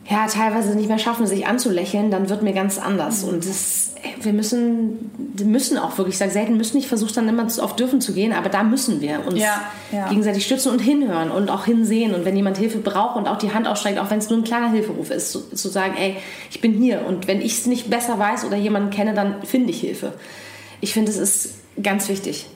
[0.10, 3.24] ja, teilweise nicht mehr schaffen, sich anzulächeln, dann wird mir ganz anders.
[3.24, 5.12] Und das, wir müssen,
[5.44, 8.34] müssen auch wirklich, ich sage selten müssen, ich versuche dann immer oft dürfen zu gehen,
[8.34, 10.10] aber da müssen wir uns Ja, ja.
[10.10, 12.14] gegenseitig stützen und hinhören und auch hinsehen.
[12.14, 14.44] Und wenn jemand Hilfe braucht und auch die Hand ausstreckt, auch wenn es nur ein
[14.44, 16.16] kleiner Hilferuf ist, zu, zu sagen, ey,
[16.50, 17.06] ich bin hier.
[17.06, 20.14] Und wenn ich es nicht besser weiß oder jemanden kenne, dann finde ich Hilfe.
[20.82, 22.48] Ich finde, es ist ganz wichtig.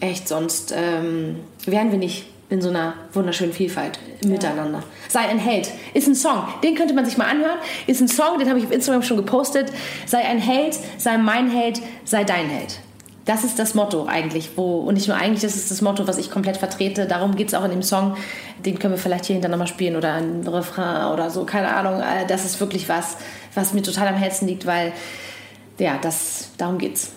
[0.00, 1.36] Echt, sonst ähm,
[1.66, 4.82] wären wir nicht in so einer wunderschönen Vielfalt im Miteinander.
[5.08, 5.70] Sei ein Held.
[5.92, 6.44] Ist ein Song.
[6.62, 7.58] Den könnte man sich mal anhören.
[7.88, 9.72] Ist ein Song, den habe ich auf Instagram schon gepostet.
[10.06, 12.78] Sei ein Held, sei mein Held, sei dein Held.
[13.24, 14.50] Das ist das Motto eigentlich.
[14.56, 17.06] Wo, und nicht nur eigentlich, das ist das Motto, was ich komplett vertrete.
[17.06, 18.16] Darum geht es auch in dem Song.
[18.64, 21.44] Den können wir vielleicht hier hinter nochmal spielen oder ein Refrain oder so.
[21.44, 22.00] Keine Ahnung.
[22.00, 23.16] Äh, Das ist wirklich was,
[23.54, 24.92] was mir total am Herzen liegt, weil,
[25.78, 27.12] ja, das, darum geht's.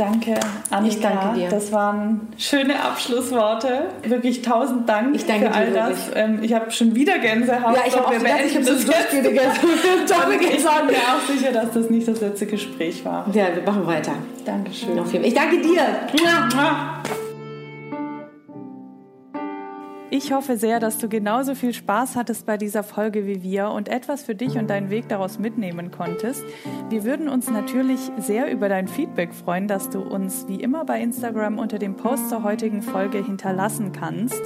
[0.00, 0.34] Danke,
[0.70, 0.94] Annika.
[0.94, 1.48] Ich danke dir.
[1.50, 3.88] Das waren schöne Abschlussworte.
[4.02, 6.10] Wirklich tausend Dank Ich danke für all dir das.
[6.14, 7.76] Ähm, ich habe schon wieder Gänsehaut.
[7.76, 10.32] Ja, ich habe auch gedacht, ich habe so durchgehende Gänsehaut.
[10.32, 13.26] Ich bin mir auch sicher, dass das nicht das letzte Gespräch war.
[13.34, 14.12] Ja, wir machen weiter.
[14.46, 14.98] Dankeschön.
[15.22, 15.82] Ich danke dir.
[20.12, 23.88] Ich hoffe sehr, dass du genauso viel Spaß hattest bei dieser Folge wie wir und
[23.88, 26.44] etwas für dich und deinen Weg daraus mitnehmen konntest.
[26.88, 31.00] Wir würden uns natürlich sehr über dein Feedback freuen, das du uns wie immer bei
[31.00, 34.42] Instagram unter dem Post zur heutigen Folge hinterlassen kannst.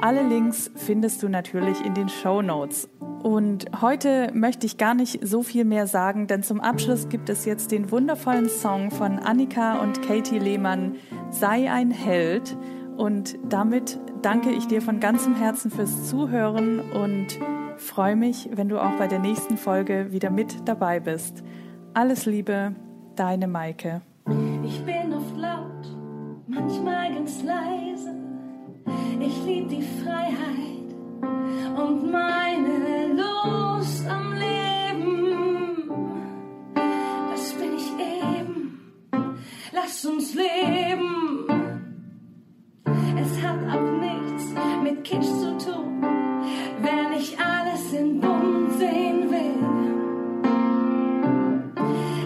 [0.00, 2.88] Alle Links findest du natürlich in den Show Notes.
[3.22, 7.44] Und heute möchte ich gar nicht so viel mehr sagen, denn zum Abschluss gibt es
[7.44, 10.96] jetzt den wundervollen Song von Annika und Katie Lehmann,
[11.30, 12.56] Sei ein Held.
[12.96, 17.38] Und damit danke ich dir von ganzem Herzen fürs Zuhören und
[17.76, 21.42] freue mich, wenn du auch bei der nächsten Folge wieder mit dabei bist.
[21.92, 22.74] Alles Liebe,
[23.16, 24.02] deine Maike.
[24.64, 25.96] Ich bin oft laut,
[26.46, 28.14] manchmal ganz leise.
[29.20, 30.94] Ich lieb die Freiheit
[31.76, 35.88] und meine Lust am Leben.
[36.74, 38.78] Das bin ich eben.
[39.72, 41.53] Lass uns leben
[43.18, 44.44] es hat auch nichts
[44.82, 46.02] mit Kitsch zu tun,
[46.80, 49.54] wenn ich alles in Bumm sehen will.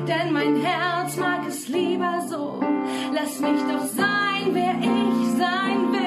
[0.07, 2.61] Denn mein Herz mag es lieber so,
[3.13, 5.98] lass mich doch sein, wer ich sein will.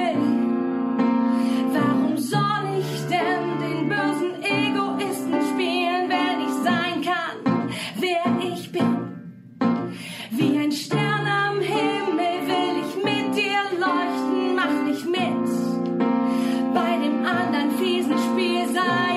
[17.81, 19.10] Krisenspiel sein.